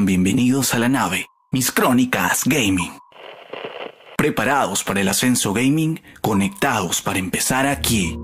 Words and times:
Bienvenidos 0.00 0.72
a 0.72 0.78
la 0.78 0.88
nave, 0.88 1.26
mis 1.50 1.70
crónicas 1.70 2.44
gaming. 2.46 2.92
Preparados 4.16 4.82
para 4.84 5.02
el 5.02 5.08
ascenso 5.08 5.52
gaming, 5.52 6.00
conectados 6.22 7.02
para 7.02 7.18
empezar 7.18 7.66
aquí. 7.66 8.16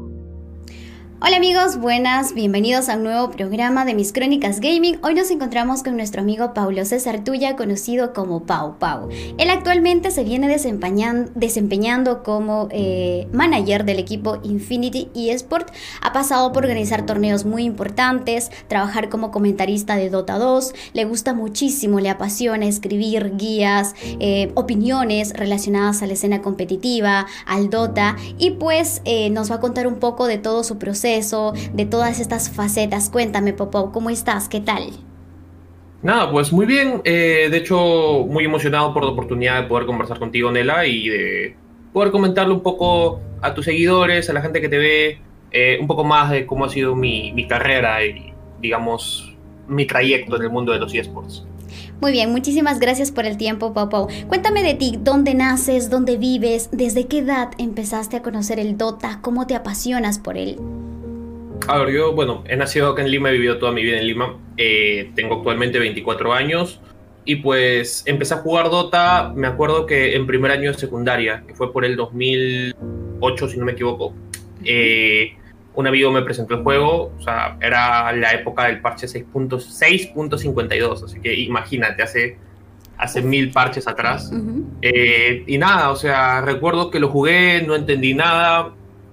Hola 1.20 1.38
amigos, 1.38 1.78
buenas, 1.78 2.32
bienvenidos 2.32 2.88
a 2.88 2.94
un 2.94 3.02
nuevo 3.02 3.28
programa 3.32 3.84
de 3.84 3.92
Mis 3.92 4.12
Crónicas 4.12 4.60
Gaming. 4.60 5.00
Hoy 5.02 5.14
nos 5.14 5.32
encontramos 5.32 5.82
con 5.82 5.96
nuestro 5.96 6.20
amigo 6.20 6.54
Paulo 6.54 6.84
César 6.84 7.24
Tuya, 7.24 7.56
conocido 7.56 8.12
como 8.12 8.44
Pau 8.44 8.78
Pau. 8.78 9.08
Él 9.36 9.50
actualmente 9.50 10.12
se 10.12 10.22
viene 10.22 10.46
desempeñando, 10.46 12.22
como 12.22 12.68
eh, 12.70 13.26
manager 13.32 13.84
del 13.84 13.98
equipo 13.98 14.38
Infinity 14.44 15.10
eSport. 15.12 15.70
Ha 16.02 16.12
pasado 16.12 16.52
por 16.52 16.62
organizar 16.62 17.04
torneos 17.04 17.44
muy 17.44 17.64
importantes, 17.64 18.52
trabajar 18.68 19.08
como 19.08 19.32
comentarista 19.32 19.96
de 19.96 20.10
Dota 20.10 20.38
2. 20.38 20.72
Le 20.92 21.04
gusta 21.04 21.34
muchísimo, 21.34 21.98
le 21.98 22.10
apasiona 22.10 22.66
escribir 22.66 23.36
guías, 23.36 23.96
eh, 24.20 24.52
opiniones 24.54 25.32
relacionadas 25.32 26.00
a 26.00 26.06
la 26.06 26.12
escena 26.12 26.42
competitiva, 26.42 27.26
al 27.44 27.70
Dota. 27.70 28.16
Y 28.38 28.52
pues 28.52 29.02
eh, 29.04 29.30
nos 29.30 29.50
va 29.50 29.56
a 29.56 29.60
contar 29.60 29.88
un 29.88 29.96
poco 29.96 30.28
de 30.28 30.38
todo 30.38 30.62
su 30.62 30.78
proceso 30.78 31.07
de 31.08 31.86
todas 31.86 32.20
estas 32.20 32.50
facetas. 32.50 33.10
Cuéntame, 33.10 33.52
Popo, 33.52 33.92
¿cómo 33.92 34.10
estás? 34.10 34.48
¿Qué 34.48 34.60
tal? 34.60 34.90
Nada, 36.02 36.30
pues 36.30 36.52
muy 36.52 36.66
bien. 36.66 37.00
Eh, 37.04 37.48
de 37.50 37.56
hecho, 37.56 38.26
muy 38.28 38.44
emocionado 38.44 38.92
por 38.94 39.04
la 39.04 39.10
oportunidad 39.10 39.62
de 39.62 39.68
poder 39.68 39.86
conversar 39.86 40.18
contigo, 40.18 40.50
Nela, 40.52 40.86
y 40.86 41.08
de 41.08 41.56
poder 41.92 42.12
comentarle 42.12 42.54
un 42.54 42.62
poco 42.62 43.20
a 43.40 43.54
tus 43.54 43.64
seguidores, 43.64 44.30
a 44.30 44.32
la 44.32 44.42
gente 44.42 44.60
que 44.60 44.68
te 44.68 44.78
ve, 44.78 45.18
eh, 45.50 45.78
un 45.80 45.86
poco 45.86 46.04
más 46.04 46.30
de 46.30 46.46
cómo 46.46 46.66
ha 46.66 46.68
sido 46.68 46.94
mi, 46.94 47.32
mi 47.32 47.48
carrera 47.48 48.04
y, 48.04 48.32
digamos, 48.60 49.34
mi 49.66 49.86
trayecto 49.86 50.36
en 50.36 50.42
el 50.42 50.50
mundo 50.50 50.72
de 50.72 50.78
los 50.78 50.94
eSports. 50.94 51.44
Muy 52.00 52.12
bien, 52.12 52.30
muchísimas 52.30 52.78
gracias 52.78 53.10
por 53.10 53.26
el 53.26 53.36
tiempo, 53.36 53.74
Pau 53.74 54.08
Cuéntame 54.28 54.62
de 54.62 54.74
ti, 54.74 54.98
dónde 55.00 55.34
naces, 55.34 55.90
dónde 55.90 56.16
vives, 56.16 56.70
desde 56.70 57.06
qué 57.08 57.18
edad 57.18 57.50
empezaste 57.58 58.16
a 58.16 58.22
conocer 58.22 58.60
el 58.60 58.78
Dota, 58.78 59.18
cómo 59.20 59.46
te 59.46 59.56
apasionas 59.56 60.18
por 60.18 60.38
él. 60.38 60.58
A 61.66 61.78
ver, 61.78 61.92
yo, 61.92 62.12
bueno, 62.12 62.44
he 62.46 62.56
nacido 62.56 62.90
acá 62.90 63.02
en 63.02 63.10
Lima, 63.10 63.30
he 63.30 63.32
vivido 63.32 63.58
toda 63.58 63.72
mi 63.72 63.82
vida 63.82 63.98
en 63.98 64.06
Lima. 64.06 64.36
Eh, 64.56 65.10
tengo 65.14 65.36
actualmente 65.36 65.78
24 65.78 66.32
años. 66.32 66.80
Y 67.24 67.36
pues 67.36 68.04
empecé 68.06 68.34
a 68.34 68.38
jugar 68.38 68.70
Dota, 68.70 69.32
me 69.34 69.46
acuerdo 69.46 69.84
que 69.84 70.16
en 70.16 70.26
primer 70.26 70.50
año 70.50 70.72
de 70.72 70.78
secundaria, 70.78 71.44
que 71.46 71.54
fue 71.54 71.70
por 71.72 71.84
el 71.84 71.94
2008, 71.94 73.48
si 73.48 73.58
no 73.58 73.66
me 73.66 73.72
equivoco. 73.72 74.14
Eh, 74.64 75.36
un 75.74 75.86
amigo 75.86 76.10
me 76.10 76.22
presentó 76.22 76.54
el 76.54 76.62
juego, 76.62 77.12
o 77.18 77.22
sea, 77.22 77.58
era 77.60 78.10
la 78.12 78.32
época 78.32 78.64
del 78.64 78.80
parche 78.80 79.06
6.52, 79.06 81.04
así 81.04 81.20
que 81.20 81.34
imagínate, 81.34 82.02
hace, 82.02 82.38
hace 82.96 83.20
mil 83.22 83.52
parches 83.52 83.86
atrás. 83.86 84.32
Eh, 84.82 85.44
y 85.46 85.58
nada, 85.58 85.90
o 85.90 85.96
sea, 85.96 86.40
recuerdo 86.40 86.90
que 86.90 86.98
lo 86.98 87.10
jugué, 87.10 87.62
no 87.62 87.76
entendí 87.76 88.14
nada, 88.14 88.72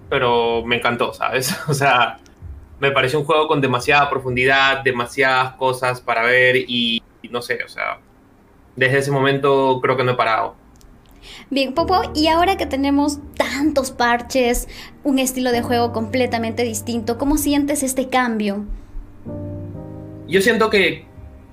pero 0.09 0.65
me 0.65 0.77
encantó, 0.77 1.13
¿sabes? 1.13 1.55
O 1.67 1.73
sea, 1.73 2.17
me 2.79 2.91
pareció 2.91 3.19
un 3.19 3.25
juego 3.25 3.47
con 3.47 3.61
demasiada 3.61 4.09
profundidad, 4.09 4.83
demasiadas 4.83 5.53
cosas 5.53 6.01
para 6.01 6.23
ver 6.23 6.55
y, 6.55 7.01
no 7.29 7.41
sé, 7.41 7.59
o 7.63 7.69
sea, 7.69 7.99
desde 8.75 8.97
ese 8.99 9.11
momento 9.11 9.79
creo 9.81 9.95
que 9.95 10.03
no 10.03 10.11
he 10.11 10.15
parado. 10.15 10.55
Bien, 11.49 11.73
Popo, 11.73 12.01
y 12.13 12.27
ahora 12.27 12.55
que 12.55 12.65
tenemos 12.65 13.19
tantos 13.35 13.91
parches, 13.91 14.67
un 15.03 15.17
estilo 15.17 15.51
de 15.51 15.61
juego 15.61 15.91
completamente 15.91 16.63
distinto, 16.63 17.17
¿cómo 17.17 17.37
sientes 17.37 17.81
este 17.81 18.09
cambio? 18.09 18.65
Yo 20.27 20.41
siento 20.41 20.69
que, 20.69 21.05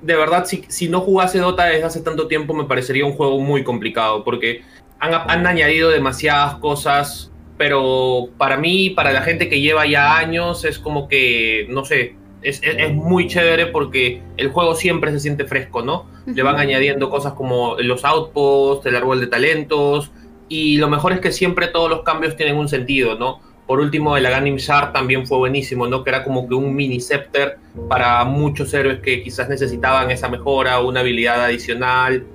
de 0.02 0.16
verdad, 0.16 0.44
si, 0.44 0.64
si 0.68 0.88
no 0.88 1.00
jugase 1.00 1.38
Dota 1.38 1.64
desde 1.64 1.84
hace 1.84 2.00
tanto 2.00 2.28
tiempo, 2.28 2.52
me 2.52 2.64
parecería 2.64 3.06
un 3.06 3.14
juego 3.14 3.38
muy 3.40 3.64
complicado, 3.64 4.24
porque 4.24 4.62
han, 4.98 5.14
han 5.14 5.46
añadido 5.46 5.88
demasiadas 5.88 6.56
cosas 6.56 7.31
pero 7.56 8.28
para 8.38 8.56
mí, 8.56 8.90
para 8.90 9.12
la 9.12 9.22
gente 9.22 9.48
que 9.48 9.60
lleva 9.60 9.86
ya 9.86 10.16
años, 10.16 10.64
es 10.64 10.78
como 10.78 11.08
que, 11.08 11.66
no 11.68 11.84
sé, 11.84 12.16
es, 12.42 12.60
muy 12.92 13.28
chévere 13.28 13.66
porque 13.66 14.20
el 14.36 14.48
juego 14.48 14.74
siempre 14.74 15.12
se 15.12 15.20
siente 15.20 15.44
fresco, 15.44 15.82
¿no? 15.82 16.06
Le 16.26 16.42
van 16.42 16.56
añadiendo 16.56 17.08
cosas 17.10 17.34
como 17.34 17.76
los 17.78 18.04
outposts, 18.04 18.86
el 18.86 18.96
árbol 18.96 19.20
de 19.20 19.26
talentos, 19.28 20.10
y 20.48 20.76
lo 20.76 20.88
mejor 20.88 21.12
es 21.12 21.20
que 21.20 21.32
siempre 21.32 21.68
todos 21.68 21.88
los 21.88 22.02
cambios 22.02 22.36
tienen 22.36 22.56
un 22.56 22.68
sentido, 22.68 23.16
¿no? 23.18 23.40
Por 23.66 23.80
último, 23.80 24.16
el 24.16 24.26
Aganim 24.26 24.56
Shard 24.56 24.92
también 24.92 25.26
fue 25.26 25.38
buenísimo, 25.38 25.86
¿no? 25.86 26.02
Que 26.02 26.10
era 26.10 26.24
como 26.24 26.48
que 26.48 26.54
un 26.54 26.74
mini 26.74 27.00
scepter 27.00 27.58
para 27.88 28.24
muchos 28.24 28.74
héroes 28.74 29.00
que 29.00 29.22
quizás 29.22 29.48
necesitaban 29.48 30.10
esa 30.10 30.28
mejora, 30.28 30.80
una 30.80 31.00
habilidad 31.00 31.42
adicional. 31.44 32.26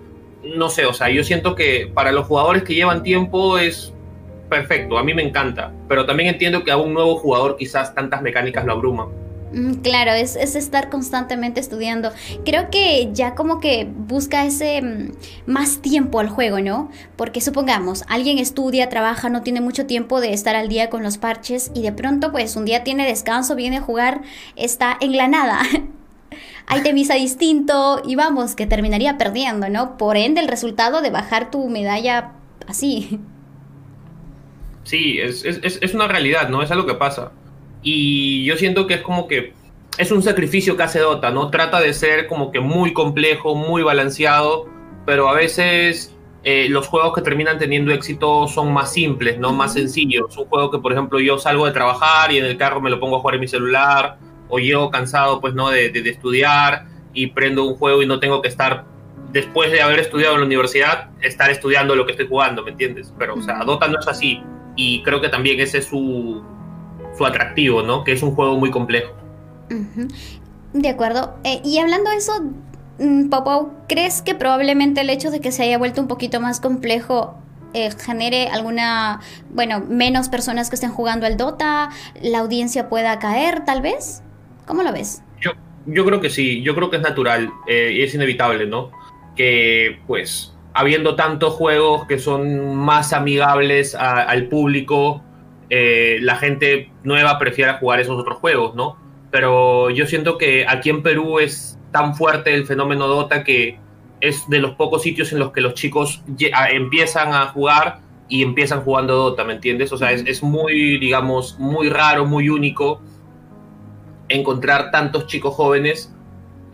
No 0.44 0.69
sé, 0.69 0.85
o 0.85 0.94
sea, 0.94 1.09
yo 1.09 1.23
siento 1.23 1.53
que 1.53 1.91
para 1.94 2.11
los 2.11 2.25
jugadores 2.25 2.63
que 2.63 2.73
llevan 2.73 3.03
tiempo 3.03 3.57
es 3.57 3.94
perfecto, 4.49 4.97
a 4.97 5.03
mí 5.03 5.13
me 5.13 5.23
encanta, 5.23 5.71
pero 5.87 6.05
también 6.05 6.29
entiendo 6.29 6.63
que 6.63 6.71
a 6.71 6.77
un 6.77 6.93
nuevo 6.93 7.17
jugador 7.17 7.57
quizás 7.57 7.93
tantas 7.93 8.21
mecánicas 8.21 8.65
lo 8.65 8.73
abruman. 8.73 9.07
Mm, 9.53 9.75
claro, 9.75 10.11
es, 10.11 10.35
estar 10.35 10.89
constantemente 10.89 11.59
estudiando. 11.59 12.11
Creo 12.45 12.69
que 12.69 13.09
ya 13.13 13.33
como 13.33 13.59
que 13.59 13.87
busca 13.89 14.45
ese 14.45 14.81
mm, 14.81 15.11
más 15.45 15.79
tiempo 15.81 16.19
al 16.19 16.29
juego, 16.29 16.59
¿no? 16.59 16.91
Porque 17.15 17.41
supongamos, 17.41 18.03
alguien 18.09 18.39
estudia, 18.39 18.89
trabaja, 18.89 19.29
no 19.29 19.43
tiene 19.43 19.61
mucho 19.61 19.85
tiempo 19.85 20.19
de 20.21 20.33
estar 20.33 20.55
al 20.55 20.67
día 20.67 20.89
con 20.89 21.03
los 21.03 21.17
parches 21.17 21.71
y 21.73 21.81
de 21.81 21.91
pronto 21.91 22.31
pues 22.31 22.55
un 22.55 22.65
día 22.65 22.83
tiene 22.83 23.07
descanso, 23.07 23.55
viene 23.55 23.77
a 23.77 23.81
jugar, 23.81 24.21
está 24.55 24.97
en 24.99 25.15
la 25.15 25.27
nada. 25.27 25.59
Distinto 27.17 28.01
y 28.05 28.15
vamos, 28.15 28.55
que 28.55 28.67
terminaría 28.67 29.17
perdiendo, 29.17 29.69
¿no? 29.69 29.97
Por 29.97 30.17
ende, 30.17 30.41
el 30.41 30.47
resultado 30.47 31.01
de 31.01 31.09
bajar 31.09 31.49
tu 31.51 31.67
medalla 31.69 32.33
así. 32.67 33.19
Sí, 34.87 35.19
es, 35.19 35.43
es, 35.43 35.79
es, 35.81 35.93
una 35.93 36.07
realidad, 36.07 36.47
¿no? 36.47 36.61
Es 36.63 36.71
algo 36.71 36.85
que 36.85 36.93
pasa. 36.93 37.33
Y 37.83 38.45
yo 38.45 38.55
siento 38.55 38.87
que 38.87 38.93
es 38.93 39.01
como 39.01 39.27
que 39.27 39.51
es 39.97 40.11
un 40.13 40.23
sacrificio 40.23 40.77
que 40.77 40.83
hace 40.83 40.99
Dota, 40.99 41.29
¿no? 41.29 41.49
Trata 41.49 41.81
de 41.81 41.93
ser 41.93 42.27
como 42.27 42.53
que 42.53 42.61
muy 42.61 42.93
complejo, 42.93 43.53
muy 43.53 43.83
balanceado, 43.83 44.65
pero 45.05 45.27
a 45.27 45.33
veces 45.33 46.15
eh, 46.45 46.69
los 46.69 46.87
juegos 46.87 47.13
que 47.13 47.21
terminan 47.21 47.59
teniendo 47.59 47.91
éxito 47.91 48.47
son 48.47 48.71
más 48.71 48.93
simples, 48.93 49.37
¿no? 49.37 49.51
Más 49.51 49.73
sencillos. 49.73 50.37
Un 50.37 50.45
juego 50.45 50.71
que, 50.71 50.77
por 50.77 50.93
ejemplo, 50.93 51.19
yo 51.19 51.37
salgo 51.37 51.65
de 51.65 51.73
trabajar 51.73 52.31
y 52.31 52.37
en 52.37 52.45
el 52.45 52.55
carro 52.55 52.79
me 52.79 52.89
lo 52.89 52.97
pongo 52.97 53.17
a 53.17 53.19
jugar 53.19 53.35
en 53.35 53.41
mi 53.41 53.47
celular, 53.49 54.17
o 54.47 54.57
llego 54.57 54.89
cansado, 54.89 55.41
pues, 55.41 55.53
¿no? 55.53 55.69
De, 55.69 55.89
de, 55.89 56.01
de 56.01 56.09
estudiar 56.11 56.85
y 57.13 57.27
prendo 57.27 57.65
un 57.65 57.75
juego 57.75 58.01
y 58.01 58.05
no 58.05 58.21
tengo 58.21 58.41
que 58.41 58.47
estar 58.47 58.85
después 59.33 59.69
de 59.69 59.81
haber 59.81 59.99
estudiado 59.99 60.35
en 60.35 60.39
la 60.39 60.45
universidad, 60.45 61.09
estar 61.19 61.49
estudiando 61.49 61.93
lo 61.93 62.05
que 62.05 62.13
estoy 62.13 62.29
jugando, 62.29 62.63
¿me 62.63 62.71
entiendes? 62.71 63.13
Pero, 63.19 63.35
o 63.35 63.41
sea, 63.41 63.65
Dota 63.65 63.89
no 63.89 63.99
es 63.99 64.07
así 64.07 64.41
y 64.77 65.03
creo 65.03 65.19
que 65.19 65.27
también 65.27 65.59
ese 65.59 65.79
es 65.79 65.85
su, 65.85 66.41
su 67.17 67.25
atractivo, 67.25 67.81
¿no? 67.81 68.03
Que 68.03 68.13
es 68.13 68.23
un 68.23 68.33
juego 68.33 68.57
muy 68.57 68.71
complejo. 68.71 69.13
De 70.73 70.89
acuerdo. 70.89 71.38
Eh, 71.43 71.61
y 71.65 71.79
hablando 71.79 72.09
de 72.11 72.17
eso, 72.17 72.33
mm, 72.99 73.29
Popo, 73.29 73.73
¿crees 73.89 74.21
que 74.21 74.35
probablemente 74.35 75.01
el 75.01 75.09
hecho 75.09 75.31
de 75.31 75.41
que 75.41 75.51
se 75.51 75.63
haya 75.63 75.77
vuelto 75.77 75.99
un 75.99 76.07
poquito 76.07 76.39
más 76.39 76.61
complejo 76.61 77.38
eh, 77.73 77.91
genere 77.91 78.47
alguna, 78.47 79.19
bueno, 79.49 79.81
menos 79.81 80.29
personas 80.29 80.69
que 80.69 80.75
estén 80.75 80.91
jugando 80.91 81.25
al 81.25 81.38
Dota, 81.38 81.89
la 82.21 82.39
audiencia 82.39 82.88
pueda 82.88 83.19
caer, 83.19 83.65
tal 83.65 83.81
vez? 83.81 84.23
¿Cómo 84.65 84.83
lo 84.83 84.94
ves? 84.94 85.21
Yo, 85.41 85.51
yo 85.85 86.05
creo 86.05 86.21
que 86.21 86.29
sí, 86.29 86.61
yo 86.63 86.75
creo 86.75 86.89
que 86.89 86.97
es 86.97 87.01
natural 87.01 87.51
eh, 87.67 87.91
y 87.94 88.03
es 88.03 88.13
inevitable, 88.13 88.67
¿no? 88.67 88.91
Que 89.35 89.99
pues 90.07 90.56
habiendo 90.77 91.15
tantos 91.15 91.53
juegos 91.53 92.06
que 92.06 92.19
son 92.19 92.75
más 92.75 93.12
amigables 93.12 93.95
al 93.95 94.47
público, 94.47 95.24
eh, 95.71 96.19
la 96.21 96.35
gente 96.35 96.91
nueva 97.03 97.39
prefiere 97.39 97.74
jugar 97.74 98.00
esos 98.00 98.19
otros 98.19 98.38
juegos, 98.38 98.75
¿no? 98.75 98.95
Pero 99.31 99.89
yo 99.89 100.06
siento 100.06 100.38
que 100.38 100.65
aquí 100.68 100.91
en 100.91 101.01
Perú 101.01 101.39
es 101.39 101.79
tan 101.91 102.15
fuerte 102.15 102.53
el 102.53 102.68
fenómeno 102.68 103.07
Dota 103.07 103.44
que 103.44 103.79
es 104.21 104.47
de 104.50 104.59
los 104.59 104.75
pocos 104.75 105.01
sitios 105.01 105.31
en 105.33 105.39
los 105.39 105.51
que 105.51 105.62
los 105.62 105.74
chicos 105.74 106.24
empiezan 106.71 107.33
a 107.33 107.47
jugar 107.47 108.00
y 108.29 108.44
empiezan 108.44 108.81
jugando 108.81 109.15
Dota, 109.15 109.44
¿me 109.45 109.53
entiendes? 109.53 109.91
O 109.91 109.97
sea, 109.97 110.12
es, 110.12 110.44
muy, 110.44 111.00
digamos, 111.00 111.57
muy 111.57 111.89
raro, 111.89 112.25
muy 112.25 112.50
único 112.50 113.01
encontrar 114.29 114.91
tantos 114.91 115.25
chicos 115.25 115.56
jóvenes 115.56 116.13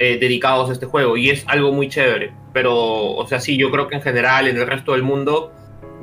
eh, 0.03 0.17
dedicados 0.19 0.69
a 0.69 0.73
este 0.73 0.85
juego 0.85 1.15
y 1.15 1.29
es 1.29 1.45
algo 1.47 1.71
muy 1.71 1.87
chévere. 1.87 2.33
Pero, 2.51 2.75
o 2.75 3.25
sea, 3.25 3.39
sí, 3.39 3.55
yo 3.55 3.71
creo 3.71 3.87
que 3.87 3.95
en 3.95 4.01
general, 4.01 4.49
en 4.49 4.57
el 4.57 4.67
resto 4.67 4.91
del 4.91 5.01
mundo, 5.01 5.53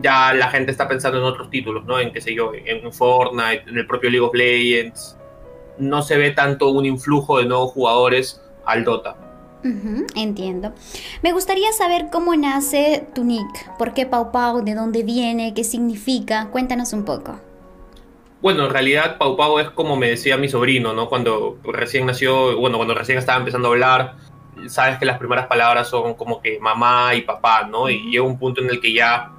ya 0.01 0.33
la 0.33 0.49
gente 0.49 0.71
está 0.71 0.89
pensando 0.89 1.19
en 1.19 1.25
otros 1.25 1.51
títulos, 1.51 1.85
¿no? 1.85 2.01
En, 2.01 2.11
qué 2.11 2.23
sé 2.23 2.35
yo, 2.35 2.53
en 2.55 2.91
Fortnite, 2.95 3.65
en 3.69 3.77
el 3.77 3.87
propio 3.87 4.09
League 4.09 4.27
of 4.27 4.35
Legends. 4.35 5.19
No 5.77 6.01
se 6.01 6.17
ve 6.17 6.31
tanto 6.31 6.71
un 6.71 6.87
influjo 6.87 7.41
de 7.41 7.45
nuevos 7.45 7.73
jugadores 7.73 8.41
al 8.65 8.85
Dota. 8.85 9.17
entiendo. 10.17 10.73
Me 11.23 11.33
gustaría 11.33 11.71
saber 11.73 12.07
cómo 12.11 12.35
nace 12.37 13.07
tu 13.15 13.23
nick. 13.25 13.77
¿Por 13.77 13.93
qué 13.93 14.07
Pau 14.07 14.33
Pau? 14.33 14.65
¿De 14.65 14.75
dónde 14.75 15.03
viene? 15.03 15.53
¿Qué 15.53 15.65
significa? 15.65 16.49
Cuéntanos 16.51 16.95
un 16.95 17.05
poco. 17.05 17.39
Bueno, 18.43 18.65
en 18.65 18.71
realidad 18.71 19.19
Pau 19.19 19.37
Pau 19.37 19.59
es 19.59 19.69
como 19.71 19.97
me 19.97 20.09
decía 20.09 20.39
mi 20.39 20.49
sobrino, 20.49 20.95
¿no? 20.95 21.09
Cuando 21.09 21.59
recién 21.63 22.07
nació, 22.07 22.57
bueno, 22.57 22.79
cuando 22.79 22.95
recién 22.95 23.19
estaba 23.19 23.39
empezando 23.39 23.69
a 23.69 23.73
hablar, 23.73 24.15
sabes 24.67 24.99
que 24.99 25.05
las 25.05 25.19
primeras 25.19 25.47
palabras 25.47 25.89
son 25.89 26.15
como 26.15 26.41
que 26.41 26.59
mamá 26.59 27.15
y 27.15 27.23
papá, 27.23 27.65
¿no? 27.71 27.91
Y 27.91 28.11
llega 28.11 28.25
un 28.25 28.39
punto 28.39 28.63
en 28.63 28.71
el 28.71 28.81
que 28.81 28.95
ya 28.95 29.31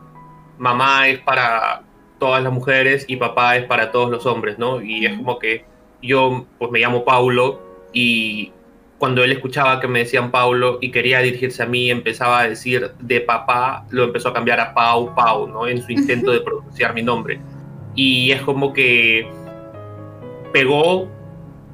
mamá 0.59 1.07
es 1.07 1.19
para 1.19 1.83
todas 2.19 2.43
las 2.43 2.53
mujeres 2.53 3.05
y 3.07 3.17
papá 3.17 3.57
es 3.57 3.65
para 3.65 3.91
todos 3.91 4.11
los 4.11 4.27
hombres, 4.27 4.59
¿no? 4.59 4.81
Y 4.81 5.05
es 5.07 5.17
como 5.17 5.39
que 5.39 5.65
yo 6.03 6.45
pues 6.59 6.71
me 6.71 6.79
llamo 6.79 7.03
Paulo 7.03 7.59
y 7.93 8.51
cuando 8.99 9.23
él 9.23 9.31
escuchaba 9.31 9.79
que 9.79 9.87
me 9.87 9.99
decían 9.99 10.29
Paulo 10.29 10.77
y 10.79 10.91
quería 10.91 11.21
dirigirse 11.21 11.63
a 11.63 11.65
mí, 11.65 11.89
empezaba 11.89 12.41
a 12.41 12.47
decir 12.47 12.91
de 12.99 13.21
papá, 13.21 13.83
lo 13.89 14.03
empezó 14.03 14.29
a 14.29 14.33
cambiar 14.33 14.59
a 14.59 14.75
Pau, 14.75 15.15
Pau, 15.15 15.47
¿no? 15.47 15.67
En 15.67 15.81
su 15.81 15.91
intento 15.91 16.29
de 16.29 16.41
pronunciar 16.41 16.93
mi 16.93 17.01
nombre. 17.01 17.39
Y 17.95 18.31
es 18.31 18.41
como 18.41 18.73
que 18.73 19.29
pegó, 20.53 21.07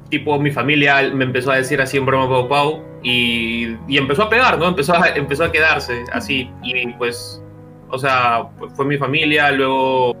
tipo 0.08 0.38
mi 0.38 0.50
familia 0.50 1.10
me 1.14 1.24
empezó 1.24 1.50
a 1.52 1.56
decir 1.56 1.80
así 1.80 1.96
en 1.96 2.06
broma 2.06 2.28
Pau, 2.28 2.48
Pau, 2.48 2.82
y, 3.02 3.76
y 3.86 3.98
empezó 3.98 4.24
a 4.24 4.28
pegar, 4.28 4.58
¿no? 4.58 4.66
Empezó 4.66 4.94
a, 4.94 5.08
empezó 5.08 5.44
a 5.44 5.52
quedarse 5.52 6.04
así. 6.12 6.50
Y 6.62 6.86
pues, 6.94 7.42
o 7.90 7.98
sea, 7.98 8.48
pues 8.58 8.72
fue 8.74 8.84
mi 8.84 8.96
familia, 8.96 9.50
luego 9.52 10.16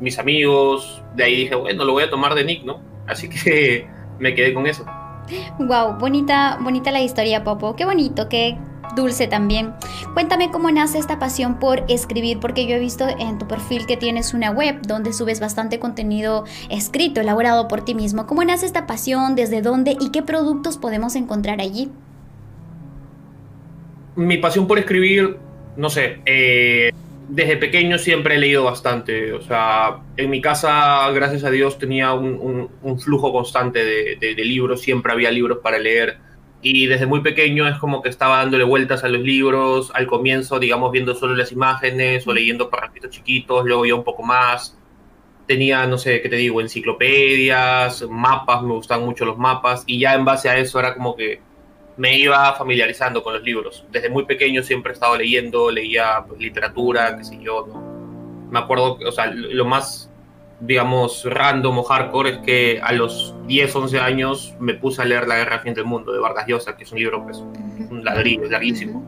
mis 0.00 0.18
amigos, 0.18 1.02
de 1.14 1.24
ahí 1.24 1.36
dije, 1.36 1.54
bueno, 1.54 1.84
lo 1.84 1.92
voy 1.92 2.04
a 2.04 2.10
tomar 2.10 2.34
de 2.34 2.44
Nick, 2.44 2.64
¿no? 2.64 2.80
Así 3.06 3.28
que 3.28 3.86
me 4.18 4.34
quedé 4.34 4.54
con 4.54 4.66
eso. 4.66 4.84
Wow, 5.58 5.98
bonita, 5.98 6.58
bonita 6.60 6.90
la 6.90 7.00
historia, 7.00 7.44
Popo. 7.44 7.74
Qué 7.76 7.84
bonito, 7.84 8.28
qué 8.28 8.58
dulce 8.94 9.26
también. 9.26 9.72
Cuéntame 10.14 10.50
cómo 10.50 10.70
nace 10.70 10.98
esta 10.98 11.18
pasión 11.18 11.58
por 11.58 11.84
escribir, 11.88 12.38
porque 12.40 12.66
yo 12.66 12.76
he 12.76 12.78
visto 12.78 13.06
en 13.08 13.38
tu 13.38 13.46
perfil 13.46 13.86
que 13.86 13.96
tienes 13.96 14.34
una 14.34 14.50
web 14.50 14.80
donde 14.86 15.12
subes 15.12 15.40
bastante 15.40 15.78
contenido 15.78 16.44
escrito, 16.70 17.20
elaborado 17.20 17.68
por 17.68 17.84
ti 17.84 17.94
mismo. 17.94 18.26
¿Cómo 18.26 18.44
nace 18.44 18.66
esta 18.66 18.86
pasión? 18.86 19.34
¿Desde 19.34 19.62
dónde? 19.62 19.96
¿Y 20.00 20.10
qué 20.10 20.22
productos 20.22 20.78
podemos 20.78 21.16
encontrar 21.16 21.60
allí? 21.60 21.90
Mi 24.16 24.38
pasión 24.38 24.66
por 24.66 24.78
escribir, 24.78 25.36
no 25.76 25.90
sé, 25.90 26.20
eh, 26.24 26.92
desde 27.28 27.56
pequeño 27.56 27.98
siempre 27.98 28.36
he 28.36 28.38
leído 28.38 28.64
bastante. 28.64 29.32
O 29.32 29.40
sea, 29.42 29.98
en 30.16 30.30
mi 30.30 30.40
casa, 30.40 31.10
gracias 31.10 31.44
a 31.44 31.50
Dios, 31.50 31.78
tenía 31.78 32.12
un, 32.12 32.70
flujo 33.00 33.32
constante 33.32 33.84
de, 33.84 34.44
libros, 34.44 34.80
siempre 34.80 35.12
había 35.12 35.30
libros 35.30 35.58
para 35.62 35.78
leer. 35.78 36.18
Y 36.66 36.86
desde 36.86 37.04
muy 37.04 37.20
pequeño 37.20 37.68
es 37.68 37.76
como 37.76 38.00
que 38.00 38.08
estaba 38.08 38.38
dándole 38.38 38.64
vueltas 38.64 39.04
a 39.04 39.08
los 39.08 39.20
libros, 39.20 39.92
al 39.94 40.06
comienzo, 40.06 40.58
digamos, 40.58 40.90
viendo 40.92 41.14
solo 41.14 41.34
las 41.34 41.52
imágenes 41.52 42.26
o 42.26 42.32
leyendo 42.32 42.70
parrafitos 42.70 43.10
chiquitos, 43.10 43.66
luego 43.66 43.84
ya 43.84 43.94
un 43.94 44.02
poco 44.02 44.22
más. 44.22 44.74
Tenía, 45.46 45.86
no 45.86 45.98
sé, 45.98 46.22
¿qué 46.22 46.30
te 46.30 46.36
digo? 46.36 46.62
Enciclopedias, 46.62 48.06
mapas, 48.08 48.62
me 48.62 48.72
gustaban 48.72 49.04
mucho 49.04 49.26
los 49.26 49.36
mapas, 49.36 49.84
y 49.86 49.98
ya 50.00 50.14
en 50.14 50.24
base 50.24 50.48
a 50.48 50.56
eso 50.56 50.78
era 50.78 50.94
como 50.94 51.14
que 51.14 51.42
me 51.98 52.18
iba 52.18 52.54
familiarizando 52.54 53.22
con 53.22 53.34
los 53.34 53.42
libros. 53.42 53.84
Desde 53.92 54.08
muy 54.08 54.24
pequeño 54.24 54.62
siempre 54.62 54.92
he 54.92 54.94
estado 54.94 55.18
leyendo, 55.18 55.70
leía 55.70 56.24
pues, 56.26 56.40
literatura, 56.40 57.14
qué 57.18 57.24
sé 57.24 57.38
yo, 57.42 57.66
¿no? 57.68 58.48
Me 58.50 58.58
acuerdo, 58.58 58.98
o 59.06 59.12
sea, 59.12 59.26
lo 59.26 59.66
más, 59.66 60.10
digamos, 60.66 61.24
random 61.24 61.78
o 61.78 61.82
hardcore 61.82 62.30
es 62.30 62.38
que 62.38 62.80
a 62.82 62.92
los 62.92 63.34
10, 63.46 63.74
11 63.74 64.00
años 64.00 64.54
me 64.58 64.74
puse 64.74 65.02
a 65.02 65.04
leer 65.04 65.26
La 65.26 65.36
Guerra 65.36 65.60
Fin 65.60 65.74
del 65.74 65.84
Mundo 65.84 66.12
de 66.12 66.20
Vargas 66.20 66.46
Llosa, 66.46 66.76
que 66.76 66.84
es 66.84 66.92
un 66.92 66.98
libro, 66.98 67.24
pues, 67.24 67.38
un 67.38 68.04
ladrillo, 68.04 68.48
larguísimo. 68.48 69.04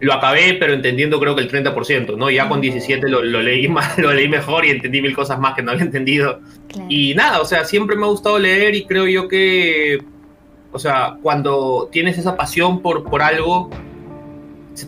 Lo 0.00 0.12
acabé, 0.12 0.54
pero 0.54 0.74
entendiendo 0.74 1.18
creo 1.18 1.34
que 1.34 1.42
el 1.42 1.50
30%, 1.50 2.16
¿no? 2.16 2.30
Ya 2.30 2.48
con 2.48 2.60
17 2.60 3.08
lo, 3.08 3.22
leí, 3.22 3.68
más, 3.68 3.98
lo 3.98 4.12
leí 4.12 4.28
mejor 4.28 4.64
y 4.64 4.70
entendí 4.70 5.00
mil 5.00 5.14
cosas 5.14 5.38
más 5.38 5.54
que 5.54 5.62
no 5.62 5.70
había 5.70 5.84
entendido. 5.84 6.40
Y 6.88 7.14
nada, 7.14 7.40
o 7.40 7.44
sea, 7.44 7.64
siempre 7.64 7.96
me 7.96 8.04
ha 8.04 8.08
gustado 8.08 8.38
leer 8.38 8.74
y 8.74 8.84
creo 8.84 9.06
yo 9.06 9.28
que 9.28 10.00
o 10.76 10.78
sea, 10.78 11.16
cuando 11.22 11.88
tienes 11.90 12.18
esa 12.18 12.36
pasión 12.36 12.82
por, 12.82 13.04
por 13.04 13.22
algo, 13.22 13.70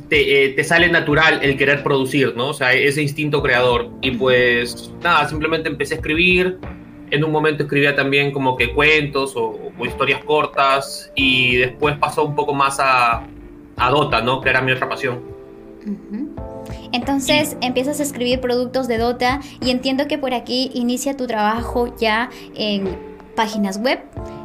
te, 0.08 0.44
eh, 0.44 0.48
te, 0.50 0.64
sale 0.64 0.88
natural 0.88 1.40
el 1.42 1.56
querer 1.56 1.82
producir, 1.82 2.34
¿no? 2.36 2.48
O 2.48 2.54
sea, 2.54 2.72
ese 2.72 3.02
instinto 3.02 3.42
creador. 3.42 3.90
Y 4.02 4.12
pues 4.12 4.92
nada, 5.02 5.28
simplemente 5.28 5.68
empecé 5.68 5.94
a 5.94 5.96
escribir. 5.98 6.58
En 7.10 7.24
un 7.24 7.32
momento 7.32 7.62
escribía 7.62 7.96
también 7.96 8.32
como 8.32 8.56
que 8.56 8.72
cuentos 8.74 9.34
o, 9.36 9.58
historias 9.84 10.22
cortas. 10.24 11.10
Y 11.14 11.56
después 11.56 11.96
pasó 11.96 12.24
un 12.24 12.34
poco 12.34 12.54
más 12.54 12.78
a, 12.80 13.26
a 13.76 13.90
Dota, 13.90 14.20
¿no? 14.20 14.40
Que 14.40 14.50
era 14.50 14.60
mi 14.60 14.72
otra 14.72 14.88
pasión. 14.88 15.20
Entonces 16.92 17.56
empiezas 17.60 18.00
a 18.00 18.02
escribir 18.02 18.40
productos 18.40 18.88
de 18.88 18.98
Dota 18.98 19.40
y 19.60 19.70
entiendo 19.70 20.06
que 20.06 20.18
por 20.18 20.34
aquí 20.34 20.70
inicia 20.74 21.16
tu 21.16 21.26
trabajo 21.26 21.94
ya 21.96 22.30
en 22.54 22.98
páginas 23.36 23.78
web 23.78 24.00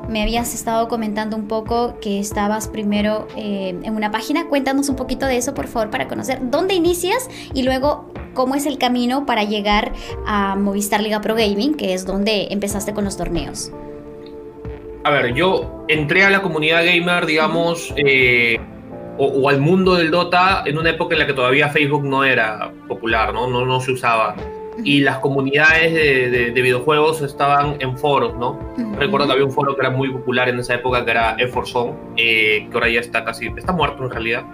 me 0.08 0.22
habías 0.22 0.54
estado 0.54 0.88
comentando 0.88 1.36
un 1.36 1.48
poco 1.48 2.00
que 2.02 2.20
estabas 2.20 2.68
primero 2.68 3.28
eh, 3.36 3.76
en 3.84 3.96
una 3.96 4.12
página. 4.12 4.48
Cuéntanos 4.48 4.90
un 4.90 4.96
poquito 4.96 5.26
de 5.26 5.38
eso, 5.38 5.54
por 5.54 5.68
favor, 5.68 5.90
para 5.90 6.08
conocer 6.08 6.40
dónde 6.42 6.76
inicias 6.76 7.30
y 7.54 7.64
luego 7.64 8.12
cómo 8.34 8.56
es 8.56 8.66
el 8.66 8.78
camino 8.78 9.26
para 9.26 9.44
llegar 9.44 9.94
a 10.26 10.56
Movistar 10.56 11.02
Liga 11.02 11.22
Pro 11.22 11.36
Gaming, 11.36 11.76
que 11.76 11.94
es 11.94 12.06
donde 12.06 12.48
empezaste 12.52 12.94
con 12.94 13.06
los 13.06 13.18
torneos. 13.18 13.72
A 15.04 15.12
ver, 15.12 15.34
yo 15.34 15.86
entré 15.88 16.24
a 16.24 16.30
la 16.30 16.42
comunidad 16.42 16.86
gamer, 16.86 17.26
digamos, 17.26 17.94
eh, 17.98 18.60
o, 19.18 19.50
al 19.50 19.60
mundo 19.60 19.96
del 19.96 20.12
Dota 20.12 20.64
en 20.66 20.78
una 20.78 20.90
época 20.90 21.14
en 21.14 21.20
la 21.20 21.28
que 21.28 21.34
todavía 21.34 21.70
Facebook 21.70 22.04
no 22.04 22.24
era 22.24 22.72
popular, 22.88 23.34
¿no? 23.34 23.48
No, 23.48 23.66
no 23.66 23.80
se 23.80 23.92
usaba 23.92 24.36
y 24.84 25.02
las 25.02 25.20
comunidades 25.20 25.94
de, 25.94 26.62
videojuegos 26.62 27.22
estaban 27.22 27.76
en 27.80 27.98
foros, 27.98 28.36
¿no? 28.36 28.58
Recuerdo 28.98 29.28
que 29.28 29.34
había 29.34 29.46
un 29.46 29.52
foro 29.52 29.76
que 29.76 29.82
era 29.82 29.90
muy 29.90 30.10
popular 30.10 30.50
en 30.50 30.60
esa 30.60 30.76
época, 30.76 31.04
que 31.04 31.12
era 31.12 31.36
Efforzone, 31.38 31.94
eh, 32.18 32.68
que 32.70 32.74
ahora 32.74 32.90
ya 32.90 33.02
está 33.02 33.24
casi, 33.24 33.48
está 33.48 33.74
muerto 33.74 34.04
en 34.06 34.10
realidad. 34.10 34.46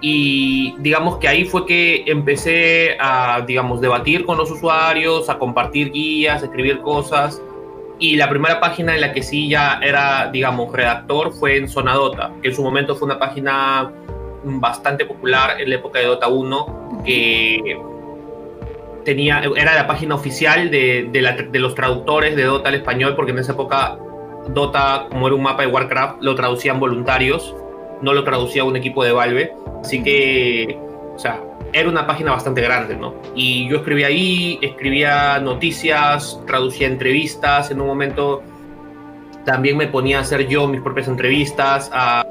Y 0.00 0.76
digamos 0.80 1.16
que 1.16 1.28
ahí 1.28 1.44
fue 1.46 1.64
que 1.64 2.04
empecé 2.06 2.96
a, 3.00 3.42
digamos, 3.46 3.80
debatir 3.80 4.26
con 4.26 4.36
los 4.36 4.50
usuarios, 4.50 5.30
a 5.30 5.38
compartir 5.38 5.92
guías, 5.92 6.42
a 6.42 6.46
escribir 6.46 6.80
cosas. 6.80 7.40
Y 7.98 8.16
la 8.16 8.28
primera 8.28 8.60
página 8.60 8.94
en 8.94 9.00
la 9.00 9.12
que 9.12 9.22
sí 9.22 9.48
ya 9.48 9.80
era, 9.82 10.30
digamos, 10.30 10.72
redactor 10.72 11.32
fue 11.32 11.56
en 11.56 11.68
Zona 11.68 11.94
Dota, 11.94 12.32
que 12.42 12.48
en 12.48 12.54
su 12.54 12.62
momento 12.62 12.94
fue 12.94 13.06
una 13.06 13.18
página 13.18 13.90
bastante 14.44 15.06
popular 15.06 15.60
en 15.60 15.70
la 15.70 15.76
época 15.76 16.00
de 16.00 16.06
Dota 16.06 16.28
1, 16.28 17.02
que 17.06 17.80
era 19.04 19.74
la 19.74 19.86
página 19.86 20.14
oficial 20.14 20.70
de, 20.70 21.08
de, 21.12 21.58
los 21.58 21.74
traductores 21.74 22.36
de 22.36 22.44
Dota 22.44 22.68
al 22.68 22.74
español, 22.74 23.14
porque 23.16 23.32
en 23.32 23.38
esa 23.38 23.52
época 23.52 23.98
Dota, 24.48 25.06
como 25.10 25.26
era 25.26 25.36
un 25.36 25.42
mapa 25.42 25.62
de 25.62 25.68
Warcraft, 25.68 26.22
lo 26.22 26.34
traducían 26.34 26.80
voluntarios, 26.80 27.54
no 28.02 28.12
lo 28.12 28.24
traducía 28.24 28.64
un 28.64 28.76
equipo 28.76 29.04
de 29.04 29.12
Valve. 29.12 29.52
Así 29.80 30.02
que, 30.02 30.78
o 31.14 31.18
sea, 31.18 31.40
era 31.72 31.88
una 31.88 32.06
página 32.06 32.30
bastante 32.30 32.60
grande, 32.60 32.96
¿no? 32.96 33.14
Y 33.34 33.68
yo 33.68 33.78
escribía 33.78 34.06
ahí, 34.06 34.58
escribía 34.62 35.38
noticias, 35.40 36.40
traducía 36.46 36.86
entrevistas, 36.86 37.70
en 37.70 37.80
un 37.80 37.88
momento 37.88 38.42
también 39.44 39.76
me 39.76 39.86
ponía 39.86 40.18
a 40.18 40.20
hacer 40.22 40.48
yo 40.48 40.66
mis 40.66 40.80
propias 40.80 41.08
entrevistas 41.08 41.90
a 41.92 42.24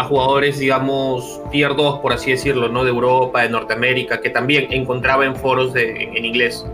a 0.00 0.04
jugadores, 0.04 0.58
digamos, 0.58 1.42
tier 1.50 1.76
2, 1.76 1.98
por 1.98 2.14
así 2.14 2.30
decirlo, 2.30 2.70
¿no? 2.70 2.84
De 2.84 2.90
Europa, 2.90 3.42
de 3.42 3.50
Norteamérica, 3.50 4.22
que 4.22 4.30
también 4.30 4.68
encontraba 4.70 5.26
en 5.26 5.36
foros 5.36 5.74
de, 5.74 6.04
en, 6.04 6.24
inglés. 6.24 6.66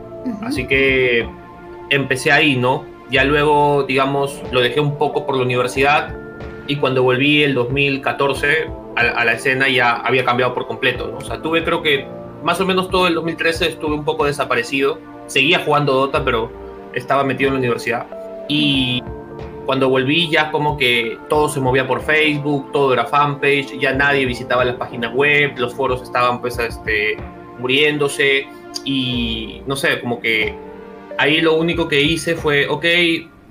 Así 0.42 0.64
que 0.68 1.28
empecé 1.90 2.30
ahí, 2.30 2.54
¿no? 2.54 2.85
Ya 3.11 3.25
luego, 3.25 3.83
digamos, 3.83 4.40
lo 4.52 4.61
dejé 4.61 4.78
un 4.78 4.97
poco 4.97 5.26
por 5.26 5.37
la 5.37 5.42
universidad 5.42 6.14
y 6.68 6.76
cuando 6.76 7.02
volví 7.02 7.42
el 7.42 7.54
2014 7.54 8.71
a, 8.95 9.25
la 9.25 9.33
escena 9.33 9.68
ya 9.68 9.97
había 9.97 10.25
cambiado 10.25 10.54
por 10.54 10.68
completo, 10.68 11.09
¿no? 11.09 11.18
O 11.18 11.21
sea, 11.21 11.42
tuve 11.42 11.64
creo 11.64 11.83
que 11.83 12.06
más 12.45 12.61
o 12.61 12.64
menos 12.64 12.90
todo 12.90 13.09
el 13.09 13.14
2013 13.14 13.71
estuve 13.71 13.95
un 13.97 14.04
poco 14.04 14.25
desaparecido. 14.25 15.00
Seguía 15.26 15.64
jugando 15.64 15.95
Dota, 15.95 16.25
pero 16.25 16.52
estaba 16.95 17.25
metido 17.25 17.49
en 17.49 17.54
la 17.54 17.59
universidad. 17.59 18.06
Y 18.49 19.02
cuando 19.66 19.88
volví 19.88 20.30
ya 20.30 20.52
como 20.52 20.76
que 20.76 21.18
todo 21.28 21.49
se 21.49 21.61
movía 21.61 21.87
por 21.87 22.00
Facebook, 22.00 22.70
todo 22.73 22.92
era 22.92 23.04
fanpage, 23.04 23.78
ya 23.78 23.92
nadie 23.92 24.25
visitaba 24.25 24.64
las 24.64 24.76
páginas 24.76 25.12
web, 25.12 25.52
los 25.58 25.75
foros 25.75 26.02
estaban 26.02 26.40
pues 26.40 26.58
este, 26.58 27.16
muriéndose 27.58 28.46
y 28.85 29.62
no 29.66 29.75
sé, 29.75 30.00
como 30.00 30.20
que 30.20 30.54
ahí 31.18 31.40
lo 31.40 31.54
único 31.54 31.88
que 31.88 32.00
hice 32.00 32.37
fue, 32.37 32.68
ok, 32.68 32.87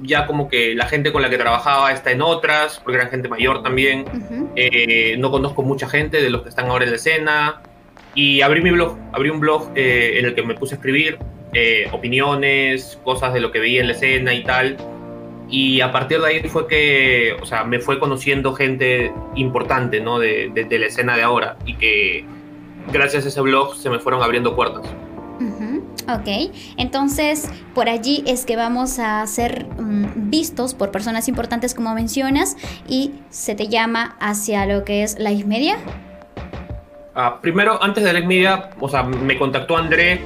ya 0.01 0.25
como 0.25 0.47
que 0.47 0.73
la 0.73 0.87
gente 0.87 1.11
con 1.11 1.21
la 1.21 1.29
que 1.29 1.37
trabajaba 1.37 1.91
está 1.91 2.11
en 2.11 2.21
otras, 2.21 2.79
porque 2.79 2.97
era 2.97 3.09
gente 3.09 3.27
mayor 3.27 3.61
también, 3.61 4.05
eh, 4.55 5.17
no 5.19 5.31
conozco 5.31 5.63
mucha 5.63 5.87
gente 5.89 6.21
de 6.21 6.29
los 6.29 6.43
que 6.43 6.49
están 6.49 6.67
ahora 6.67 6.85
en 6.85 6.91
la 6.91 6.95
escena 6.95 7.61
y 8.13 8.39
abrí 8.39 8.61
mi 8.61 8.71
blog, 8.71 8.97
abrí 9.11 9.29
un 9.29 9.41
blog 9.41 9.69
eh, 9.75 10.17
en 10.17 10.25
el 10.25 10.33
que 10.33 10.43
me 10.43 10.53
puse 10.53 10.75
a 10.75 10.77
escribir 10.77 11.17
eh, 11.51 11.89
opiniones, 11.91 12.99
cosas 13.03 13.33
de 13.33 13.41
lo 13.41 13.51
que 13.51 13.59
veía 13.59 13.81
en 13.81 13.87
la 13.87 13.93
escena 13.93 14.33
y 14.33 14.43
tal 14.43 14.77
y 15.49 15.81
a 15.81 15.91
partir 15.91 16.21
de 16.21 16.27
ahí 16.27 16.49
fue 16.49 16.67
que, 16.67 17.37
o 17.41 17.45
sea, 17.45 17.63
me 17.63 17.79
fue 17.79 17.99
conociendo 17.99 18.53
gente 18.53 19.11
importante, 19.35 20.01
¿no? 20.01 20.19
De, 20.19 20.51
de, 20.53 20.79
la 20.79 20.87
escena 20.87 21.15
de 21.15 21.23
ahora 21.23 21.57
y 21.65 21.75
que 21.75 22.25
gracias 22.91 23.25
a 23.25 23.27
ese 23.27 23.41
blog 23.41 23.75
se 23.75 23.89
me 23.89 23.99
fueron 23.99 24.23
abriendo 24.23 24.55
puertas. 24.55 24.85
Ok, 26.07 26.53
entonces 26.77 27.49
por 27.73 27.89
allí 27.89 28.23
es 28.27 28.45
que 28.45 28.55
vamos 28.55 28.99
a 28.99 29.25
ser 29.25 29.65
mm, 29.65 30.29
vistos 30.29 30.75
por 30.75 30.91
personas 30.91 31.27
importantes 31.27 31.73
como 31.73 31.95
mencionas 31.95 32.55
y 32.87 33.13
se 33.31 33.55
te 33.55 33.67
llama 33.67 34.15
hacia 34.19 34.67
lo 34.67 34.83
que 34.83 35.01
es 35.01 35.17
la 35.17 35.31
Media. 35.31 35.77
Ah, 37.15 37.39
primero, 37.41 37.81
antes 37.81 38.03
de 38.03 38.11
la 38.11 38.19
Media, 38.21 38.69
o 38.79 38.89
sea, 38.89 39.03
me 39.03 39.37
contactó 39.37 39.77
André 39.77 40.21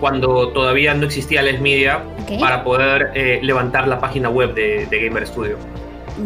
cuando 0.00 0.48
todavía 0.48 0.94
no 0.94 1.04
existía 1.04 1.42
la 1.42 1.52
Media 1.60 2.02
para 2.40 2.64
poder 2.64 3.10
eh, 3.14 3.40
levantar 3.42 3.86
la 3.86 4.00
página 4.00 4.30
web 4.30 4.54
de, 4.54 4.88
Gamer 4.90 5.26
Studio. 5.26 5.58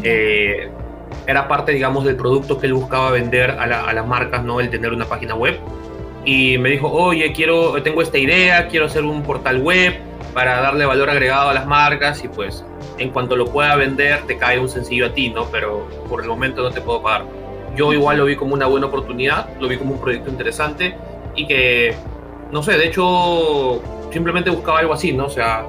Eh, 0.03 0.71
era 1.27 1.49
parte, 1.49 1.73
digamos, 1.73 2.05
del 2.05 2.17
producto 2.17 2.59
que 2.59 2.67
él 2.67 2.75
buscaba 2.75 3.11
vender 3.11 3.51
a, 3.51 3.65
a 3.65 3.93
las 3.93 4.07
marcas, 4.07 4.45
¿no? 4.45 4.61
El 4.61 4.71
tener 4.71 4.93
una 4.93 5.07
página 5.07 5.35
web 5.35 5.59
y 6.27 6.59
me 6.59 6.71
dijo, 6.71 6.91
oye, 6.91 7.33
quiero, 7.33 7.81
tengo 7.83 8.03
esta 8.03 8.19
idea, 8.19 8.67
quiero 8.67 8.87
hacer 8.87 9.05
un 9.05 9.23
portal 9.23 9.63
web 9.63 9.95
para 10.35 10.61
darle 10.61 10.85
valor 10.85 11.09
agregado 11.09 11.51
a 11.51 11.55
las 11.55 11.67
marcas 11.67 12.23
y 12.25 12.29
pues 12.29 12.65
en 12.99 13.11
cuanto 13.11 13.37
lo 13.37 13.47
pueda 13.47 13.77
vender 13.77 14.27
te 14.27 14.37
cae 14.37 14.59
un 14.59 14.69
sencillo 14.69 15.07
a 15.07 15.15
ti, 15.15 15.31
¿no? 15.31 15.47
Pero 15.47 15.89
por 16.09 16.21
el 16.21 16.29
momento 16.29 16.63
no 16.63 16.71
te 16.71 16.81
puedo 16.81 17.01
pagar. 17.01 17.25
Yo 17.77 17.93
igual 17.93 18.19
lo 18.19 18.25
vi 18.25 18.37
como 18.37 18.55
una 18.55 18.67
buena 18.67 18.87
oportunidad, 18.87 19.49
lo 19.61 19.69
vi 19.69 19.77
como 19.77 19.95
un 19.95 20.01
proyecto 20.01 20.31
interesante 20.31 20.97
y 21.35 21.47
que, 21.47 21.95
no 22.51 22.63
sé, 22.63 22.79
de 22.79 22.87
hecho 22.87 23.81
simplemente 24.13 24.51
buscaba 24.51 24.79
algo 24.81 24.95
así, 24.95 25.13
¿no? 25.13 25.27
O 25.27 25.31
sea, 25.31 25.67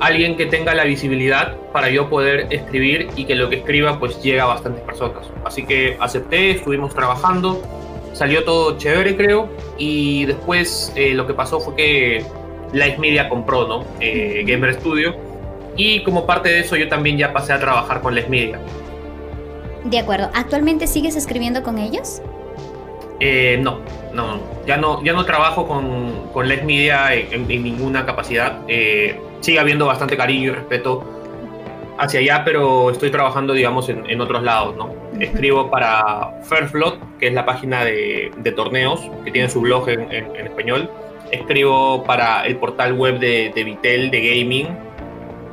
alguien 0.00 0.36
que 0.36 0.46
tenga 0.46 0.74
la 0.74 0.84
visibilidad 0.84 1.56
para 1.72 1.88
yo 1.88 2.08
poder 2.10 2.48
escribir 2.50 3.08
y 3.16 3.24
que 3.24 3.34
lo 3.34 3.48
que 3.48 3.56
escriba 3.56 3.98
pues 3.98 4.22
llegue 4.22 4.40
a 4.40 4.46
bastantes 4.46 4.82
personas. 4.82 5.26
Así 5.44 5.64
que 5.64 5.96
acepté, 5.98 6.50
estuvimos 6.50 6.94
trabajando 6.94 7.62
salió 8.16 8.44
todo 8.44 8.78
chévere, 8.78 9.16
creo. 9.16 9.48
Y 9.78 10.24
después 10.24 10.92
eh, 10.96 11.14
lo 11.14 11.26
que 11.26 11.34
pasó 11.34 11.60
fue 11.60 11.76
que 11.76 12.24
Light 12.72 12.98
Media 12.98 13.28
compró, 13.28 13.68
¿no? 13.68 13.84
Eh, 14.00 14.42
Gamer 14.46 14.74
Studio. 14.74 15.14
Y 15.76 16.02
como 16.02 16.26
parte 16.26 16.48
de 16.48 16.60
eso, 16.60 16.76
yo 16.76 16.88
también 16.88 17.18
ya 17.18 17.32
pasé 17.32 17.52
a 17.52 17.60
trabajar 17.60 18.00
con 18.00 18.14
Light 18.14 18.28
Media. 18.28 18.58
De 19.90 19.98
acuerdo. 19.98 20.30
¿Actualmente 20.34 20.86
sigues 20.86 21.14
escribiendo 21.14 21.62
con 21.62 21.78
ellos? 21.78 22.20
Eh, 23.20 23.58
no, 23.62 23.78
no, 24.12 24.40
ya 24.66 24.76
no, 24.76 25.02
ya 25.02 25.12
no 25.12 25.24
trabajo 25.24 25.66
con, 25.66 26.28
con 26.32 26.48
Media 26.48 27.14
en, 27.14 27.46
ninguna 27.46 28.04
capacidad. 28.04 28.58
sigue 29.40 29.58
habiendo 29.58 29.86
bastante 29.86 30.16
cariño 30.16 30.50
y 30.50 30.54
respeto 30.54 31.04
hacia 31.98 32.20
allá, 32.20 32.42
pero 32.44 32.90
estoy 32.90 33.10
trabajando, 33.10 33.52
digamos, 33.52 33.88
en, 33.88 34.20
otros 34.20 34.42
lados, 34.42 34.76
¿no? 34.76 34.94
Escribo 35.20 35.70
para 35.70 36.32
Fairflot, 36.42 37.18
que 37.18 37.28
es 37.28 37.32
la 37.32 37.46
página 37.46 37.84
de, 37.84 38.52
torneos, 38.56 39.08
que 39.24 39.30
tiene 39.30 39.48
su 39.48 39.60
blog 39.60 39.88
en, 39.88 40.12
español. 40.36 40.90
Escribo 41.30 42.04
para 42.04 42.44
el 42.44 42.56
portal 42.56 42.92
web 42.94 43.18
de, 43.18 43.52
de, 43.54 43.64
Vitel, 43.64 44.10
de 44.10 44.20
gaming. 44.20 44.66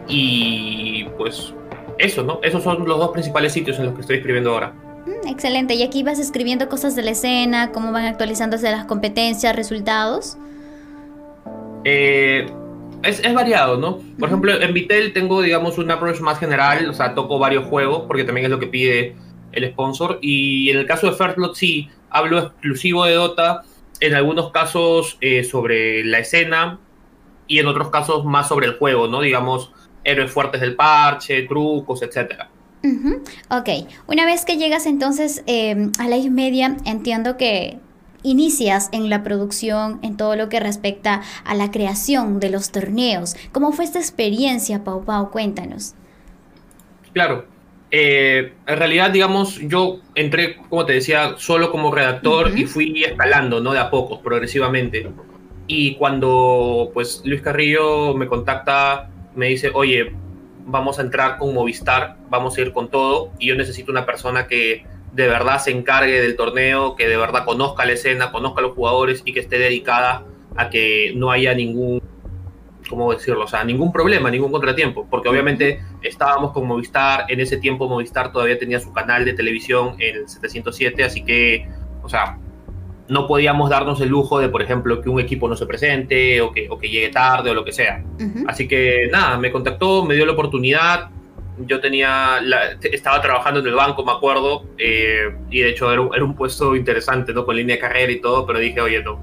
Y 0.07 1.05
pues 1.17 1.53
eso, 1.97 2.23
¿no? 2.23 2.39
Esos 2.43 2.63
son 2.63 2.87
los 2.87 2.97
dos 2.97 3.11
principales 3.11 3.53
sitios 3.53 3.77
en 3.79 3.85
los 3.85 3.95
que 3.95 4.01
estoy 4.01 4.17
escribiendo 4.17 4.51
ahora. 4.51 4.73
Mm, 5.05 5.27
excelente. 5.27 5.75
¿Y 5.75 5.83
aquí 5.83 6.03
vas 6.03 6.19
escribiendo 6.19 6.69
cosas 6.69 6.95
de 6.95 7.03
la 7.03 7.11
escena? 7.11 7.71
¿Cómo 7.71 7.91
van 7.91 8.05
actualizándose 8.05 8.69
las 8.71 8.85
competencias, 8.85 9.55
resultados? 9.55 10.37
Eh, 11.83 12.47
es, 13.03 13.19
es, 13.19 13.33
variado, 13.33 13.77
¿no? 13.77 13.99
Por 14.17 14.29
ejemplo, 14.29 14.61
en 14.61 14.73
Vitel 14.73 15.13
tengo, 15.13 15.41
digamos, 15.41 15.77
un 15.77 15.91
approach 15.91 16.21
más 16.21 16.39
general, 16.39 16.89
o 16.89 16.93
sea, 16.93 17.13
toco 17.13 17.39
varios 17.39 17.65
juegos, 17.65 18.03
porque 18.07 18.23
también 18.23 18.45
es 18.45 18.51
lo 18.51 18.59
que 18.59 18.67
pide 18.67 19.15
el 19.51 19.69
sponsor. 19.71 20.19
Y 20.21 20.69
en 20.69 20.77
el 20.77 20.85
caso 20.85 21.07
de 21.07 21.13
Fairplot, 21.13 21.55
sí, 21.55 21.89
hablo 22.09 22.39
exclusivo 22.39 23.05
de 23.05 23.13
Dota, 23.13 23.63
en 23.99 24.15
algunos 24.15 24.51
casos 24.51 25.17
eh, 25.21 25.43
sobre 25.43 26.03
la 26.05 26.19
escena, 26.19 26.79
y 27.47 27.59
en 27.59 27.67
otros 27.67 27.89
casos 27.89 28.25
más 28.25 28.47
sobre 28.47 28.67
el 28.67 28.77
juego, 28.77 29.07
¿no? 29.07 29.21
Digamos, 29.21 29.71
héroes 30.03 30.31
fuertes 30.31 30.61
del 30.61 30.75
parche, 30.75 31.43
trucos, 31.43 32.01
etcétera. 32.01 32.49
Ok, 33.49 33.69
una 34.07 34.25
vez 34.25 34.43
que 34.43 34.57
llegas 34.57 34.85
entonces 34.85 35.43
eh, 35.47 35.89
a 35.99 36.07
la 36.09 36.17
media, 36.29 36.75
entiendo 36.85 37.37
que 37.37 37.79
inicias 38.23 38.89
en 38.91 39.09
la 39.09 39.23
producción, 39.23 39.99
en 40.01 40.17
todo 40.17 40.35
lo 40.35 40.49
que 40.49 40.59
respecta 40.59 41.21
a 41.45 41.55
la 41.55 41.71
creación 41.71 42.39
de 42.39 42.49
los 42.49 42.71
torneos. 42.71 43.35
¿Cómo 43.51 43.71
fue 43.71 43.85
esta 43.85 43.99
experiencia, 43.99 44.83
Pau 44.83 45.05
Pau? 45.05 45.29
Cuéntanos. 45.31 45.93
Claro. 47.13 47.45
Eh, 47.91 48.53
en 48.65 48.77
realidad, 48.77 49.11
digamos, 49.11 49.59
yo 49.59 49.99
entré, 50.15 50.57
como 50.57 50.83
te 50.85 50.93
decía, 50.93 51.35
solo 51.37 51.69
como 51.69 51.93
redactor 51.93 52.57
y 52.57 52.65
fui 52.65 53.03
escalando, 53.03 53.59
¿no? 53.59 53.71
De 53.71 53.79
a 53.79 53.91
poco, 53.91 54.19
progresivamente. 54.21 55.07
Y 55.67 55.95
cuando, 55.95 56.89
pues, 56.91 57.21
Luis 57.23 57.41
Carrillo 57.41 58.15
me 58.15 58.27
contacta, 58.27 59.11
me 59.35 59.47
dice, 59.47 59.71
oye, 59.73 60.13
vamos 60.65 60.99
a 60.99 61.01
entrar 61.01 61.37
con 61.37 61.53
Movistar, 61.53 62.17
vamos 62.29 62.57
a 62.57 62.61
ir 62.61 62.71
con 62.71 62.89
todo, 62.89 63.31
y 63.39 63.47
yo 63.47 63.55
necesito 63.55 63.91
una 63.91 64.05
persona 64.05 64.47
que 64.47 64.85
de 65.13 65.27
verdad 65.27 65.59
se 65.59 65.71
encargue 65.71 66.21
del 66.21 66.35
torneo, 66.35 66.95
que 66.95 67.07
de 67.07 67.17
verdad 67.17 67.45
conozca 67.45 67.85
la 67.85 67.93
escena, 67.93 68.31
conozca 68.31 68.61
los 68.61 68.73
jugadores 68.73 69.21
y 69.25 69.33
que 69.33 69.41
esté 69.41 69.59
dedicada 69.59 70.25
a 70.55 70.69
que 70.69 71.13
no 71.15 71.31
haya 71.31 71.53
ningún, 71.53 72.01
¿cómo 72.89 73.13
decirlo? 73.13 73.43
O 73.43 73.47
sea, 73.47 73.63
ningún 73.63 73.91
problema, 73.91 74.31
ningún 74.31 74.51
contratiempo, 74.51 75.07
porque 75.09 75.29
obviamente 75.29 75.81
estábamos 76.01 76.51
con 76.51 76.67
Movistar, 76.67 77.25
en 77.29 77.39
ese 77.39 77.57
tiempo 77.57 77.87
Movistar 77.87 78.31
todavía 78.31 78.57
tenía 78.57 78.79
su 78.79 78.91
canal 78.91 79.25
de 79.25 79.33
televisión 79.33 79.95
el 79.99 80.27
707, 80.27 81.03
así 81.03 81.23
que, 81.23 81.67
o 82.01 82.09
sea, 82.09 82.39
no 83.13 83.27
podíamos 83.27 83.69
darnos 83.69 84.01
el 84.01 84.09
lujo 84.09 84.39
de, 84.39 84.49
por 84.49 84.61
ejemplo, 84.61 84.99
que 84.99 85.07
un 85.07 85.19
equipo 85.19 85.47
no 85.47 85.55
se 85.55 85.67
presente 85.67 86.41
o 86.41 86.51
que, 86.51 86.67
o 86.69 86.79
que 86.79 86.89
llegue 86.89 87.09
tarde 87.09 87.51
o 87.51 87.53
lo 87.53 87.63
que 87.63 87.71
sea. 87.71 88.03
Así 88.47 88.67
que 88.67 89.07
nada, 89.11 89.37
me 89.37 89.51
contactó, 89.51 90.03
me 90.03 90.15
dio 90.15 90.25
la 90.25 90.33
oportunidad, 90.33 91.09
yo 91.59 91.79
tenía, 91.79 92.39
estaba 92.81 93.21
trabajando 93.21 93.59
en 93.59 93.67
el 93.67 93.75
banco, 93.75 94.03
me 94.03 94.11
acuerdo, 94.11 94.65
eh, 94.79 95.31
y 95.51 95.59
de 95.59 95.69
hecho 95.69 95.91
era 95.91 96.23
un, 96.23 96.35
puesto 96.35 96.75
interesante, 96.75 97.33
¿no? 97.33 97.45
Con 97.45 97.55
línea 97.55 97.75
de 97.75 97.81
carrera 97.81 98.11
y 98.11 98.19
todo, 98.19 98.47
pero 98.47 98.57
dije, 98.57 98.81
oye, 98.81 99.03
no, 99.03 99.19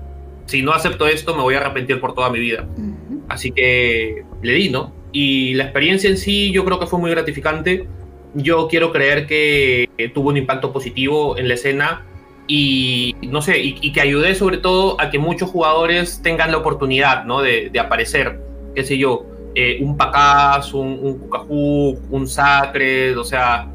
si 0.47 0.63
no 0.63 0.73
acepto 0.73 1.09
esto, 1.09 1.35
me 1.35 1.43
voy 1.43 1.57
a 1.57 1.59
arrepentir 1.59 2.01
por 2.01 2.15
toda 2.15 2.31
mi 2.31 2.39
vida. 2.39 2.67
Así 3.29 3.51
que 3.51 4.23
le 4.43 4.53
di, 4.53 4.71
¿no? 4.71 4.93
Y 5.13 5.55
la 5.55 5.65
experiencia 5.65 6.09
en 6.09 6.17
sí 6.17 6.53
yo 6.53 6.65
creo 6.65 6.79
que 6.79 6.87
fue 6.87 7.01
muy 7.01 7.11
gratificante. 7.11 7.89
Yo 8.35 8.69
quiero 8.69 8.93
creer 8.93 9.27
que 9.27 9.89
tuvo 10.15 10.29
un 10.29 10.37
impacto 10.37 10.73
positivo 10.73 11.37
en 11.37 11.49
la 11.49 11.55
escena 11.55 12.07
y, 12.53 13.15
no 13.23 13.43
sé, 13.43 13.61
y, 13.61 13.93
que 13.93 14.01
ayudé 14.01 14.35
sobre 14.35 14.59
todo 14.59 15.01
a 15.01 15.09
que 15.09 15.21
muchos 15.21 15.49
jugadores 15.49 16.21
tengan 16.21 16.51
la 16.51 16.57
oportunidad, 16.57 17.25
¿no? 17.25 17.43
De, 17.43 17.71
aparecer, 17.79 18.41
qué 18.75 18.83
sé 18.83 18.99
yo 18.99 19.25
eh, 19.55 19.79
un 19.81 19.97
Pacaz, 19.97 20.75
un, 20.75 21.21
un 21.49 21.99
un 22.11 22.27
Sacred, 22.27 23.17
o 23.17 23.23
sea, 23.23 23.69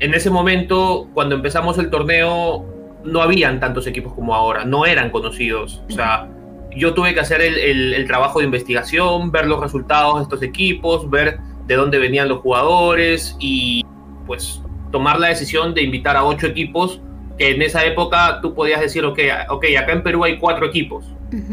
en 0.00 0.12
ese 0.12 0.28
momento, 0.28 1.08
cuando 1.14 1.34
empezamos 1.34 1.78
el 1.78 1.88
torneo, 1.88 2.66
no 3.04 3.22
habían 3.22 3.58
tantos 3.58 3.86
equipos 3.86 4.12
como 4.12 4.34
ahora, 4.34 4.66
no 4.66 4.84
eran 4.84 5.08
conocidos, 5.08 5.82
o 5.88 5.92
sea, 5.92 6.28
yo 6.76 6.92
tuve 6.92 7.14
que 7.14 7.20
hacer 7.20 7.40
el, 7.40 8.06
trabajo 8.06 8.40
de 8.40 8.44
investigación, 8.44 9.30
ver 9.32 9.46
los 9.46 9.60
resultados 9.60 10.16
de 10.16 10.22
estos 10.24 10.42
equipos, 10.42 11.08
ver 11.08 11.38
de 11.66 11.74
dónde 11.74 11.98
venían 11.98 12.28
los 12.28 12.40
jugadores 12.40 13.34
y 13.40 13.82
pues 14.26 14.60
tomar 14.92 15.18
la 15.18 15.28
decisión 15.28 15.72
de 15.72 15.82
invitar 15.82 16.18
a 16.18 16.24
ocho 16.24 16.46
equipos 16.46 17.00
que 17.38 17.50
en 17.50 17.62
esa 17.62 17.84
época 17.84 18.40
tú 18.40 18.54
podías 18.54 18.80
decir, 18.80 19.04
ok, 19.04 19.18
okay 19.48 19.76
acá 19.76 19.92
en 19.92 20.02
Perú 20.02 20.24
hay 20.24 20.38
cuatro 20.38 20.66
equipos. 20.66 21.04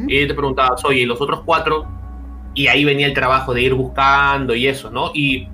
Y 0.07 0.27
te 0.27 0.35
preguntabas, 0.35 0.85
oye, 0.85 1.01
¿y 1.01 1.05
los 1.05 1.19
otros 1.19 1.41
cuatro 1.43 1.87
y 2.53 2.67
ahí 2.67 2.83
venía 2.85 3.07
el 3.07 3.13
trabajo 3.13 3.53
de 3.53 3.61
ir 3.61 3.73
buscando 3.73 4.53
y 4.55 4.67
eso, 4.67 4.91
¿no? 4.91 5.11
Y 5.13 5.47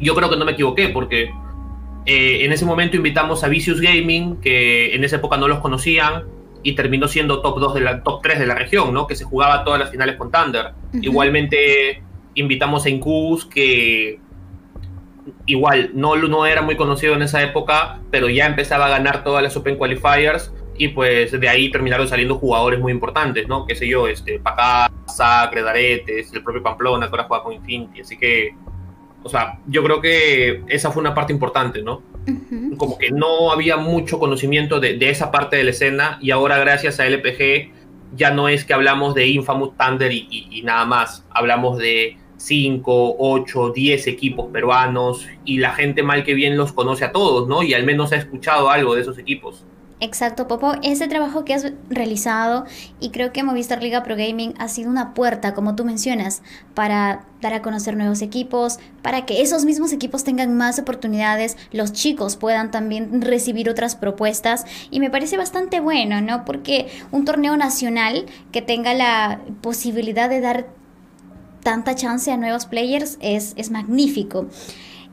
yo 0.00 0.14
creo 0.14 0.30
que 0.30 0.36
no 0.36 0.44
me 0.44 0.52
equivoqué 0.52 0.88
porque 0.88 1.30
eh, 2.06 2.44
en 2.44 2.52
ese 2.52 2.64
momento 2.64 2.96
invitamos 2.96 3.44
a 3.44 3.48
Vicious 3.48 3.80
Gaming, 3.80 4.40
que 4.40 4.94
en 4.94 5.04
esa 5.04 5.16
época 5.16 5.36
no 5.36 5.46
los 5.46 5.60
conocían 5.60 6.24
y 6.62 6.72
terminó 6.72 7.08
siendo 7.08 7.40
top 7.42 7.60
2 7.60 7.74
de 7.74 7.80
la 7.80 8.02
top 8.02 8.22
3 8.22 8.38
de 8.38 8.46
la 8.46 8.54
región, 8.54 8.92
¿no? 8.94 9.06
Que 9.06 9.14
se 9.14 9.24
jugaba 9.24 9.64
todas 9.64 9.78
las 9.78 9.90
finales 9.90 10.16
con 10.16 10.30
Thunder. 10.30 10.72
Igualmente 11.00 12.02
invitamos 12.34 12.86
a 12.86 12.90
Incubus 12.90 13.44
que 13.44 14.18
igual 15.46 15.90
no, 15.94 16.16
no 16.16 16.46
era 16.46 16.62
muy 16.62 16.76
conocido 16.76 17.14
en 17.14 17.22
esa 17.22 17.42
época, 17.42 18.00
pero 18.10 18.28
ya 18.28 18.46
empezaba 18.46 18.86
a 18.86 18.90
ganar 18.90 19.24
todas 19.24 19.42
las 19.42 19.56
Open 19.56 19.76
Qualifiers 19.76 20.52
y 20.76 20.88
pues 20.88 21.38
de 21.38 21.48
ahí 21.48 21.70
terminaron 21.70 22.08
saliendo 22.08 22.36
jugadores 22.36 22.80
muy 22.80 22.92
importantes, 22.92 23.46
¿no? 23.46 23.66
Qué 23.66 23.74
sé 23.74 23.86
yo, 23.86 24.08
este, 24.08 24.38
Pacá, 24.38 24.90
Sacre, 25.06 25.62
Daretes, 25.62 26.32
el 26.32 26.42
propio 26.42 26.62
Pamplona, 26.62 27.06
que 27.06 27.10
ahora 27.10 27.24
juega 27.24 27.44
con 27.44 27.52
Infinity, 27.52 28.00
así 28.00 28.18
que, 28.18 28.54
o 29.22 29.28
sea, 29.28 29.58
yo 29.66 29.84
creo 29.84 30.00
que 30.00 30.62
esa 30.68 30.90
fue 30.90 31.00
una 31.00 31.14
parte 31.14 31.32
importante, 31.32 31.82
¿no? 31.82 32.02
Como 32.78 32.98
que 32.98 33.10
no 33.10 33.52
había 33.52 33.76
mucho 33.76 34.18
conocimiento 34.18 34.80
de, 34.80 34.96
esa 35.10 35.30
parte 35.30 35.56
de 35.56 35.64
la 35.64 35.70
escena 35.70 36.18
y 36.20 36.30
ahora 36.30 36.58
gracias 36.58 37.00
a 37.00 37.06
LPG 37.06 37.72
ya 38.14 38.30
no 38.30 38.48
es 38.48 38.64
que 38.64 38.74
hablamos 38.74 39.14
de 39.14 39.26
Infamous 39.26 39.76
Thunder 39.76 40.12
y, 40.12 40.26
y 40.30 40.62
nada 40.62 40.84
más, 40.84 41.26
hablamos 41.30 41.78
de 41.78 42.16
5, 42.42 43.16
8, 43.18 43.72
10 43.74 44.06
equipos 44.08 44.50
peruanos 44.50 45.26
y 45.44 45.58
la 45.58 45.72
gente 45.72 46.02
mal 46.02 46.24
que 46.24 46.34
bien 46.34 46.56
los 46.56 46.72
conoce 46.72 47.04
a 47.04 47.12
todos, 47.12 47.48
¿no? 47.48 47.62
Y 47.62 47.72
al 47.72 47.84
menos 47.84 48.12
ha 48.12 48.16
escuchado 48.16 48.68
algo 48.68 48.94
de 48.94 49.02
esos 49.02 49.16
equipos. 49.18 49.64
Exacto, 50.00 50.48
Popo. 50.48 50.74
Ese 50.82 51.06
trabajo 51.06 51.44
que 51.44 51.54
has 51.54 51.72
realizado 51.88 52.64
y 52.98 53.10
creo 53.10 53.32
que 53.32 53.44
Movistar 53.44 53.80
Liga 53.80 54.02
Pro 54.02 54.16
Gaming 54.16 54.52
ha 54.58 54.66
sido 54.66 54.90
una 54.90 55.14
puerta, 55.14 55.54
como 55.54 55.76
tú 55.76 55.84
mencionas, 55.84 56.42
para 56.74 57.26
dar 57.40 57.54
a 57.54 57.62
conocer 57.62 57.96
nuevos 57.96 58.20
equipos, 58.20 58.80
para 59.00 59.24
que 59.26 59.42
esos 59.42 59.64
mismos 59.64 59.92
equipos 59.92 60.24
tengan 60.24 60.56
más 60.56 60.80
oportunidades, 60.80 61.56
los 61.70 61.92
chicos 61.92 62.34
puedan 62.34 62.72
también 62.72 63.22
recibir 63.22 63.70
otras 63.70 63.94
propuestas 63.94 64.64
y 64.90 64.98
me 64.98 65.10
parece 65.10 65.36
bastante 65.36 65.78
bueno, 65.78 66.20
¿no? 66.20 66.44
Porque 66.44 66.88
un 67.12 67.24
torneo 67.24 67.56
nacional 67.56 68.26
que 68.50 68.60
tenga 68.60 68.94
la 68.94 69.40
posibilidad 69.60 70.28
de 70.28 70.40
dar 70.40 70.81
tanta 71.62 71.94
chance 71.94 72.30
a 72.30 72.36
nuevos 72.36 72.66
players 72.66 73.18
es, 73.20 73.54
es 73.56 73.70
magnífico. 73.70 74.48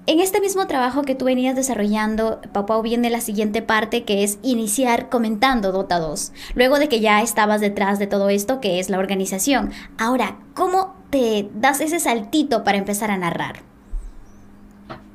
En 0.06 0.20
este 0.20 0.42
mismo 0.42 0.66
trabajo 0.66 1.04
que 1.04 1.14
tú 1.14 1.26
venías 1.26 1.56
desarrollando, 1.56 2.42
Pau 2.52 2.82
viene 2.82 3.12
la 3.12 3.22
siguiente 3.22 3.62
parte 3.62 4.06
que 4.06 4.24
es 4.24 4.40
iniciar 4.42 5.08
comentando 5.08 5.72
Dota 5.72 6.00
2. 6.00 6.32
Luego 6.56 6.80
de 6.80 6.90
que 6.90 7.00
ya 7.00 7.22
estabas 7.22 7.62
detrás 7.62 8.00
de 8.00 8.08
todo 8.08 8.30
esto, 8.30 8.60
que 8.60 8.80
es 8.80 8.90
la 8.90 8.98
organización. 8.98 9.72
Ahora, 10.00 10.40
¿cómo 10.56 10.96
te 11.12 11.50
das 11.54 11.80
ese 11.80 12.00
saltito 12.00 12.64
para 12.64 12.80
empezar 12.80 13.12
a 13.12 13.18
narrar? 13.18 13.58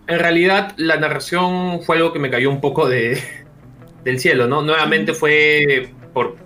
En 0.06 0.18
realidad, 0.20 0.74
la 0.76 0.96
narración 0.96 1.82
fue 1.82 1.96
algo 1.96 2.12
que 2.12 2.20
me 2.20 2.30
cayó 2.30 2.48
un 2.48 2.60
poco 2.60 2.88
de, 2.88 3.20
del 4.04 4.20
cielo, 4.20 4.46
¿no? 4.46 4.62
Nuevamente 4.62 5.12
fue 5.12 5.90
por, 6.12 6.36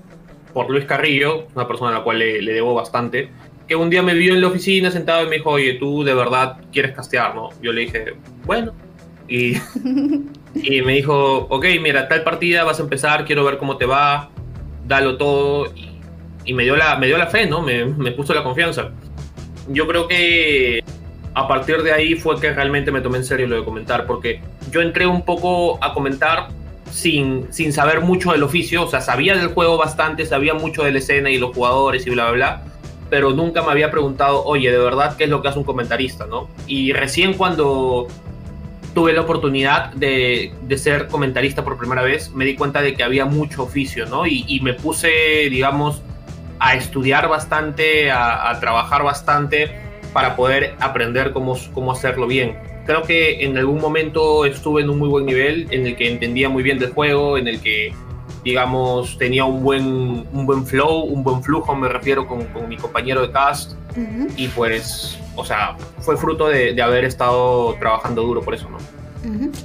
por 0.54 0.70
Luis 0.70 0.86
Carrillo, 0.86 1.48
una 1.54 1.68
persona 1.68 1.90
a 1.90 1.98
la 1.98 2.04
cual 2.04 2.20
le 2.20 2.52
debo 2.52 2.72
bastante 2.72 3.28
que 3.68 3.76
un 3.76 3.90
día 3.90 4.02
me 4.02 4.14
vio 4.14 4.34
en 4.34 4.40
la 4.40 4.48
oficina 4.48 4.90
sentado 4.90 5.24
y 5.24 5.28
me 5.28 5.36
dijo, 5.36 5.50
oye, 5.50 5.74
tú 5.74 6.02
de 6.02 6.14
verdad 6.14 6.56
quieres 6.72 6.92
castear, 6.92 7.34
¿no? 7.34 7.50
Yo 7.62 7.72
le 7.72 7.82
dije, 7.82 8.14
bueno. 8.46 8.72
Y, 9.28 9.56
y 10.54 10.82
me 10.82 10.94
dijo, 10.94 11.46
ok, 11.50 11.66
mira, 11.80 12.08
tal 12.08 12.24
partida 12.24 12.64
vas 12.64 12.80
a 12.80 12.82
empezar, 12.82 13.26
quiero 13.26 13.44
ver 13.44 13.58
cómo 13.58 13.76
te 13.76 13.84
va, 13.84 14.30
dalo 14.86 15.18
todo. 15.18 15.66
Y, 15.76 16.00
y 16.46 16.54
me, 16.54 16.64
dio 16.64 16.76
la, 16.76 16.96
me 16.96 17.06
dio 17.06 17.18
la 17.18 17.26
fe, 17.26 17.46
¿no? 17.46 17.60
Me, 17.60 17.84
me 17.84 18.10
puso 18.12 18.32
la 18.32 18.42
confianza. 18.42 18.90
Yo 19.68 19.86
creo 19.86 20.08
que 20.08 20.82
a 21.34 21.46
partir 21.46 21.82
de 21.82 21.92
ahí 21.92 22.14
fue 22.14 22.40
que 22.40 22.50
realmente 22.52 22.90
me 22.90 23.02
tomé 23.02 23.18
en 23.18 23.24
serio 23.24 23.46
lo 23.46 23.56
de 23.56 23.64
comentar, 23.64 24.06
porque 24.06 24.40
yo 24.70 24.80
entré 24.80 25.06
un 25.06 25.22
poco 25.26 25.82
a 25.84 25.92
comentar 25.92 26.48
sin, 26.90 27.52
sin 27.52 27.72
saber 27.72 28.00
mucho 28.00 28.32
del 28.32 28.42
oficio, 28.42 28.84
o 28.84 28.88
sea, 28.88 29.02
sabía 29.02 29.36
del 29.36 29.48
juego 29.48 29.76
bastante, 29.76 30.24
sabía 30.24 30.54
mucho 30.54 30.82
de 30.84 30.92
la 30.92 30.98
escena 30.98 31.30
y 31.30 31.36
los 31.36 31.54
jugadores 31.54 32.06
y 32.06 32.10
bla, 32.10 32.30
bla, 32.30 32.32
bla, 32.32 32.62
pero 33.10 33.30
nunca 33.30 33.62
me 33.62 33.70
había 33.70 33.90
preguntado, 33.90 34.44
oye, 34.44 34.70
de 34.70 34.78
verdad, 34.78 35.16
¿qué 35.16 35.24
es 35.24 35.30
lo 35.30 35.42
que 35.42 35.48
hace 35.48 35.58
un 35.58 35.64
comentarista? 35.64 36.26
¿no? 36.26 36.48
Y 36.66 36.92
recién 36.92 37.34
cuando 37.34 38.08
tuve 38.94 39.12
la 39.12 39.20
oportunidad 39.20 39.92
de, 39.92 40.52
de, 40.62 40.78
ser 40.78 41.06
comentarista 41.06 41.62
por 41.64 41.78
primera 41.78 42.02
vez, 42.02 42.32
me 42.32 42.44
di 42.44 42.56
cuenta 42.56 42.82
de 42.82 42.94
que 42.94 43.04
había 43.04 43.24
mucho 43.26 43.62
oficio, 43.62 44.06
¿no? 44.06 44.26
Y, 44.26 44.58
me 44.60 44.74
puse, 44.74 45.08
digamos, 45.50 46.02
a 46.58 46.74
estudiar 46.74 47.28
bastante, 47.28 48.10
a, 48.10 48.50
a, 48.50 48.58
trabajar 48.58 49.04
bastante 49.04 49.70
para 50.12 50.34
poder 50.34 50.74
aprender 50.80 51.32
cómo, 51.32 51.56
cómo 51.72 51.92
hacerlo 51.92 52.26
bien. 52.26 52.58
Creo 52.86 53.02
que 53.02 53.44
en 53.44 53.56
algún 53.56 53.80
momento 53.80 54.44
estuve 54.44 54.82
en 54.82 54.90
un 54.90 54.98
muy 54.98 55.08
buen 55.08 55.26
nivel, 55.26 55.68
en 55.70 55.86
el 55.86 55.94
que 55.94 56.10
entendía 56.10 56.48
muy 56.48 56.62
bien 56.62 56.78
del 56.78 56.90
juego, 56.90 57.38
en 57.38 57.46
el 57.46 57.60
que 57.60 57.92
digamos, 58.44 59.18
tenía 59.18 59.44
un 59.44 59.62
buen, 59.62 60.26
un 60.32 60.46
buen 60.46 60.66
flow, 60.66 61.04
un 61.04 61.22
buen 61.22 61.42
flujo, 61.42 61.74
me 61.74 61.88
refiero 61.88 62.26
con, 62.26 62.44
con 62.46 62.68
mi 62.68 62.76
compañero 62.76 63.22
de 63.22 63.30
cast. 63.30 63.72
Y 64.36 64.46
pues, 64.48 65.18
o 65.34 65.44
sea, 65.44 65.76
fue 65.98 66.16
fruto 66.16 66.46
de, 66.46 66.72
de, 66.72 66.82
haber 66.82 67.04
estado 67.04 67.74
trabajando 67.80 68.22
duro 68.22 68.42
por 68.42 68.54
eso, 68.54 68.68
¿no? 68.70 68.78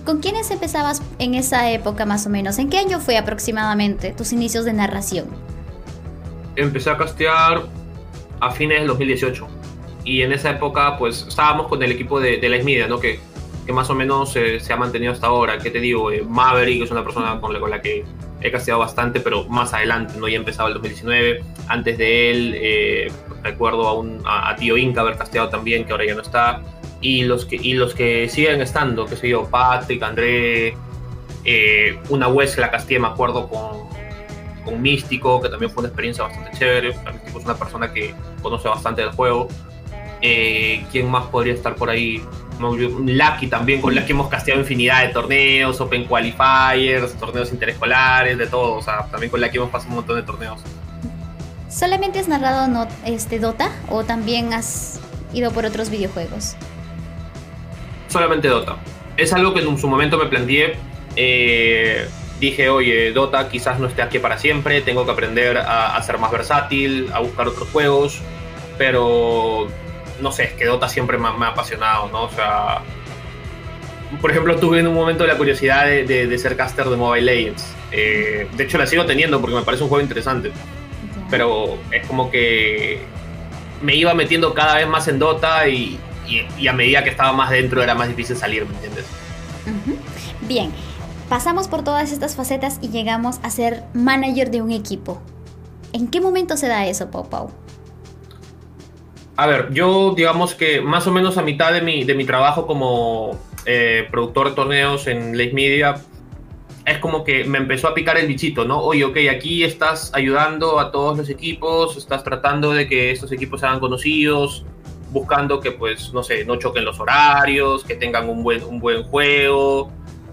¿Con 0.03 0.19
quiénes 0.19 0.49
empezabas 0.49 1.03
en 1.19 1.35
esa 1.35 1.71
época 1.71 2.05
más 2.05 2.25
o 2.25 2.29
menos? 2.29 2.57
¿En 2.57 2.69
qué 2.69 2.79
año 2.79 2.99
fue 2.99 3.17
aproximadamente 3.17 4.11
tus 4.11 4.33
inicios 4.33 4.65
de 4.65 4.73
narración? 4.73 5.27
Empecé 6.55 6.89
a 6.89 6.97
castear 6.97 7.61
a 8.39 8.51
fines 8.51 8.79
del 8.79 8.87
2018. 8.87 9.47
Y 10.03 10.21
en 10.23 10.33
esa 10.33 10.49
época, 10.49 10.97
pues, 10.97 11.25
estábamos 11.27 11.67
con 11.67 11.81
el 11.81 11.91
equipo 11.91 12.19
de, 12.19 12.37
de 12.37 12.49
la 12.49 12.61
Media, 12.63 12.87
¿no? 12.87 12.99
Que, 12.99 13.19
que 13.65 13.71
más 13.71 13.89
o 13.89 13.95
menos 13.95 14.35
eh, 14.35 14.59
se 14.59 14.73
ha 14.73 14.77
mantenido 14.77 15.13
hasta 15.13 15.27
ahora. 15.27 15.57
¿Qué 15.57 15.69
te 15.69 15.79
digo? 15.79 16.11
Eh, 16.11 16.23
Maverick 16.27 16.83
es 16.83 16.91
una 16.91 17.03
persona 17.03 17.39
con 17.39 17.53
la, 17.53 17.59
con 17.59 17.69
la 17.69 17.81
que 17.81 18.03
he 18.43 18.51
casteado 18.51 18.79
bastante, 18.81 19.21
pero 19.21 19.45
más 19.45 19.73
adelante, 19.73 20.15
¿no? 20.19 20.27
Ya 20.27 20.37
empezaba 20.37 20.67
el 20.67 20.75
2019. 20.75 21.43
Antes 21.67 21.97
de 21.97 22.31
él, 22.31 22.53
eh, 22.55 23.11
recuerdo 23.41 24.05
a, 24.25 24.49
a, 24.49 24.55
Tío 24.57 24.77
Inca 24.77 25.01
haber 25.01 25.17
casteado 25.17 25.49
también, 25.49 25.85
que 25.85 25.93
ahora 25.93 26.05
ya 26.05 26.13
no 26.13 26.21
está. 26.21 26.61
Y 26.99 27.23
los 27.23 27.45
que, 27.45 27.55
y 27.55 27.73
los 27.73 27.95
que 27.95 28.27
siguen 28.29 28.61
estando, 28.61 29.05
que 29.05 29.15
sé 29.15 29.29
yo, 29.29 29.49
Patrick, 29.49 30.03
André, 30.03 30.75
eh, 31.45 31.97
una 32.09 32.27
West 32.27 32.57
la 32.57 32.69
casteé, 32.69 32.99
me 32.99 33.07
acuerdo, 33.07 33.47
con, 33.47 33.87
con 34.65 34.81
Místico, 34.81 35.41
que 35.41 35.49
también 35.49 35.71
fue 35.71 35.81
una 35.81 35.87
experiencia 35.87 36.25
bastante 36.25 36.51
chévere. 36.57 36.89
Místico 36.89 37.39
es 37.39 37.45
una 37.45 37.55
persona 37.55 37.93
que 37.93 38.13
conoce 38.41 38.67
bastante 38.67 39.01
del 39.01 39.11
juego. 39.11 39.47
Eh, 40.21 40.85
¿Quién 40.91 41.09
más 41.09 41.25
podría 41.27 41.53
estar 41.53 41.75
por 41.75 41.89
ahí? 41.89 42.21
Lucky 42.59 43.47
también, 43.47 43.81
con 43.81 43.95
Lucky 43.95 44.11
hemos 44.11 44.27
casteado 44.29 44.61
infinidad 44.61 45.03
de 45.05 45.09
torneos, 45.09 45.79
Open 45.81 46.05
Qualifiers, 46.05 47.13
torneos 47.17 47.51
interescolares, 47.51 48.37
de 48.37 48.47
todo. 48.47 48.75
O 48.75 48.81
sea, 48.81 49.05
también 49.11 49.29
con 49.29 49.41
Lucky 49.41 49.57
hemos 49.57 49.69
pasado 49.69 49.89
un 49.89 49.95
montón 49.97 50.15
de 50.15 50.23
torneos. 50.23 50.61
¿Solamente 51.69 52.19
has 52.19 52.27
narrado 52.27 52.67
no, 52.67 52.87
este, 53.05 53.39
Dota 53.39 53.71
o 53.89 54.03
también 54.03 54.53
has 54.53 54.99
ido 55.33 55.51
por 55.51 55.65
otros 55.65 55.89
videojuegos? 55.89 56.55
Solamente 58.09 58.47
Dota. 58.47 58.77
Es 59.17 59.33
algo 59.33 59.53
que 59.53 59.61
en 59.61 59.77
su 59.77 59.87
momento 59.87 60.17
me 60.17 60.25
planteé. 60.25 60.75
Eh, 61.15 62.07
dije, 62.39 62.69
oye, 62.69 63.11
Dota 63.11 63.49
quizás 63.49 63.79
no 63.79 63.87
esté 63.87 64.03
aquí 64.03 64.19
para 64.19 64.37
siempre, 64.37 64.81
tengo 64.81 65.05
que 65.05 65.11
aprender 65.11 65.57
a, 65.57 65.95
a 65.95 66.03
ser 66.03 66.19
más 66.19 66.31
versátil, 66.31 67.09
a 67.13 67.19
buscar 67.19 67.47
otros 67.47 67.69
juegos, 67.69 68.21
pero 68.77 69.67
no 70.23 70.31
sé, 70.31 70.45
es 70.45 70.53
que 70.53 70.65
Dota 70.65 70.89
siempre 70.89 71.17
me, 71.17 71.27
ha 71.27 71.49
apasionado, 71.49 72.09
¿no? 72.09 72.23
O 72.23 72.29
sea, 72.29 72.81
por 74.21 74.31
ejemplo, 74.31 74.55
tuve 74.55 74.79
en 74.79 74.87
un 74.87 74.95
momento 74.95 75.27
la 75.27 75.37
curiosidad 75.37 75.85
de, 75.85 76.05
de, 76.05 76.27
de 76.27 76.37
ser 76.39 76.55
caster 76.55 76.85
de 76.85 76.95
Mobile 76.95 77.25
Legends. 77.25 77.65
Eh, 77.91 78.47
de 78.55 78.63
hecho, 78.63 78.77
la 78.77 78.87
sigo 78.87 79.05
teniendo 79.05 79.39
porque 79.41 79.55
me 79.55 79.61
parece 79.61 79.83
un 79.83 79.89
juego 79.89 80.01
interesante. 80.01 80.51
Pero 81.29 81.77
es 81.91 82.07
como 82.07 82.31
que 82.31 83.01
me 83.81 83.95
iba 83.95 84.13
metiendo 84.13 84.53
cada 84.53 84.75
vez 84.75 84.87
más 84.87 85.07
en 85.07 85.19
Dota 85.19 85.67
y, 85.67 85.99
y, 86.27 86.47
y, 86.57 86.67
a 86.67 86.73
medida 86.73 87.03
que 87.03 87.09
estaba 87.09 87.33
más 87.33 87.49
dentro 87.49 87.83
era 87.83 87.95
más 87.95 88.07
difícil 88.07 88.37
salir, 88.37 88.65
¿me 88.65 88.73
entiendes? 88.75 89.05
Uh 89.65 89.91
-huh. 89.91 90.47
Bien, 90.47 90.71
pasamos 91.27 91.67
por 91.67 91.83
todas 91.83 92.11
estas 92.11 92.35
facetas 92.35 92.79
y 92.81 92.89
llegamos 92.89 93.39
a 93.43 93.49
ser 93.49 93.83
manager 93.93 94.51
de 94.51 94.61
un 94.61 94.71
equipo. 94.71 95.21
¿En 95.91 96.07
qué 96.07 96.21
momento 96.21 96.57
se 96.57 96.67
da 96.67 96.87
eso, 96.87 97.11
Pau 97.11 97.29
Pau? 97.29 97.51
A 99.35 99.47
ver, 99.47 99.73
yo 99.73 100.13
digamos 100.15 100.53
que 100.53 100.81
más 100.81 101.07
o 101.07 101.11
menos 101.11 101.37
a 101.37 101.41
mitad 101.41 101.73
de 101.73 101.81
mi, 101.81 102.03
de 102.03 102.13
mi 102.13 102.23
trabajo 102.23 102.67
como 102.67 103.39
eh, 103.65 104.07
productor 104.11 104.49
de 104.49 104.55
torneos 104.55 105.07
en 105.07 105.37
Lake 105.37 105.53
Media, 105.53 105.95
es 106.85 106.97
como 106.99 107.23
que 107.23 107.43
me 107.45 107.57
empezó 107.57 107.87
a 107.87 107.93
picar 107.93 108.17
el 108.17 108.27
bichito, 108.27 108.65
¿no? 108.65 108.79
Oye, 108.79 109.03
ok, 109.05 109.17
aquí 109.31 109.63
estás 109.63 110.11
ayudando 110.13 110.79
a 110.79 110.91
todos 110.91 111.17
los 111.17 111.29
equipos, 111.29 111.97
estás 111.97 112.23
tratando 112.23 112.73
de 112.73 112.87
que 112.87 113.11
estos 113.11 113.31
equipos 113.31 113.61
sean 113.61 113.79
conocidos, 113.79 114.65
buscando 115.11 115.59
que, 115.59 115.71
pues, 115.71 116.13
no 116.13 116.23
sé, 116.23 116.45
no 116.45 116.57
choquen 116.57 116.85
los 116.85 116.99
horarios, 116.99 117.83
que 117.85 117.95
tengan 117.95 118.29
un 118.29 118.43
buen, 118.43 118.63
un 118.63 118.79
buen 118.79 119.03
juego, 119.03 119.91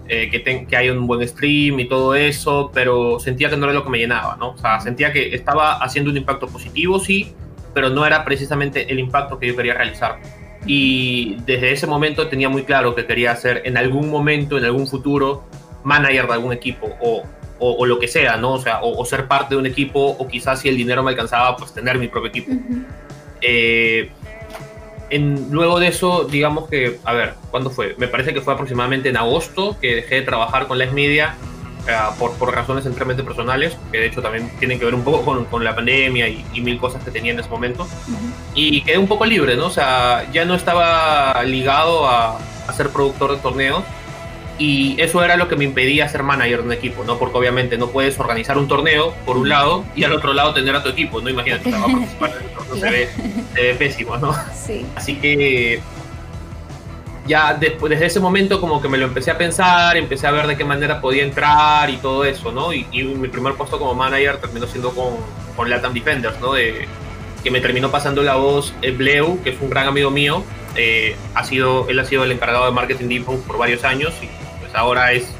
eh, 0.09 0.29
que, 0.29 0.39
ten, 0.39 0.67
que 0.67 0.75
haya 0.75 0.91
un 0.91 1.07
buen 1.07 1.25
stream 1.25 1.79
y 1.79 1.87
todo 1.87 2.15
eso, 2.15 2.69
pero 2.73 3.19
sentía 3.19 3.49
que 3.49 3.55
no 3.55 3.65
era 3.65 3.73
lo 3.73 3.83
que 3.83 3.89
me 3.89 3.97
llenaba, 3.97 4.35
¿no? 4.35 4.49
O 4.51 4.57
sea, 4.57 4.79
sentía 4.81 5.13
que 5.13 5.33
estaba 5.33 5.77
haciendo 5.77 6.11
un 6.11 6.17
impacto 6.17 6.47
positivo, 6.47 6.99
sí, 6.99 7.33
pero 7.73 7.89
no 7.89 8.05
era 8.05 8.23
precisamente 8.25 8.91
el 8.91 8.99
impacto 8.99 9.39
que 9.39 9.47
yo 9.47 9.55
quería 9.55 9.73
realizar. 9.73 10.19
Y 10.65 11.37
desde 11.45 11.71
ese 11.71 11.87
momento 11.87 12.27
tenía 12.27 12.49
muy 12.49 12.63
claro 12.63 12.93
que 12.93 13.05
quería 13.05 13.35
ser 13.35 13.61
en 13.65 13.77
algún 13.77 14.09
momento, 14.09 14.57
en 14.57 14.65
algún 14.65 14.87
futuro, 14.87 15.43
manager 15.83 16.27
de 16.27 16.33
algún 16.33 16.53
equipo 16.53 16.89
o, 17.01 17.23
o, 17.59 17.71
o 17.73 17.85
lo 17.85 17.97
que 17.99 18.07
sea, 18.07 18.37
¿no? 18.37 18.53
O 18.53 18.59
sea, 18.59 18.81
o, 18.81 18.99
o, 18.99 19.05
ser 19.05 19.27
parte 19.27 19.55
de 19.55 19.59
un 19.59 19.65
equipo 19.65 20.15
o 20.19 20.27
quizás 20.27 20.61
si 20.61 20.69
el 20.69 20.77
dinero 20.77 21.01
me 21.03 21.11
alcanzaba, 21.11 21.55
pues 21.57 21.73
tener 21.73 21.97
mi 21.97 22.07
propio 22.07 22.29
equipo. 22.29 22.51
Uh 22.51 22.55
-huh. 22.55 22.85
eh, 23.41 24.11
en, 25.09 25.51
luego 25.51 25.79
de 25.79 25.87
eso, 25.87 26.23
digamos 26.23 26.69
que, 26.69 26.99
a 27.03 27.13
ver, 27.13 27.33
¿cuándo 27.51 27.69
fue? 27.69 27.95
Me 27.97 28.07
parece 28.07 28.33
que 28.33 28.41
fue 28.41 28.53
aproximadamente 28.53 29.09
en 29.09 29.17
agosto 29.17 29.77
que 29.79 29.95
dejé 29.95 30.15
de 30.15 30.21
trabajar 30.21 30.67
con 30.67 30.79
las 30.79 30.93
media 30.93 31.35
Uh, 31.81 32.15
por, 32.19 32.33
por, 32.33 32.53
razones 32.53 32.85
enteramente 32.85 33.23
personales, 33.23 33.75
que 33.91 33.97
de 33.97 34.05
hecho 34.05 34.21
también 34.21 34.51
tienen 34.59 34.77
que 34.77 34.85
ver 34.85 34.93
un 34.93 35.03
poco 35.03 35.25
con, 35.25 35.45
con 35.45 35.63
la 35.63 35.75
pandemia 35.75 36.27
y, 36.27 36.45
y, 36.53 36.61
mil 36.61 36.77
cosas 36.77 37.03
que 37.03 37.09
tenía 37.09 37.31
en 37.31 37.39
ese 37.39 37.49
momento. 37.49 37.83
Uh 37.83 38.11
-huh. 38.11 38.33
Y 38.53 38.81
quedé 38.81 38.99
un 38.99 39.07
poco 39.07 39.25
libre, 39.25 39.55
¿no? 39.55 39.65
O 39.65 39.71
sea, 39.71 40.29
ya 40.31 40.45
no 40.45 40.53
estaba 40.53 41.41
ligado 41.43 42.07
a, 42.07 42.37
a, 42.67 42.73
ser 42.73 42.89
productor 42.89 43.31
de 43.31 43.37
torneos. 43.37 43.83
Y 44.59 45.01
eso 45.01 45.23
era 45.23 45.37
lo 45.37 45.47
que 45.47 45.55
me 45.55 45.63
impedía 45.63 46.07
ser 46.07 46.21
manager 46.21 46.59
de 46.59 46.65
un 46.67 46.73
equipo, 46.73 47.03
¿no? 47.03 47.17
Porque 47.17 47.35
obviamente 47.35 47.79
no 47.79 47.87
puedes 47.87 48.19
organizar 48.19 48.59
un 48.59 48.67
torneo 48.67 49.11
por 49.25 49.37
un 49.37 49.49
lado 49.49 49.83
y 49.95 50.03
al 50.03 50.13
otro 50.13 50.33
lado 50.33 50.53
tener 50.53 50.75
a 50.75 50.83
tu 50.83 50.89
equipo, 50.89 51.19
¿no? 51.19 51.29
Imagínate, 51.31 51.69
estaba 51.69 51.87
participando 51.87 52.37
en 52.37 52.43
el 52.43 52.51
torneo, 52.51 52.75
se 52.75 52.91
ve, 52.91 53.09
se 53.55 53.61
ve 53.61 53.73
pésimo, 53.73 54.17
¿no? 54.17 54.35
Sí. 54.53 54.85
Así 54.95 55.15
que 55.15 55.81
ya 57.27 57.53
después, 57.53 57.89
desde 57.89 58.07
ese 58.07 58.19
momento 58.19 58.59
como 58.59 58.81
que 58.81 58.87
me 58.87 58.97
lo 58.97 59.05
empecé 59.05 59.31
a 59.31 59.37
pensar, 59.37 59.95
empecé 59.97 60.27
a 60.27 60.31
ver 60.31 60.47
de 60.47 60.57
qué 60.57 60.65
manera 60.65 60.99
podía 60.99 61.23
entrar 61.23 61.89
y 61.89 61.97
todo 61.97 62.25
eso, 62.25 62.51
¿no? 62.51 62.73
Y, 62.73 62.85
mi 63.03 63.27
primer 63.27 63.53
puesto 63.53 63.77
como 63.77 63.93
manager 63.93 64.37
terminó 64.37 64.67
siendo 64.67 64.91
con, 64.91 65.15
con 65.55 65.69
Latam 65.69 65.93
Defenders, 65.93 66.39
¿no? 66.39 66.53
De, 66.53 66.87
que 67.43 67.51
me 67.51 67.59
terminó 67.59 67.89
pasando 67.89 68.21
la 68.21 68.35
voz 68.35 68.73
eh, 68.81 68.91
Bleu, 68.91 69.41
que 69.43 69.51
es 69.51 69.61
un 69.61 69.69
gran 69.69 69.87
amigo 69.87 70.11
mío. 70.11 70.43
Eh, 70.75 71.15
ha 71.33 71.43
sido, 71.43 71.87
él 71.89 71.99
ha 71.99 72.05
sido 72.05 72.23
el 72.23 72.31
encargado 72.31 72.65
de 72.65 72.71
marketing 72.71 73.07
de 73.07 73.21
por 73.21 73.57
varios 73.57 73.83
años 73.83 74.13
y 74.21 74.29
pues 74.59 74.73
ahora 74.75 75.11
es 75.11 75.33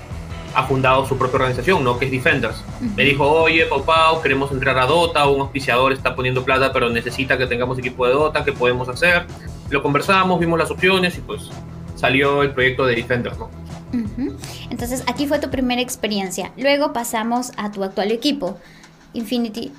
ha 0.54 0.64
fundado 0.64 1.06
su 1.06 1.18
propia 1.18 1.36
organización, 1.36 1.84
¿no? 1.84 1.98
Que 1.98 2.06
es 2.06 2.12
Defenders. 2.12 2.64
Me 2.98 3.04
dijo, 3.04 3.26
oye, 3.26 3.66
Pau, 3.86 4.22
queremos 4.22 4.52
entrar 4.52 4.78
a 4.78 4.86
Dota, 4.86 5.26
un 5.28 5.42
auspiciador 5.42 5.94
está 5.94 6.14
poniendo 6.14 6.44
plata, 6.44 6.74
pero 6.74 6.90
necesita 6.90 7.38
que 7.38 7.48
tengamos 7.48 7.80
equipo 7.80 8.06
de 8.06 8.14
Dota, 8.14 8.44
¿qué 8.44 8.52
podemos 8.52 8.90
hacer? 8.90 9.26
Lo 9.72 9.82
conversamos, 9.82 10.40
vimos 10.40 10.60
las 10.60 10.70
opciones 10.70 11.18
y 11.18 11.22
pues 11.22 11.50
salió 11.96 12.44
el 12.44 12.52
proyecto 12.52 12.86
de 12.86 12.96
Defenders, 12.96 13.38
¿no? 13.38 13.50
Entonces, 14.70 15.04
aquí 15.08 15.28
fue 15.28 15.40
tu 15.40 15.50
primera 15.50 15.82
experiencia. 15.82 16.52
Luego 16.58 16.94
pasamos 16.94 17.52
a 17.58 17.72
tu 17.72 17.84
actual 17.84 18.12
equipo, 18.12 18.60
Infinity. 19.14 19.72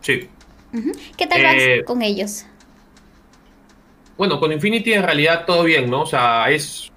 Sí. 0.00 0.28
¿Qué 1.16 1.26
tal 1.26 1.42
vas 1.42 1.54
eh, 1.56 1.82
con 1.86 2.02
ellos? 2.02 2.46
Bueno, 4.16 4.38
con 4.40 4.52
Infinity 4.52 4.92
en 4.92 5.02
realidad 5.02 5.44
todo 5.46 5.64
bien, 5.64 5.88
¿no? 5.88 6.02
O 6.02 6.06
sea, 6.06 6.50
es 6.50 6.92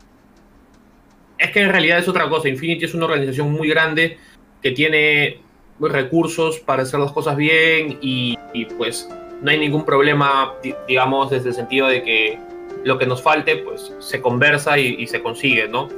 es 1.37 1.51
que 1.51 1.61
en 1.61 1.69
realidad 1.69 1.99
es 1.99 2.07
otra 2.07 2.29
cosa. 2.29 2.49
Infinity 2.49 2.85
es 2.85 2.93
una 2.93 3.05
organización 3.05 3.51
muy 3.51 3.69
grande 3.69 4.17
que 4.61 4.71
tiene 4.71 5.39
recursos 5.79 6.59
para 6.59 6.83
hacer 6.83 6.99
las 6.99 7.11
cosas 7.11 7.35
bien 7.35 7.97
y, 8.01 8.37
pues 8.77 9.09
no 9.41 9.51
hay 9.51 9.59
ningún 9.59 9.85
problema, 9.85 10.53
digamos, 10.87 11.29
desde 11.29 11.49
el 11.49 11.55
sentido 11.55 11.87
de 11.87 12.03
que 12.03 12.39
lo 12.83 12.97
que 12.97 13.05
nos 13.05 13.21
falte, 13.21 13.57
pues 13.57 13.93
se 13.99 14.21
conversa 14.21 14.77
y, 14.77 15.07
se 15.07 15.21
consigue, 15.21 15.67
¿no? 15.67 15.89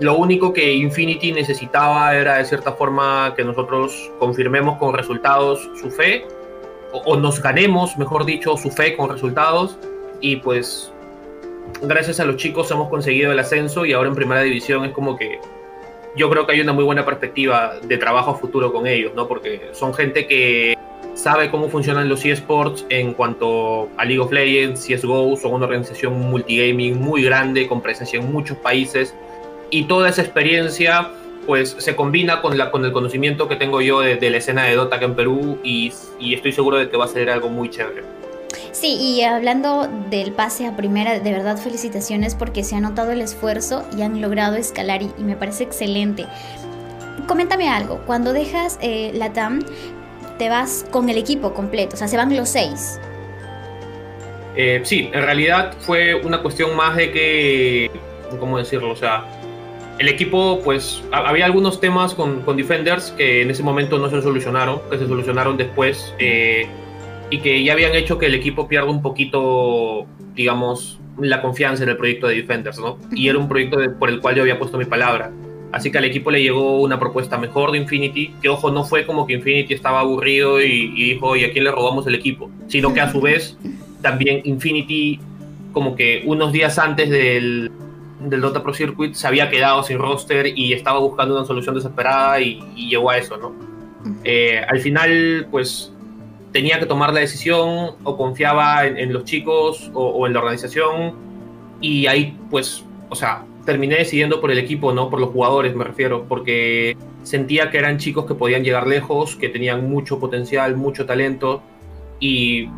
Lo 0.00 0.16
único 0.16 0.52
que 0.52 0.74
Infinity 0.74 1.32
necesitaba 1.32 2.14
era 2.14 2.38
de 2.38 2.44
cierta 2.44 2.72
forma 2.72 3.34
que 3.36 3.42
nosotros 3.42 4.10
confirmemos 4.20 4.78
con 4.78 4.94
resultados 4.94 5.68
su 5.80 5.90
fe, 5.90 6.26
o, 6.92 7.16
nos 7.16 7.42
ganemos, 7.42 7.98
mejor 7.98 8.24
dicho, 8.24 8.56
su 8.56 8.70
fe 8.70 8.96
con 8.96 9.10
resultados, 9.10 9.76
y 10.20 10.36
pues 10.36 10.92
gracias 11.82 12.20
a 12.20 12.24
los 12.24 12.36
chicos 12.36 12.70
hemos 12.70 12.88
conseguido 12.88 13.32
el 13.32 13.38
ascenso 13.38 13.84
y 13.84 13.92
ahora 13.92 14.08
en 14.08 14.14
primera 14.14 14.40
división 14.42 14.84
es 14.84 14.92
como 14.92 15.16
que 15.16 15.38
yo 16.16 16.30
creo 16.30 16.46
que 16.46 16.52
hay 16.52 16.60
una 16.60 16.72
muy 16.72 16.84
buena 16.84 17.04
perspectiva 17.04 17.78
de 17.82 17.98
trabajo 17.98 18.34
futuro 18.36 18.72
con 18.72 18.86
ellos, 18.86 19.12
¿no? 19.14 19.28
Porque 19.28 19.70
son 19.72 19.92
gente 19.92 20.26
que 20.26 20.76
sabe 21.18 21.50
cómo 21.50 21.68
funcionan 21.68 22.08
los 22.08 22.24
eSports 22.24 22.86
en 22.90 23.12
cuanto 23.12 23.88
a 23.96 24.04
League 24.04 24.20
of 24.20 24.30
Legends, 24.30 24.86
CSGO, 24.86 25.36
son 25.36 25.52
una 25.52 25.66
organización 25.66 26.30
multigaming 26.30 27.00
muy 27.00 27.24
grande, 27.24 27.66
con 27.66 27.82
presencia 27.82 28.20
en 28.20 28.32
muchos 28.32 28.56
países, 28.58 29.14
y 29.68 29.84
toda 29.84 30.08
esa 30.08 30.22
experiencia 30.22 31.10
pues 31.44 31.74
se 31.78 31.96
combina 31.96 32.40
con, 32.40 32.56
la, 32.56 32.70
con 32.70 32.84
el 32.84 32.92
conocimiento 32.92 33.48
que 33.48 33.56
tengo 33.56 33.80
yo 33.80 34.00
de, 34.00 34.30
la 34.30 34.36
escena 34.36 34.64
de 34.64 34.76
Dota 34.76 34.96
acá 34.96 35.06
en 35.06 35.16
Perú 35.16 35.58
y, 35.64 35.92
estoy 36.20 36.52
seguro 36.52 36.76
de 36.76 36.88
que 36.88 36.96
va 36.96 37.06
a 37.06 37.08
ser 37.08 37.30
algo 37.30 37.48
muy 37.48 37.68
chévere. 37.68 38.04
Sí, 38.70 38.96
y 39.00 39.22
hablando 39.22 39.88
del 40.10 40.32
pase 40.32 40.66
a 40.66 40.76
primera, 40.76 41.18
de 41.18 41.32
verdad 41.32 41.56
felicitaciones 41.56 42.36
porque 42.36 42.62
se 42.62 42.76
ha 42.76 42.80
notado 42.80 43.10
el 43.10 43.22
esfuerzo 43.22 43.84
y 43.96 44.02
han 44.02 44.20
logrado 44.20 44.54
escalar 44.54 45.02
y, 45.02 45.10
me 45.18 45.34
parece 45.34 45.64
excelente. 45.64 46.26
Coméntame 47.26 47.68
algo, 47.68 48.02
cuando 48.06 48.32
dejas 48.32 48.78
eh, 48.80 49.10
la 49.14 49.32
TAM, 49.32 49.64
te 50.38 50.48
vas 50.48 50.86
con 50.90 51.08
el 51.08 51.18
equipo 51.18 51.52
completo, 51.52 51.94
o 51.94 51.98
sea, 51.98 52.08
se 52.08 52.16
van 52.16 52.34
los 52.36 52.48
seis. 52.48 53.00
Eh, 54.56 54.80
sí, 54.84 55.10
en 55.12 55.22
realidad 55.22 55.74
fue 55.80 56.14
una 56.14 56.42
cuestión 56.42 56.74
más 56.74 56.96
de 56.96 57.12
que, 57.12 57.90
¿cómo 58.40 58.58
decirlo? 58.58 58.90
O 58.90 58.96
sea, 58.96 59.24
el 59.98 60.08
equipo, 60.08 60.60
pues, 60.64 61.02
había 61.12 61.44
algunos 61.44 61.80
temas 61.80 62.14
con, 62.14 62.42
con 62.42 62.56
Defenders 62.56 63.10
que 63.12 63.42
en 63.42 63.50
ese 63.50 63.62
momento 63.62 63.98
no 63.98 64.08
se 64.10 64.22
solucionaron, 64.22 64.80
que 64.90 64.98
se 64.98 65.06
solucionaron 65.06 65.56
después. 65.56 66.14
Eh, 66.18 66.66
y 67.30 67.38
que 67.38 67.62
ya 67.62 67.74
habían 67.74 67.94
hecho 67.94 68.18
que 68.18 68.26
el 68.26 68.34
equipo 68.34 68.68
pierda 68.68 68.88
un 68.88 69.02
poquito, 69.02 70.06
digamos, 70.34 70.98
la 71.18 71.42
confianza 71.42 71.82
en 71.82 71.90
el 71.90 71.96
proyecto 71.96 72.26
de 72.28 72.36
Defenders, 72.36 72.78
¿no? 72.78 72.98
Y 73.12 73.28
era 73.28 73.38
un 73.38 73.48
proyecto 73.48 73.78
por 73.98 74.08
el 74.08 74.20
cual 74.20 74.36
yo 74.36 74.42
había 74.42 74.58
puesto 74.58 74.78
mi 74.78 74.84
palabra. 74.84 75.30
Así 75.72 75.90
que 75.90 75.98
al 75.98 76.04
equipo 76.04 76.30
le 76.30 76.42
llegó 76.42 76.80
una 76.80 76.98
propuesta 76.98 77.36
mejor 77.36 77.72
de 77.72 77.78
Infinity, 77.78 78.34
que 78.40 78.48
ojo, 78.48 78.70
no 78.70 78.84
fue 78.84 79.04
como 79.04 79.26
que 79.26 79.34
Infinity 79.34 79.74
estaba 79.74 80.00
aburrido 80.00 80.60
y, 80.60 81.12
dijo, 81.12 81.36
¿y 81.36 81.44
a 81.44 81.52
quién 81.52 81.64
le 81.64 81.70
robamos 81.70 82.06
el 82.06 82.14
equipo? 82.14 82.50
Sino 82.68 82.94
que 82.94 83.00
a 83.00 83.12
su 83.12 83.20
vez 83.20 83.56
también 84.00 84.40
Infinity, 84.44 85.20
como 85.72 85.94
que 85.94 86.22
unos 86.24 86.52
días 86.52 86.78
antes 86.78 87.10
del, 87.10 87.70
del 88.20 88.40
Dota 88.40 88.62
Pro 88.62 88.72
Circuit, 88.72 89.14
se 89.14 89.26
había 89.26 89.50
quedado 89.50 89.82
sin 89.82 89.98
roster 89.98 90.46
y 90.56 90.72
estaba 90.72 91.00
buscando 91.00 91.36
una 91.36 91.46
solución 91.46 91.74
desesperada 91.74 92.40
y, 92.40 92.60
llegó 92.74 93.10
a 93.10 93.18
eso, 93.18 93.36
¿no? 93.36 93.52
Eh, 94.24 94.62
al 94.66 94.80
final, 94.80 95.48
pues 95.50 95.92
tenía 96.52 96.78
que 96.78 96.86
tomar 96.86 97.12
la 97.12 97.20
decisión 97.20 97.96
o 98.02 98.16
confiaba 98.16 98.86
en, 98.86 99.12
los 99.12 99.24
chicos 99.24 99.90
o, 99.92 100.26
en 100.26 100.32
la 100.32 100.40
organización 100.40 101.14
y 101.80 102.06
ahí 102.06 102.36
pues, 102.50 102.84
o 103.08 103.14
sea, 103.14 103.44
terminé 103.68 103.96
decidiendo 103.96 104.40
por 104.40 104.50
el 104.50 104.56
equipo, 104.56 104.94
no 104.94 105.10
por 105.10 105.20
los 105.20 105.28
jugadores 105.28 105.76
me 105.76 105.84
refiero, 105.84 106.24
porque 106.26 106.96
sentía 107.22 107.70
que 107.70 107.76
eran 107.76 107.98
chicos 107.98 108.24
que 108.24 108.34
podían 108.34 108.64
llegar 108.64 108.86
lejos, 108.86 109.36
que 109.36 109.50
tenían 109.50 109.90
mucho 109.90 110.18
potencial, 110.18 110.74
mucho 110.74 111.04
talento 111.04 111.60
y 112.18 112.70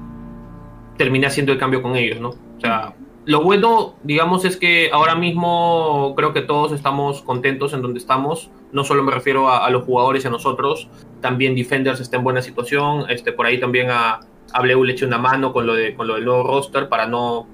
terminé 0.96 1.28
haciendo 1.28 1.52
el 1.52 1.58
cambio 1.58 1.80
con 1.80 1.94
ellos, 1.94 2.18
¿no? 2.20 2.30
O 2.30 2.60
sea, 2.60 2.92
lo 3.24 3.40
bueno, 3.44 3.94
digamos, 4.02 4.44
es 4.44 4.56
que 4.56 4.90
ahora 4.92 5.14
mismo 5.14 6.12
creo 6.16 6.32
que 6.32 6.40
todos 6.40 6.72
estamos 6.72 7.22
contentos 7.22 7.72
en 7.72 7.82
donde 7.82 8.00
estamos. 8.00 8.50
No 8.72 8.82
solo 8.82 9.04
me 9.04 9.12
refiero 9.12 9.48
a, 9.48 9.70
los 9.70 9.84
jugadores 9.84 10.24
y 10.24 10.26
a 10.26 10.30
nosotros, 10.30 10.88
también 11.20 11.54
Defenders 11.54 12.00
está 12.00 12.16
en 12.16 12.24
buena 12.24 12.42
situación. 12.42 13.04
Este, 13.08 13.30
por 13.30 13.46
ahí 13.46 13.60
también 13.60 13.90
a, 13.92 14.18
a 14.52 14.60
Bleu 14.60 14.82
le 14.82 14.94
eché 14.94 15.06
una 15.06 15.18
mano 15.18 15.52
con 15.52 15.68
lo, 15.68 15.74
de, 15.74 15.94
con 15.94 16.08
lo 16.08 16.16
del 16.16 16.24
nuevo 16.24 16.42
roster 16.42 16.88
para 16.88 17.06
no, 17.06 17.46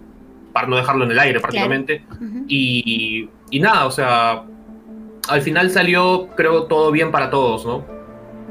para 0.56 0.68
no 0.68 0.76
dejarlo 0.76 1.04
en 1.04 1.10
el 1.10 1.18
aire 1.18 1.38
prácticamente. 1.38 2.02
y, 2.48 3.28
y 3.50 3.60
nada, 3.60 3.84
o 3.84 3.90
sea, 3.90 4.42
al 5.28 5.42
final 5.42 5.70
salió, 5.70 6.28
creo, 6.34 6.62
todo 6.62 6.90
bien 6.90 7.10
para 7.12 7.28
todos, 7.28 7.66
¿no? 7.66 7.84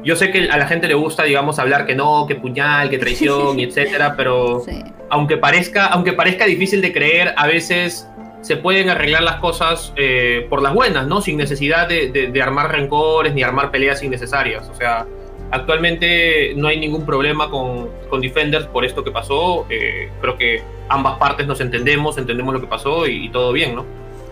yo 0.05 0.15
sé 0.15 0.31
que 0.31 0.49
a 0.51 0.57
la 0.57 0.67
gente 0.67 0.87
le 0.87 0.93
gusta, 0.93 1.23
digamos, 1.23 1.57
hablar 1.57 1.87
que 1.87 1.95
no, 1.95 2.27
que 2.27 2.35
puñal, 2.35 2.91
que 2.91 2.99
traición, 2.99 3.59
y 3.59 3.63
etcétera, 3.65 4.13
pero 4.15 4.63
aunque, 5.09 5.37
parezca, 5.37 5.87
aunque 5.87 6.13
parezca 6.13 6.45
difícil 6.45 6.79
de 6.81 6.93
creer, 6.93 7.33
a 7.35 7.47
veces 7.47 8.07
se 8.41 8.55
pueden 8.55 8.89
arreglar 8.89 9.23
las 9.23 9.37
cosas 9.37 9.91
eh, 9.95 10.45
por 10.47 10.61
las 10.61 10.75
buenas, 10.75 11.07
¿no? 11.07 11.21
Sin 11.21 11.37
necesidad 11.37 11.89
de, 11.89 12.39
armar 12.41 12.71
rencores 12.71 13.33
ni 13.33 13.41
armar 13.41 13.71
peleas 13.71 14.03
innecesarias. 14.03 14.69
O 14.69 14.75
sea, 14.75 15.07
actualmente 15.55 16.53
no 16.55 16.67
hay 16.67 16.79
ningún 16.79 17.05
problema 17.05 17.49
con, 17.49 17.89
con 18.09 18.21
Defenders 18.21 18.67
por 18.67 18.85
esto 18.85 19.03
que 19.03 19.11
pasó. 19.11 19.65
Eh, 19.69 20.09
creo 20.21 20.37
que 20.37 20.61
ambas 20.89 21.17
partes 21.17 21.47
nos 21.47 21.61
entendemos, 21.61 22.17
entendemos 22.17 22.53
lo 22.53 22.61
que 22.61 22.67
pasó 22.67 23.07
y 23.07 23.29
todo 23.29 23.51
bien, 23.51 23.75
¿no? 23.75 23.85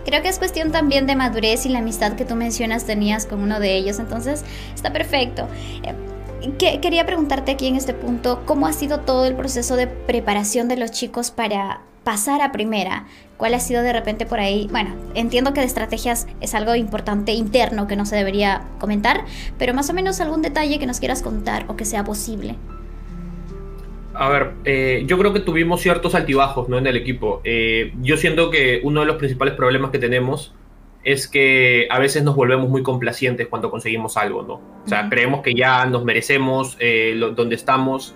Creo 0.04 0.20
que 0.20 0.28
es 0.28 0.38
cuestión 0.38 0.70
también 0.70 1.06
de 1.06 1.16
madurez 1.16 1.64
y 1.64 1.70
la 1.70 1.78
amistad 1.78 2.14
que 2.14 2.26
tú 2.26 2.34
mencionas 2.34 2.86
tenías 2.86 3.24
con 3.24 3.40
uno 3.40 3.58
de 3.58 3.74
ellos, 3.74 3.98
entonces 3.98 4.44
está 4.74 4.92
perfecto. 4.92 5.48
Eh, 5.82 6.78
quería 6.80 7.06
preguntarte 7.06 7.52
aquí 7.52 7.68
en 7.68 7.76
este 7.76 7.94
punto, 7.94 8.42
¿cómo 8.44 8.66
ha 8.66 8.74
sido 8.74 9.00
todo 9.00 9.24
el 9.24 9.34
proceso 9.34 9.76
de 9.76 9.86
preparación 9.86 10.68
de 10.68 10.76
los 10.76 10.90
chicos 10.90 11.30
para 11.30 11.80
pasar 12.04 12.42
a 12.42 12.52
primera? 12.52 13.06
¿Cuál 13.36 13.54
ha 13.54 13.60
sido 13.60 13.82
de 13.82 13.92
repente 13.92 14.26
por 14.26 14.38
ahí? 14.38 14.68
Bueno, 14.70 14.94
entiendo 15.14 15.52
que 15.52 15.60
de 15.60 15.66
estrategias 15.66 16.26
es 16.40 16.54
algo 16.54 16.74
importante 16.74 17.32
interno 17.32 17.86
que 17.88 17.96
no 17.96 18.06
se 18.06 18.16
debería 18.16 18.62
comentar, 18.78 19.24
pero 19.58 19.74
más 19.74 19.90
o 19.90 19.94
menos 19.94 20.20
algún 20.20 20.42
detalle 20.42 20.78
que 20.78 20.86
nos 20.86 21.00
quieras 21.00 21.22
contar 21.22 21.64
o 21.68 21.76
que 21.76 21.84
sea 21.84 22.04
posible. 22.04 22.56
A 24.14 24.28
ver, 24.28 24.52
eh, 24.64 25.02
yo 25.06 25.18
creo 25.18 25.32
que 25.32 25.40
tuvimos 25.40 25.80
ciertos 25.80 26.14
altibajos 26.14 26.68
¿no? 26.68 26.78
en 26.78 26.86
el 26.86 26.96
equipo. 26.96 27.40
Eh, 27.42 27.92
yo 28.00 28.16
siento 28.16 28.50
que 28.50 28.80
uno 28.84 29.00
de 29.00 29.06
los 29.06 29.16
principales 29.16 29.54
problemas 29.54 29.90
que 29.90 29.98
tenemos 29.98 30.54
es 31.02 31.28
que 31.28 31.86
a 31.90 31.98
veces 31.98 32.22
nos 32.22 32.34
volvemos 32.34 32.68
muy 32.68 32.82
complacientes 32.82 33.46
cuando 33.48 33.70
conseguimos 33.70 34.16
algo, 34.16 34.42
¿no? 34.42 34.54
O 34.54 34.88
sea, 34.88 35.08
creemos 35.10 35.42
que 35.42 35.54
ya 35.54 35.84
nos 35.84 36.04
merecemos 36.04 36.78
eh, 36.80 37.20
donde 37.36 37.54
estamos 37.54 38.14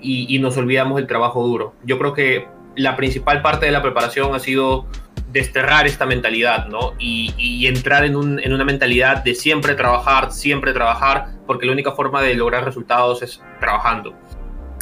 y, 0.00 0.38
nos 0.38 0.56
olvidamos 0.56 0.96
del 0.96 1.08
trabajo 1.08 1.44
duro. 1.44 1.74
Yo 1.84 1.98
creo 1.98 2.12
que 2.12 2.46
la 2.78 2.96
principal 2.96 3.42
parte 3.42 3.66
de 3.66 3.72
la 3.72 3.82
preparación 3.82 4.34
ha 4.34 4.38
sido 4.38 4.86
desterrar 5.32 5.86
esta 5.86 6.06
mentalidad, 6.06 6.68
¿no? 6.68 6.94
Y, 6.98 7.66
entrar 7.66 8.04
en, 8.04 8.16
una 8.16 8.64
mentalidad 8.64 9.22
de 9.22 9.34
siempre 9.34 9.74
trabajar, 9.74 10.32
siempre 10.32 10.72
trabajar, 10.72 11.26
porque 11.46 11.66
la 11.66 11.72
única 11.72 11.92
forma 11.92 12.22
de 12.22 12.34
lograr 12.34 12.64
resultados 12.64 13.22
es 13.22 13.42
trabajando. 13.60 14.14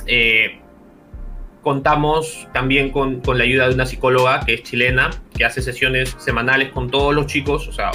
Eh, 0.07 0.61
contamos 1.63 2.47
también 2.53 2.91
con, 2.91 3.23
la 3.27 3.43
ayuda 3.43 3.69
de 3.69 3.75
una 3.75 3.87
psicóloga 3.87 4.41
que 4.41 4.55
es 4.55 4.63
chilena, 4.63 5.11
que 5.37 5.45
hace 5.45 5.63
sesiones 5.63 6.15
semanales 6.19 6.71
con 6.71 6.91
todos 6.91 7.13
los 7.13 7.27
chicos, 7.27 7.67
o 7.67 7.73
sea, 7.73 7.91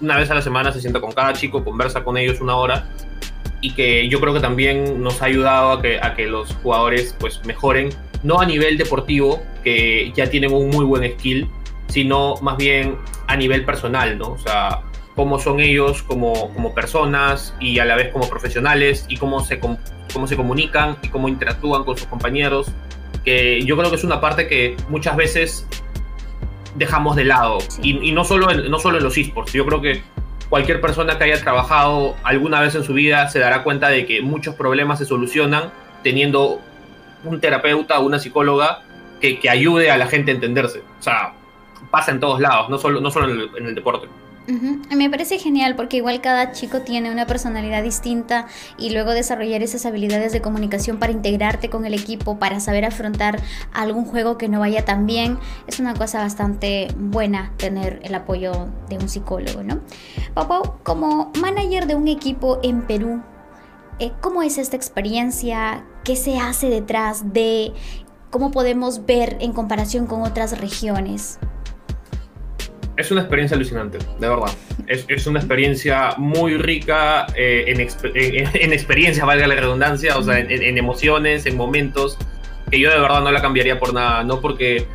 una 0.00 0.16
vez 0.16 0.30
a 0.30 0.34
la 0.34 0.40
semana 0.40 0.72
se 0.72 0.80
sienta 0.80 1.02
con 1.02 1.12
cada 1.12 1.34
chico, 1.34 1.62
conversa 1.62 2.02
con 2.02 2.16
ellos 2.16 2.40
una 2.40 2.56
hora 2.56 2.88
y 3.60 3.74
que 3.74 4.08
yo 4.08 4.20
creo 4.20 4.32
que 4.32 4.40
también 4.40 5.02
nos 5.02 5.20
ha 5.20 5.26
ayudado 5.26 5.72
a 5.72 5.82
que, 5.82 6.00
a 6.00 6.14
que 6.14 6.26
los 6.26 6.54
jugadores 6.62 7.14
pues 7.20 7.44
mejoren, 7.44 7.90
no 8.22 8.40
a 8.40 8.46
nivel 8.46 8.76
deportivo, 8.78 9.42
que 9.64 10.12
ya 10.14 10.28
tienen 10.28 10.52
un 10.52 10.68
muy 10.70 10.84
buen 10.84 11.10
skill, 11.12 11.48
sino 11.88 12.36
más 12.42 12.56
bien 12.56 12.96
a 13.26 13.36
nivel 13.36 13.64
personal, 13.64 14.18
¿no? 14.18 14.32
O 14.32 14.38
sea, 14.38 14.82
cómo 15.16 15.38
son 15.38 15.60
ellos 15.60 16.02
como, 16.02 16.52
como 16.54 16.74
personas 16.74 17.54
y 17.60 17.78
a 17.78 17.84
la 17.84 17.96
vez 17.96 18.12
como 18.12 18.28
profesionales 18.28 19.04
y 19.08 19.16
cómo 19.16 19.44
se, 19.44 19.58
cómo 19.58 20.26
se 20.26 20.36
comunican 20.36 20.96
y 21.02 21.08
cómo 21.08 21.28
interactúan 21.28 21.84
con 21.84 21.96
sus 21.96 22.06
compañeros, 22.06 22.70
que 23.24 23.62
yo 23.62 23.76
creo 23.76 23.90
que 23.90 23.96
es 23.96 24.04
una 24.04 24.20
parte 24.20 24.46
que 24.46 24.76
muchas 24.88 25.16
veces 25.16 25.66
dejamos 26.74 27.16
de 27.16 27.24
lado. 27.24 27.58
Y, 27.82 28.12
no, 28.12 28.24
solo 28.24 28.50
en, 28.50 28.70
no 28.70 28.78
solo 28.78 28.98
en 28.98 29.04
los 29.04 29.16
esports, 29.18 29.52
yo 29.52 29.66
creo 29.66 29.80
que 29.80 30.02
cualquier 30.48 30.80
persona 30.80 31.18
que 31.18 31.24
haya 31.24 31.40
trabajado 31.40 32.16
alguna 32.22 32.60
vez 32.60 32.74
en 32.74 32.84
su 32.84 32.94
vida 32.94 33.28
se 33.28 33.38
dará 33.38 33.62
cuenta 33.62 33.88
de 33.88 34.06
que 34.06 34.22
muchos 34.22 34.54
problemas 34.54 34.98
se 34.98 35.04
solucionan 35.04 35.70
teniendo 36.02 36.60
un 37.24 37.40
terapeuta 37.40 37.98
una 38.00 38.18
psicóloga 38.18 38.82
que, 39.20 39.38
que, 39.38 39.50
ayude 39.50 39.90
a 39.90 39.98
la 39.98 40.06
gente 40.06 40.30
a 40.30 40.34
entenderse. 40.34 40.82
O 40.98 41.02
sea, 41.02 41.34
pasa 41.90 42.10
en 42.10 42.20
todos 42.20 42.40
lados, 42.40 42.68
no 42.70 42.78
solo, 42.78 43.00
no 43.00 43.10
solo 43.10 43.48
en 43.56 43.66
el 43.66 43.74
deporte. 43.74 44.08
Me 44.90 45.08
parece 45.08 45.38
genial 45.38 45.76
porque 45.76 45.98
igual 45.98 46.20
cada 46.20 46.52
chico 46.52 46.80
tiene 46.80 47.10
una 47.10 47.26
personalidad 47.26 47.82
distinta 47.82 48.46
y 48.78 48.90
luego 48.90 49.12
desarrollar 49.12 49.62
esas 49.62 49.86
habilidades 49.86 50.32
de 50.32 50.40
comunicación 50.40 50.98
para 50.98 51.12
integrarte 51.12 51.70
con 51.70 51.86
el 51.86 51.94
equipo, 51.94 52.38
para 52.38 52.58
saber 52.58 52.84
afrontar 52.84 53.40
algún 53.72 54.04
juego 54.04 54.38
que 54.38 54.48
no 54.48 54.58
vaya 54.60 54.84
tan 54.84 55.06
bien, 55.06 55.38
es 55.66 55.78
una 55.78 55.94
cosa 55.94 56.20
bastante 56.20 56.88
buena 56.96 57.52
tener 57.56 58.00
el 58.02 58.14
apoyo 58.14 58.68
de 58.88 58.96
un 58.96 59.08
psicólogo, 59.08 59.62
¿no? 59.62 59.80
Pau, 60.34 60.78
como 60.82 61.30
manager 61.40 61.86
de 61.86 61.94
un 61.94 62.08
equipo 62.08 62.58
en 62.62 62.82
Perú, 62.82 63.22
eh, 64.00 64.12
¿cómo 64.20 64.42
es 64.42 64.58
esta 64.58 64.76
experiencia? 64.76 65.84
¿Qué 66.04 66.16
se 66.16 66.38
hace 66.38 66.68
detrás 66.68 67.32
de? 67.32 67.72
¿Cómo 68.30 68.50
podemos 68.50 69.06
ver 69.06 69.36
en 69.40 69.52
comparación 69.52 70.06
con 70.06 70.22
otras 70.22 70.60
regiones? 70.60 71.38
es 73.00 73.10
una 73.10 73.22
experiencia 73.22 73.56
alucinante, 73.56 73.98
de 73.98 74.28
verdad. 74.28 74.52
Es, 74.86 75.26
una 75.26 75.38
experiencia 75.38 76.14
muy 76.16 76.56
rica 76.56 77.26
eh, 77.34 77.64
en, 77.68 77.80
en, 77.80 78.72
experiencia, 78.72 79.24
valga 79.24 79.46
la 79.46 79.54
redundancia, 79.54 80.18
o 80.18 80.22
sea, 80.22 80.38
en, 80.38 80.78
emociones, 80.78 81.46
en 81.46 81.56
momentos, 81.56 82.18
que 82.70 82.78
yo 82.78 82.90
de 82.90 83.00
verdad 83.00 83.22
no 83.22 83.30
la 83.30 83.40
cambiaría 83.40 83.78
por 83.78 83.94
nada, 83.94 84.22
no 84.24 84.40
porque 84.40 84.86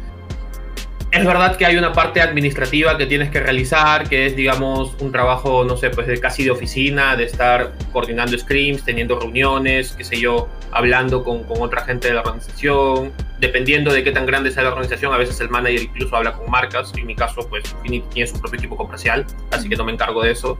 es 1.16 1.26
verdad 1.26 1.56
que 1.56 1.66
hay 1.66 1.78
una 1.78 1.94
parte 1.94 2.20
administrativa 2.20 2.98
que 2.98 3.06
tienes 3.06 3.30
que 3.30 3.40
realizar, 3.40 4.10
que 4.10 4.26
es, 4.26 4.36
digamos, 4.36 4.96
un 5.00 5.14
trabajo, 5.14 5.64
no 5.64 5.78
sé, 5.78 5.90
pues 5.90 6.08
de 6.08 6.20
casi 6.20 6.44
de 6.44 6.52
oficina, 6.52 7.16
de 7.16 7.24
estar 7.24 7.72
coordinando 7.94 8.38
scrims, 8.38 8.84
teniendo 8.84 9.18
reuniones, 9.18 9.94
qué 9.94 10.04
sé 10.04 10.20
yo, 10.20 10.50
hablando 10.72 11.24
con, 11.24 11.44
con, 11.46 11.62
otra 11.62 11.86
gente 11.86 12.10
de 12.10 12.16
la 12.16 12.22
organización. 12.22 13.14
Dependiendo 13.40 13.94
de 13.94 14.04
qué 14.04 14.12
tan 14.12 14.26
grande 14.26 14.52
sea 14.52 14.64
la 14.64 14.70
organización, 14.70 15.14
a 15.14 15.18
veces 15.18 15.40
el 15.40 15.50
manager 15.50 15.84
incluso 15.84 16.16
habla 16.18 16.34
con 16.34 16.52
marcas. 16.52 16.92
En 16.98 17.06
mi 17.06 17.16
caso, 17.16 17.48
pues 17.48 17.64
Infinity 17.72 18.08
tiene 18.14 18.28
su 18.28 18.42
propio 18.42 18.60
equipo 18.60 18.76
comercial, 18.76 19.26
así 19.52 19.70
que 19.70 19.78
no 19.78 19.86
me 19.86 19.94
encargo 19.94 20.22
de 20.22 20.32
eso. 20.32 20.58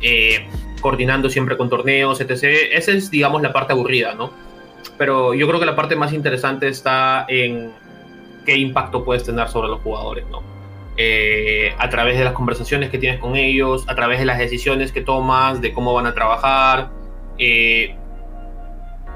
Eh, 0.00 0.46
coordinando 0.80 1.28
siempre 1.28 1.56
con 1.56 1.68
torneos, 1.68 2.20
etc. 2.20 2.44
Esa 2.70 2.92
es, 2.92 3.10
digamos, 3.10 3.42
la 3.42 3.52
parte 3.52 3.72
aburrida, 3.72 4.14
¿no? 4.14 4.32
Pero 4.98 5.34
yo 5.34 5.48
creo 5.48 5.58
que 5.58 5.66
la 5.66 5.74
parte 5.74 5.96
más 5.96 6.12
interesante 6.12 6.68
está 6.68 7.26
en 7.28 7.72
qué 8.46 8.56
impacto 8.56 9.04
puedes 9.04 9.24
tener 9.24 9.48
sobre 9.48 9.68
los 9.68 9.80
jugadores, 9.80 10.24
¿no? 10.30 10.42
Eh, 10.96 11.74
a 11.76 11.90
través 11.90 12.16
de 12.16 12.24
las 12.24 12.32
conversaciones 12.32 12.88
que 12.88 12.96
tienes 12.96 13.20
con 13.20 13.36
ellos, 13.36 13.84
a 13.86 13.94
través 13.94 14.18
de 14.18 14.24
las 14.24 14.38
decisiones 14.38 14.92
que 14.92 15.02
tomas, 15.02 15.60
de 15.60 15.74
cómo 15.74 15.92
van 15.92 16.06
a 16.06 16.14
trabajar. 16.14 16.88
Eh, 17.36 17.94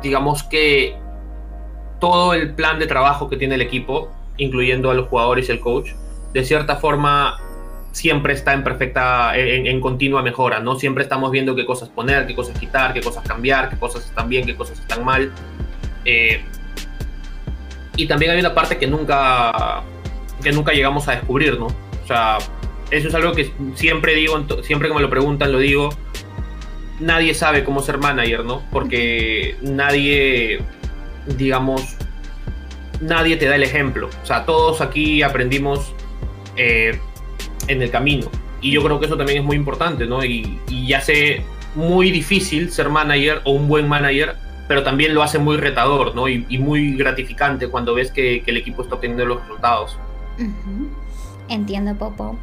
digamos 0.02 0.42
que 0.42 0.94
todo 1.98 2.34
el 2.34 2.54
plan 2.54 2.78
de 2.78 2.86
trabajo 2.86 3.30
que 3.30 3.38
tiene 3.38 3.54
el 3.54 3.62
equipo, 3.62 4.10
incluyendo 4.36 4.90
a 4.90 4.94
los 4.94 5.08
jugadores 5.08 5.48
y 5.48 5.52
el 5.52 5.60
coach, 5.60 5.92
de 6.34 6.44
cierta 6.44 6.76
forma 6.76 7.38
siempre 7.92 8.34
está 8.34 8.52
en 8.52 8.62
perfecta, 8.62 9.36
en, 9.36 9.80
continua 9.80 10.22
mejora, 10.22 10.60
¿no? 10.60 10.76
Siempre 10.76 11.02
estamos 11.02 11.30
viendo 11.30 11.56
qué 11.56 11.64
cosas 11.64 11.88
poner, 11.88 12.26
qué 12.26 12.34
cosas 12.34 12.58
quitar, 12.58 12.92
qué 12.92 13.00
cosas 13.00 13.26
cambiar, 13.26 13.70
qué 13.70 13.76
cosas 13.76 14.04
están 14.04 14.28
bien, 14.28 14.46
qué 14.46 14.54
cosas 14.54 14.78
están 14.78 15.04
mal. 15.04 15.32
Eh, 16.04 16.42
y 17.96 18.06
también 18.06 18.32
hay 18.32 18.40
una 18.40 18.54
parte 18.54 18.78
que 18.78 18.86
nunca, 18.86 19.82
que 20.42 20.52
nunca 20.52 20.72
llegamos 20.72 21.08
a 21.08 21.12
descubrir, 21.12 21.58
¿no? 21.58 21.66
O 21.66 22.06
sea, 22.06 22.38
eso 22.90 23.08
es 23.08 23.14
algo 23.14 23.32
que 23.32 23.52
siempre 23.74 24.14
digo, 24.14 24.44
siempre 24.62 24.88
que 24.88 24.94
me 24.94 25.00
lo 25.00 25.10
preguntan, 25.10 25.52
lo 25.52 25.58
digo. 25.58 25.90
Nadie 26.98 27.34
sabe 27.34 27.64
cómo 27.64 27.80
ser 27.82 27.98
manager, 27.98 28.44
¿no? 28.44 28.62
Porque 28.70 29.56
nadie, 29.62 30.60
digamos, 31.38 31.96
nadie 33.00 33.36
te 33.36 33.46
da 33.46 33.56
el 33.56 33.62
ejemplo. 33.62 34.10
O 34.22 34.26
sea, 34.26 34.44
todos 34.44 34.80
aquí 34.80 35.22
aprendimos 35.22 35.94
eh, 36.56 36.98
en 37.68 37.82
el 37.82 37.90
camino. 37.90 38.30
Y 38.60 38.72
yo 38.72 38.82
creo 38.82 39.00
que 39.00 39.06
eso 39.06 39.16
también 39.16 39.38
es 39.38 39.44
muy 39.44 39.56
importante, 39.56 40.06
¿no? 40.06 40.22
Y, 40.24 40.58
y 40.68 40.88
ya 40.88 41.00
sé 41.00 41.42
muy 41.74 42.10
difícil 42.10 42.70
ser 42.70 42.88
manager 42.88 43.40
o 43.44 43.52
un 43.52 43.68
buen 43.68 43.88
manager 43.88 44.36
pero 44.70 44.84
también 44.84 45.14
lo 45.16 45.24
hace 45.24 45.40
muy 45.40 45.56
retador 45.56 46.14
¿no? 46.14 46.28
y, 46.28 46.58
muy 46.58 46.96
gratificante 46.96 47.66
cuando 47.66 47.92
ves 47.92 48.12
que, 48.12 48.44
el 48.46 48.56
equipo 48.56 48.82
está 48.82 48.94
obteniendo 48.94 49.26
los 49.26 49.40
resultados. 49.40 49.98
Entiendo, 51.48 51.96
Popo. 51.96 52.36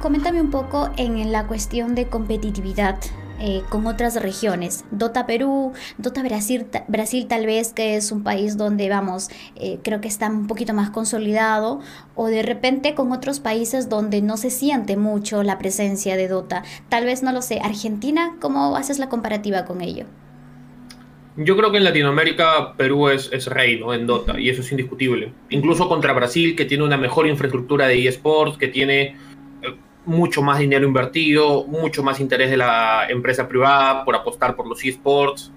Coméntame 0.00 0.40
un 0.40 0.52
poco 0.52 0.90
en 0.96 1.32
la 1.32 1.48
cuestión 1.48 1.96
de 1.96 2.06
competitividad. 2.06 3.00
Eh, 3.38 3.62
con 3.68 3.86
otras 3.86 4.14
regiones. 4.22 4.86
Dota 4.90 5.26
Perú, 5.26 5.74
Dota 5.98 6.22
Brasil, 6.22 6.66
Brasil 6.88 7.26
tal 7.26 7.44
vez 7.44 7.74
que 7.74 7.96
es 7.96 8.10
un 8.10 8.22
país 8.22 8.56
donde 8.56 8.88
vamos, 8.88 9.28
eh, 9.56 9.78
creo 9.84 10.00
que 10.00 10.08
está 10.08 10.30
un 10.30 10.46
poquito 10.46 10.72
más 10.72 10.88
consolidado, 10.88 11.80
o 12.14 12.28
de 12.28 12.42
repente 12.42 12.94
con 12.94 13.12
otros 13.12 13.40
países 13.40 13.90
donde 13.90 14.22
no 14.22 14.38
se 14.38 14.48
siente 14.48 14.96
mucho 14.96 15.42
la 15.42 15.58
presencia 15.58 16.16
de 16.16 16.28
Dota. 16.28 16.62
Tal 16.88 17.04
vez 17.04 17.22
no 17.22 17.30
lo 17.30 17.42
sé. 17.42 17.60
Argentina, 17.62 18.36
¿cómo 18.40 18.74
haces 18.74 18.98
la 18.98 19.10
comparativa 19.10 19.66
con 19.66 19.82
ello? 19.82 20.06
Yo 21.36 21.54
creo 21.56 21.70
que 21.70 21.76
en 21.76 21.84
Latinoamérica 21.84 22.72
Perú 22.76 23.08
es, 23.08 23.30
es 23.30 23.46
rey 23.46 23.78
¿no? 23.78 23.92
en 23.92 24.06
Dota 24.06 24.40
y 24.40 24.48
eso 24.48 24.62
es 24.62 24.70
indiscutible. 24.70 25.32
Incluso 25.50 25.86
contra 25.88 26.14
Brasil, 26.14 26.56
que 26.56 26.64
tiene 26.64 26.82
una 26.84 26.96
mejor 26.96 27.26
infraestructura 27.26 27.86
de 27.86 28.08
eSports, 28.08 28.56
que 28.56 28.68
tiene 28.68 29.16
eh, 29.62 29.76
mucho 30.06 30.40
más 30.40 30.58
dinero 30.58 30.86
invertido, 30.86 31.66
mucho 31.66 32.02
más 32.02 32.20
interés 32.20 32.50
de 32.50 32.56
la 32.56 33.06
empresa 33.10 33.48
privada 33.48 34.04
por 34.04 34.16
apostar 34.16 34.56
por 34.56 34.66
los 34.66 34.82
eSports. 34.82 35.52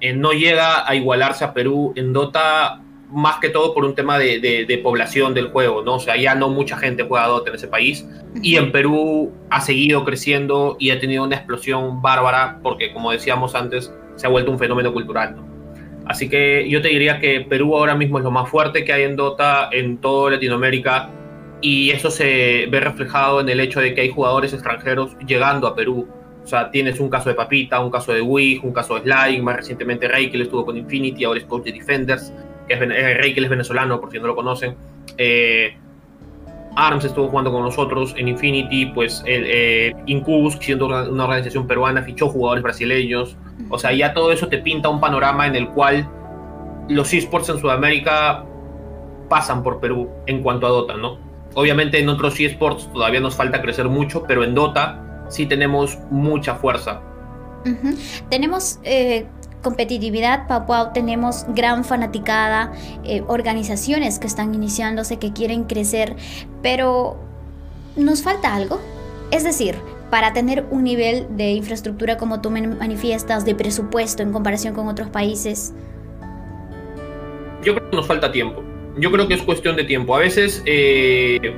Eh, 0.00 0.12
no 0.12 0.32
llega 0.32 0.88
a 0.88 0.94
igualarse 0.96 1.44
a 1.44 1.54
Perú 1.54 1.92
en 1.94 2.12
Dota 2.12 2.82
más 3.12 3.38
que 3.38 3.48
todo 3.48 3.74
por 3.74 3.84
un 3.84 3.94
tema 3.94 4.18
de, 4.18 4.38
de, 4.40 4.78
población 4.78 5.34
del 5.34 5.48
juego, 5.48 5.82
¿no? 5.82 5.96
O 5.96 6.00
sea, 6.00 6.16
ya 6.16 6.34
no 6.34 6.48
mucha 6.48 6.76
gente 6.76 7.02
juega 7.02 7.26
Dota 7.26 7.50
en 7.50 7.56
ese 7.56 7.66
país 7.66 8.06
y 8.40 8.56
en 8.56 8.70
Perú 8.70 9.32
ha 9.50 9.60
seguido 9.60 10.04
creciendo 10.04 10.76
y 10.78 10.90
ha 10.90 11.00
tenido 11.00 11.24
una 11.24 11.36
explosión 11.36 12.00
bárbara 12.02 12.60
porque, 12.62 12.92
como 12.92 13.10
decíamos 13.10 13.56
antes, 13.56 13.92
se 14.20 14.26
ha 14.26 14.30
vuelto 14.30 14.50
un 14.50 14.58
fenómeno 14.58 14.92
cultural. 14.92 15.34
Así 16.04 16.28
que 16.28 16.68
yo 16.68 16.82
te 16.82 16.88
diría 16.88 17.18
que 17.20 17.40
Perú 17.40 17.74
ahora 17.74 17.94
mismo 17.94 18.18
es 18.18 18.24
lo 18.24 18.30
más 18.30 18.50
fuerte 18.50 18.84
que 18.84 18.92
hay 18.92 19.04
en 19.04 19.16
Dota 19.16 19.70
en 19.72 19.96
toda 19.98 20.32
Latinoamérica 20.32 21.08
y 21.62 21.90
eso 21.90 22.10
se 22.10 22.66
ve 22.70 22.80
reflejado 22.80 23.40
en 23.40 23.48
el 23.48 23.60
hecho 23.60 23.80
de 23.80 23.94
que 23.94 24.02
hay 24.02 24.10
jugadores 24.10 24.52
extranjeros 24.52 25.16
llegando 25.26 25.66
a 25.66 25.74
Perú. 25.74 26.06
O 26.42 26.46
sea, 26.46 26.70
tienes 26.70 27.00
un 27.00 27.08
caso 27.08 27.30
de 27.30 27.34
Papita, 27.34 27.80
un 27.80 27.90
caso 27.90 28.12
de 28.12 28.20
Wig, 28.20 28.62
un 28.62 28.72
caso 28.72 28.96
de 28.96 29.02
Slide, 29.02 29.40
más 29.40 29.56
recientemente 29.56 30.06
Rey, 30.06 30.30
estuvo 30.34 30.66
con 30.66 30.76
Infinity, 30.76 31.24
ahora 31.24 31.40
es 31.40 31.46
coach 31.46 31.64
de 31.64 31.72
Defenders, 31.72 32.32
que 32.68 32.74
es, 32.74 32.80
eh, 32.82 33.48
venezolano, 33.48 34.00
por 34.00 34.10
si 34.10 34.18
no 34.18 34.26
lo 34.26 34.34
conocen. 34.34 34.76
Eh, 35.16 35.74
ARMS 36.76 37.04
estuvo 37.04 37.28
jugando 37.28 37.52
con 37.52 37.62
nosotros 37.62 38.14
en 38.16 38.28
Infinity, 38.28 38.86
pues 38.86 39.22
el, 39.26 39.44
eh, 39.46 39.94
Incubus, 40.06 40.56
siendo 40.60 40.86
una 40.86 41.24
organización 41.24 41.66
peruana, 41.66 42.02
fichó 42.02 42.28
jugadores 42.28 42.62
brasileños. 42.62 43.36
O 43.68 43.78
sea, 43.78 43.92
ya 43.92 44.14
todo 44.14 44.32
eso 44.32 44.48
te 44.48 44.58
pinta 44.58 44.88
un 44.88 45.00
panorama 45.00 45.46
en 45.46 45.56
el 45.56 45.68
cual 45.68 46.08
los 46.88 47.12
esports 47.12 47.48
en 47.48 47.58
Sudamérica 47.58 48.44
pasan 49.28 49.62
por 49.62 49.80
Perú 49.80 50.08
en 50.26 50.42
cuanto 50.42 50.66
a 50.66 50.70
Dota, 50.70 50.96
¿no? 50.96 51.18
Obviamente 51.54 51.98
en 51.98 52.08
otros 52.08 52.38
esports 52.38 52.90
todavía 52.92 53.20
nos 53.20 53.34
falta 53.34 53.60
crecer 53.60 53.88
mucho, 53.88 54.24
pero 54.26 54.44
en 54.44 54.54
Dota 54.54 55.24
sí 55.28 55.46
tenemos 55.46 55.98
mucha 56.10 56.54
fuerza. 56.54 57.00
Tenemos 58.30 58.80
eh, 58.84 59.26
competitividad, 59.62 60.46
Papua, 60.46 60.92
tenemos 60.92 61.46
gran 61.48 61.84
fanaticada, 61.84 62.72
eh, 63.04 63.22
organizaciones 63.26 64.18
que 64.18 64.26
están 64.26 64.54
iniciándose, 64.54 65.18
que 65.18 65.32
quieren 65.32 65.64
crecer, 65.64 66.16
pero 66.62 67.18
¿nos 67.96 68.22
falta 68.22 68.54
algo? 68.54 68.80
Es 69.30 69.44
decir, 69.44 69.76
para 70.10 70.32
tener 70.32 70.66
un 70.70 70.84
nivel 70.84 71.26
de 71.36 71.52
infraestructura 71.52 72.16
como 72.16 72.40
tú 72.40 72.50
manifiestas, 72.50 73.44
de 73.44 73.54
presupuesto 73.54 74.22
en 74.22 74.32
comparación 74.32 74.74
con 74.74 74.88
otros 74.88 75.08
países? 75.08 75.72
Yo 77.62 77.74
creo 77.74 77.90
que 77.90 77.96
nos 77.96 78.06
falta 78.06 78.32
tiempo. 78.32 78.62
Yo 78.98 79.12
creo 79.12 79.28
que 79.28 79.34
es 79.34 79.42
cuestión 79.42 79.76
de 79.76 79.84
tiempo. 79.84 80.16
A 80.16 80.18
veces 80.18 80.62
eh, 80.66 81.54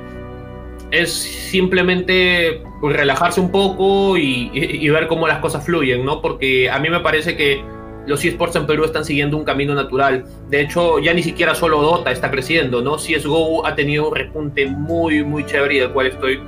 es 0.91 1.11
simplemente 1.11 2.61
relajarse 2.81 3.41
un 3.41 3.51
poco 3.51 4.17
y, 4.17 4.51
y, 4.53 4.87
ver 4.89 5.07
cómo 5.07 5.27
las 5.27 5.39
cosas 5.39 5.65
fluyen, 5.65 6.05
¿no? 6.05 6.21
Porque 6.21 6.69
a 6.69 6.77
mí 6.79 6.89
me 6.89 6.99
parece 6.99 7.35
que 7.35 7.63
los 8.05 8.23
esports 8.25 8.55
en 8.55 8.65
Perú 8.65 8.83
están 8.83 9.05
siguiendo 9.05 9.37
un 9.37 9.43
camino 9.43 9.73
natural. 9.73 10.25
De 10.49 10.61
hecho, 10.61 10.99
ya 10.99 11.13
ni 11.13 11.23
siquiera 11.23 11.55
solo 11.55 11.81
Dota 11.81 12.11
está 12.11 12.29
creciendo, 12.29 12.81
¿no? 12.81 12.97
CSGO 12.97 13.65
ha 13.65 13.75
tenido 13.75 14.09
un 14.09 14.15
repunte 14.15 14.65
muy, 14.67 15.23
muy 15.23 15.45
chévere 15.45 15.75
y 15.75 15.79
del 15.79 15.91
cual 15.91 16.07
estoy, 16.07 16.41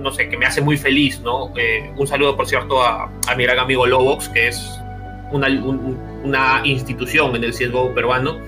no 0.00 0.12
sé, 0.12 0.28
que 0.28 0.36
me 0.36 0.46
hace 0.46 0.60
muy 0.60 0.76
feliz, 0.76 1.20
¿no? 1.20 1.52
Eh, 1.56 1.90
un 1.96 2.06
saludo, 2.06 2.36
por 2.36 2.46
cierto, 2.46 2.82
a, 2.82 3.10
a, 3.28 3.34
mi 3.36 3.44
gran 3.44 3.58
amigo 3.58 3.86
Lobox, 3.86 4.28
que 4.28 4.48
es 4.48 4.80
una, 5.32 5.48
una 6.22 6.60
institución 6.64 7.34
en 7.34 7.44
el 7.44 7.52
CSGO 7.52 7.92
peruano. 7.94 8.38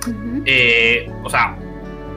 eh, 0.44 1.10
o 1.24 1.30
sea, 1.30 1.56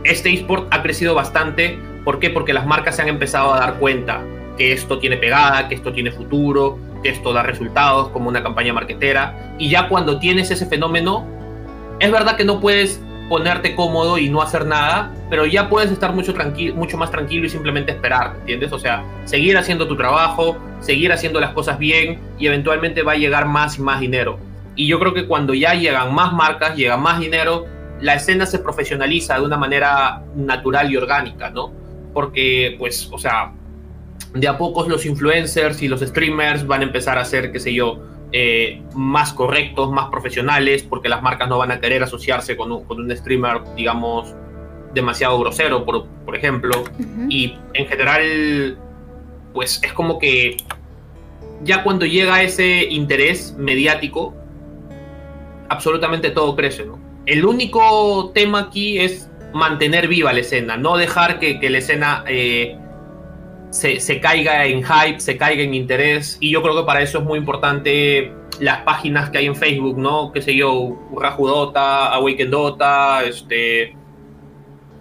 este 0.03 0.33
esport 0.33 0.67
ha 0.71 0.81
crecido 0.83 1.15
bastante. 1.15 1.77
¿Por 2.05 2.19
qué? 2.19 2.29
Porque 2.29 2.53
las 2.53 2.65
marcas 2.65 2.95
se 2.95 3.01
han 3.01 3.07
empezado 3.09 3.53
a 3.53 3.59
dar 3.59 3.79
cuenta 3.79 4.23
que 4.59 4.73
esto 4.73 4.99
tiene 4.99 5.15
pegada, 5.15 5.69
que 5.69 5.75
esto 5.75 5.93
tiene 5.93 6.11
futuro, 6.11 6.77
que 7.01 7.09
esto 7.09 7.31
da 7.31 7.41
resultados 7.43 8.09
como 8.09 8.27
una 8.27 8.43
campaña 8.43 8.73
marketera. 8.73 9.55
Y 9.57 9.69
ya 9.69 9.87
cuando 9.87 10.19
tienes 10.19 10.51
ese 10.51 10.65
fenómeno, 10.65 11.25
es 11.99 12.11
verdad 12.11 12.35
que 12.35 12.43
no 12.43 12.59
puedes 12.59 13.01
ponerte 13.29 13.73
cómodo 13.73 14.17
y 14.17 14.27
no 14.27 14.41
hacer 14.41 14.65
nada, 14.65 15.13
pero 15.29 15.45
ya 15.45 15.69
puedes 15.69 15.91
estar 15.91 16.13
mucho, 16.13 16.33
tranqui 16.33 16.73
mucho 16.73 16.97
más 16.97 17.09
tranquilo 17.09 17.45
y 17.45 17.49
simplemente 17.49 17.93
esperar, 17.93 18.35
¿entiendes? 18.41 18.73
O 18.73 18.79
sea, 18.79 19.03
seguir 19.23 19.57
haciendo 19.57 19.87
tu 19.87 19.95
trabajo, 19.95 20.57
seguir 20.81 21.13
haciendo 21.13 21.39
las 21.39 21.51
cosas 21.53 21.79
bien 21.79 22.19
y 22.37 22.47
eventualmente 22.47 23.01
va 23.01 23.13
a 23.13 23.15
llegar 23.15 23.45
más 23.45 23.77
y 23.77 23.81
más 23.81 24.01
dinero. 24.01 24.39
Y 24.75 24.87
yo 24.87 24.99
creo 24.99 25.13
que 25.13 25.25
cuando 25.25 25.53
ya 25.53 25.73
llegan 25.73 26.13
más 26.13 26.33
marcas, 26.33 26.75
llega 26.75 26.97
más 26.97 27.21
dinero, 27.21 27.65
la 28.01 28.15
escena 28.15 28.45
se 28.45 28.59
profesionaliza 28.59 29.35
de 29.35 29.45
una 29.45 29.57
manera 29.57 30.21
natural 30.35 30.91
y 30.91 30.97
orgánica, 30.97 31.49
¿no? 31.49 31.71
Porque, 32.13 32.75
pues, 32.77 33.07
o 33.11 33.19
sea, 33.19 33.53
de 34.33 34.47
a 34.47 34.57
pocos 34.57 34.87
los 34.87 35.05
influencers 35.05 35.81
y 35.81 35.87
los 35.87 36.01
streamers 36.01 36.65
van 36.65 36.81
a 36.81 36.83
empezar 36.83 37.17
a 37.17 37.25
ser, 37.25 37.51
qué 37.51 37.59
sé 37.59 37.73
yo, 37.73 37.99
eh, 38.31 38.81
más 38.93 39.33
correctos, 39.33 39.91
más 39.91 40.09
profesionales, 40.09 40.83
porque 40.83 41.09
las 41.09 41.21
marcas 41.21 41.49
no 41.49 41.57
van 41.57 41.71
a 41.71 41.79
querer 41.79 42.03
asociarse 42.03 42.55
con 42.55 42.71
un, 42.71 42.83
con 42.83 42.99
un 42.99 43.15
streamer, 43.15 43.61
digamos, 43.75 44.35
demasiado 44.93 45.39
grosero, 45.39 45.83
por, 45.83 46.05
por 46.25 46.35
ejemplo. 46.35 46.71
Uh 46.81 47.01
-huh. 47.01 47.25
Y 47.29 47.57
en 47.73 47.87
general, 47.87 48.77
pues 49.53 49.81
es 49.83 49.93
como 49.93 50.19
que 50.19 50.57
ya 51.63 51.83
cuando 51.83 52.05
llega 52.05 52.43
ese 52.43 52.85
interés 52.85 53.55
mediático, 53.57 54.35
absolutamente 55.69 56.29
todo 56.29 56.55
crece, 56.55 56.85
¿no? 56.85 56.99
El 57.25 57.45
único 57.45 58.31
tema 58.33 58.59
aquí 58.59 58.99
es 58.99 59.29
mantener 59.53 60.07
viva 60.07 60.31
la 60.33 60.39
escena, 60.39 60.77
no 60.77 60.97
dejar 60.97 61.39
que, 61.39 61.59
que 61.59 61.69
la 61.71 61.79
escena... 61.79 62.23
Eh, 62.27 62.77
se, 63.69 63.99
se, 63.99 64.19
caiga 64.19 64.65
en 64.65 64.83
hype, 64.83 65.19
se 65.19 65.37
caiga 65.37 65.63
en 65.63 65.73
interés. 65.73 66.37
Y 66.39 66.51
yo 66.51 66.61
creo 66.61 66.75
que 66.75 66.83
para 66.83 67.01
eso 67.01 67.19
es 67.19 67.23
muy 67.23 67.39
importante 67.39 68.31
las 68.59 68.81
páginas 68.81 69.29
que 69.29 69.39
hay 69.39 69.45
en 69.45 69.55
Facebook, 69.55 69.97
¿no? 69.97 70.31
Qué 70.31 70.41
sé 70.41 70.55
yo, 70.55 70.97
Raju 71.15 71.47
Dota, 71.47 72.13
Awaken 72.13 72.51
Dota, 72.51 73.23
este. 73.23 73.95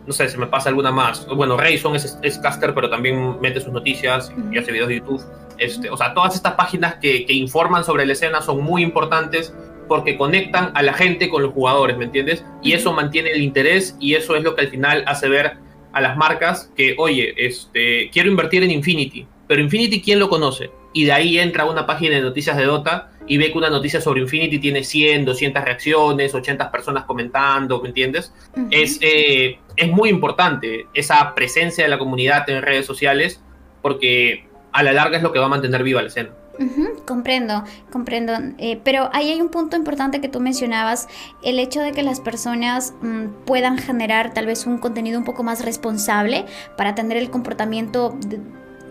No 0.07 0.12
sé, 0.12 0.28
se 0.28 0.38
me 0.38 0.46
pasa 0.46 0.70
alguna 0.70 0.90
más. 0.90 1.26
Bueno, 1.26 1.57
Rayson 1.57 1.94
es, 1.94 2.18
es 2.22 2.38
caster, 2.38 2.72
pero 2.72 2.88
también 2.88 3.38
mete 3.40 3.61
sus 3.61 3.72
noticias 3.72 4.33
y 4.50 4.57
hace 4.57 4.72
videos 4.72 4.88
de 4.88 4.96
YouTube. 4.96 5.22
Este, 5.59 5.90
o 5.90 5.96
sea, 5.96 6.14
todas 6.14 6.35
estas 6.35 6.54
páginas 6.54 6.94
que, 6.94 7.26
que 7.26 7.35
informan 7.35 7.85
sobre 7.85 8.07
la 8.07 8.14
escena 8.14 8.40
son 8.40 8.62
muy 8.62 8.83
importantes 8.83 9.54
porque 9.87 10.16
conectan 10.16 10.70
a 10.74 10.83
la 10.83 10.92
gente 10.92 11.28
con 11.28 11.42
los 11.42 11.52
jugadores, 11.52 11.96
¿me 11.98 12.04
entiendes? 12.04 12.44
Y 12.62 12.72
eso 12.72 12.92
mantiene 12.92 13.31
el 13.31 13.42
interés 13.42 13.96
y 14.00 14.14
eso 14.14 14.37
es 14.37 14.44
lo 14.44 14.54
que 14.54 14.62
al 14.62 14.68
final 14.68 15.02
hace 15.07 15.28
ver 15.28 15.57
a 15.92 16.01
las 16.01 16.16
marcas 16.16 16.72
que, 16.77 16.94
oye, 16.98 17.35
este, 17.37 18.11
quiero 18.11 18.29
invertir 18.31 18.62
en 18.62 18.70
Infinity, 18.70 19.27
pero 19.46 19.61
Infinity, 19.61 20.01
¿quién 20.03 20.18
lo 20.18 20.29
conoce? 20.29 20.70
Y 20.92 21.05
de 21.05 21.12
ahí 21.12 21.38
entra 21.38 21.64
una 21.64 21.87
página 21.87 22.16
de 22.16 22.22
noticias 22.22 22.57
de 22.57 22.64
Dota 22.64 23.11
y 23.27 23.37
ve 23.37 23.53
que 23.53 23.59
una 23.59 23.70
noticia 23.70 24.01
sobre 24.01 24.20
Infinity 24.20 24.59
tiene 24.59 24.85
100, 24.85 25.24
200 25.24 25.64
reacciones, 25.64 26.35
80 26.35 26.70
personas 26.70 27.05
comentando, 27.05 27.81
¿me 27.81 27.88
entiendes? 27.88 28.33
Uh 28.57 28.61
-huh. 28.61 28.68
es, 28.70 28.98
eh, 29.03 29.59
es 29.77 29.88
muy 29.88 30.09
importante 30.09 30.87
esa 30.94 31.35
presencia 31.35 31.85
de 31.85 31.90
la 31.90 31.98
comunidad 31.98 32.48
en 32.48 32.62
redes 32.62 32.87
sociales 32.87 33.42
porque 33.83 34.46
a 34.72 34.83
la 34.83 34.92
larga 34.92 35.16
es 35.16 35.22
lo 35.22 35.33
que 35.33 35.38
va 35.38 35.46
a 35.46 35.51
mantener 35.51 35.83
viva 35.83 36.01
la 36.03 36.09
escena. 36.09 36.31
Uh 36.58 36.88
comprendo, 37.06 37.64
comprendo. 37.90 38.32
Eh, 38.58 38.80
pero 38.84 39.08
ahí 39.12 39.30
hay 39.30 39.40
un 39.40 39.48
punto 39.48 39.76
importante 39.76 40.20
que 40.20 40.28
tú 40.28 40.40
mencionabas, 40.40 41.08
el 41.42 41.58
hecho 41.58 41.80
de 41.80 41.92
que 41.92 42.02
las 42.02 42.20
personas 42.20 42.94
mmm, 43.00 43.26
puedan 43.46 43.78
generar 43.78 44.34
tal 44.34 44.46
vez 44.46 44.66
un 44.66 44.78
contenido 44.78 45.18
un 45.18 45.24
poco 45.24 45.42
más 45.42 45.64
responsable 45.64 46.44
para 46.76 46.94
tener 46.94 47.16
el 47.16 47.30
comportamiento 47.30 48.16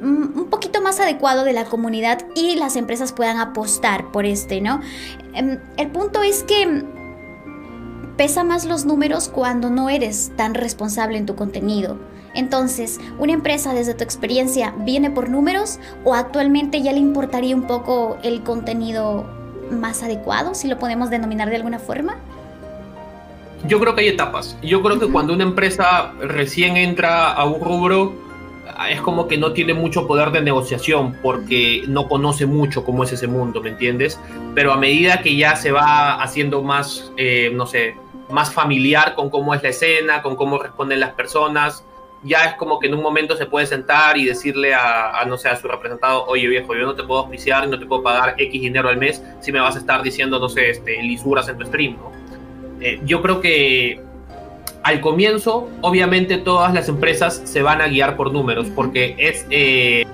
mmm, 0.02 0.40
un 0.40 0.48
poquito 0.50 0.82
más 0.82 1.00
adecuado 1.00 1.44
de 1.44 1.54
la 1.54 1.66
comunidad 1.66 2.26
y 2.36 2.56
las 2.56 2.76
empresas 2.76 3.12
puedan 3.14 3.38
apostar 3.38 4.12
por 4.12 4.26
este, 4.26 4.62
¿no? 4.62 4.82
Eh, 5.34 5.60
el 5.78 5.88
punto 5.90 6.24
es 6.24 6.44
que 6.44 6.86
pesa 8.16 8.44
más 8.44 8.66
los 8.66 8.86
números 8.86 9.30
cuando 9.30 9.70
no 9.70 9.90
eres 9.90 10.32
tan 10.36 10.56
responsable 10.56 11.18
en 11.18 11.26
tu 11.26 11.36
contenido. 11.36 12.00
Entonces, 12.34 13.00
¿una 13.18 13.34
empresa 13.34 13.74
desde 13.74 13.94
tu 13.94 14.04
experiencia 14.04 14.74
viene 14.80 15.10
por 15.10 15.30
números 15.30 15.80
o 16.04 16.14
actualmente 16.14 16.82
ya 16.82 16.92
le 16.92 17.00
importaría 17.00 17.56
un 17.56 17.68
poco 17.68 18.18
el 18.24 18.44
contenido 18.44 19.26
más 19.72 20.04
adecuado, 20.04 20.56
si 20.56 20.68
lo 20.68 20.78
podemos 20.78 21.10
denominar 21.10 21.50
de 21.50 21.56
alguna 21.56 21.80
forma? 21.80 22.18
Yo 23.68 23.80
creo 23.80 23.96
que 23.96 24.02
hay 24.02 24.08
etapas. 24.10 24.58
Yo 24.62 24.82
creo 24.82 24.96
uh 24.96 25.00
-huh. 25.00 25.06
que 25.08 25.12
cuando 25.12 25.34
una 25.34 25.44
empresa 25.44 26.14
recién 26.20 26.78
entra 26.78 27.34
a 27.34 27.46
un 27.46 27.60
rubro, 27.60 28.14
es 28.90 29.02
como 29.02 29.28
que 29.28 29.38
no 29.38 29.54
tiene 29.54 29.74
mucho 29.74 30.08
poder 30.08 30.32
de 30.32 30.42
negociación 30.42 31.18
porque 31.22 31.84
no 31.88 32.08
conoce 32.08 32.46
mucho 32.46 32.84
cómo 32.84 33.04
es 33.04 33.12
ese 33.12 33.28
mundo, 33.28 33.62
¿me 33.62 33.70
entiendes? 33.70 34.20
Pero 34.54 34.72
a 34.72 34.78
medida 34.78 35.22
que 35.22 35.36
ya 35.36 35.56
se 35.56 35.72
va 35.72 36.22
haciendo 36.22 36.62
más, 36.62 37.12
eh, 37.18 37.52
no 37.54 37.66
sé, 37.66 37.96
más 38.30 38.54
familiar 38.54 39.16
con 39.16 39.30
cómo 39.30 39.54
es 39.54 39.64
la 39.64 39.70
escena, 39.70 40.22
con 40.22 40.36
cómo 40.36 40.60
responden 40.60 41.00
las 41.00 41.12
personas, 41.12 41.84
ya 42.24 42.46
es 42.46 42.54
como 42.56 42.80
que 42.80 42.88
en 42.88 42.96
un 42.96 43.02
momento 43.02 43.36
se 43.36 43.46
puede 43.46 43.66
sentar 43.66 44.18
y 44.18 44.26
decirle 44.26 44.74
a, 44.74 45.20
a, 45.20 45.26
no 45.26 45.38
sé, 45.38 45.50
a 45.50 45.56
su 45.56 45.68
representado, 45.68 46.26
oye 46.26 46.48
viejo, 46.48 46.76
yo 46.76 46.86
no 46.86 46.96
te 46.96 47.04
puedo 47.04 47.22
auspiciar, 47.22 47.68
no 47.68 47.80
te 47.80 47.86
puedo 47.86 48.04
pagar 48.04 48.36
X 48.38 48.62
dinero 48.62 48.90
al 48.90 48.98
mes 48.98 49.24
si 49.40 49.52
me 49.52 49.60
vas 49.60 49.76
a 49.76 49.80
estar 49.80 50.02
diciendo, 50.02 50.40
no 50.40 50.50
sé, 50.50 50.70
este, 50.70 51.02
lisuras 51.04 51.48
en 51.50 51.58
tu 51.58 51.66
stream, 51.66 51.98
¿no? 51.98 52.12
Eh, 52.82 53.00
yo 53.06 53.22
creo 53.22 53.42
que 53.42 54.02
al 54.84 55.02
comienzo, 55.02 55.70
obviamente 55.82 56.38
todas 56.38 56.74
las 56.74 56.88
empresas 56.88 57.42
se 57.44 57.62
van 57.62 57.82
a 57.82 57.88
guiar 57.88 58.16
por 58.16 58.32
números, 58.32 58.68
porque 58.76 59.16
es, 59.18 59.46
eh, 59.50 60.06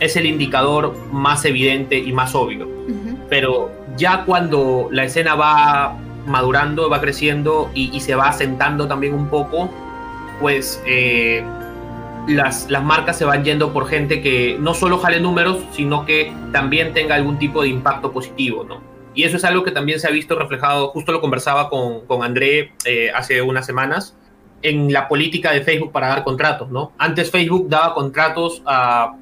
es 0.00 0.16
el 0.16 0.26
indicador 0.26 0.96
más 1.12 1.44
evidente 1.44 1.98
y 1.98 2.12
más 2.12 2.34
obvio. 2.34 2.66
Uh 2.66 2.90
-huh. 2.90 3.16
Pero 3.28 3.70
ya 3.96 4.24
cuando 4.24 4.88
la 4.90 5.04
escena 5.04 5.34
va 5.34 5.96
madurando, 6.26 6.90
va 6.90 7.00
creciendo 7.00 7.70
y, 7.74 7.94
y 7.96 8.00
se 8.00 8.14
va 8.14 8.28
asentando 8.28 8.88
también 8.88 9.14
un 9.14 9.28
poco, 9.28 9.70
pues 10.40 10.82
eh, 10.86 11.44
las, 12.28 12.70
las, 12.70 12.84
marcas 12.84 13.18
se 13.18 13.24
van 13.24 13.44
yendo 13.44 13.72
por 13.72 13.86
gente 13.86 14.20
que 14.20 14.56
no 14.60 14.74
solo 14.74 14.98
jale 14.98 15.20
números, 15.20 15.64
sino 15.72 16.04
que 16.04 16.32
también 16.52 16.92
tenga 16.92 17.14
algún 17.14 17.38
tipo 17.38 17.62
de 17.62 17.68
impacto 17.68 18.12
positivo, 18.12 18.64
¿no? 18.64 18.80
Y 19.14 19.24
eso 19.24 19.36
es 19.36 19.44
algo 19.44 19.64
que 19.64 19.70
también 19.70 19.98
se 19.98 20.06
ha 20.06 20.10
visto 20.10 20.38
reflejado, 20.38 20.88
justo 20.88 21.10
lo 21.10 21.20
conversaba 21.20 21.68
con, 21.70 22.06
con 22.06 22.22
André 22.22 22.74
eh, 22.84 23.10
hace 23.14 23.42
unas 23.42 23.66
semanas, 23.66 24.16
en 24.62 24.92
la 24.92 25.08
política 25.08 25.52
de 25.52 25.62
Facebook 25.62 25.92
para 25.92 26.08
dar 26.08 26.24
contratos, 26.24 26.70
¿no? 26.70 26.92
Antes 26.98 27.30
Facebook 27.30 27.68
daba 27.68 27.94
contratos 27.94 28.62
a, 28.66 29.16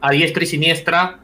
a 0.00 0.10
diestra 0.10 0.42
y 0.42 0.46
siniestra 0.46 1.20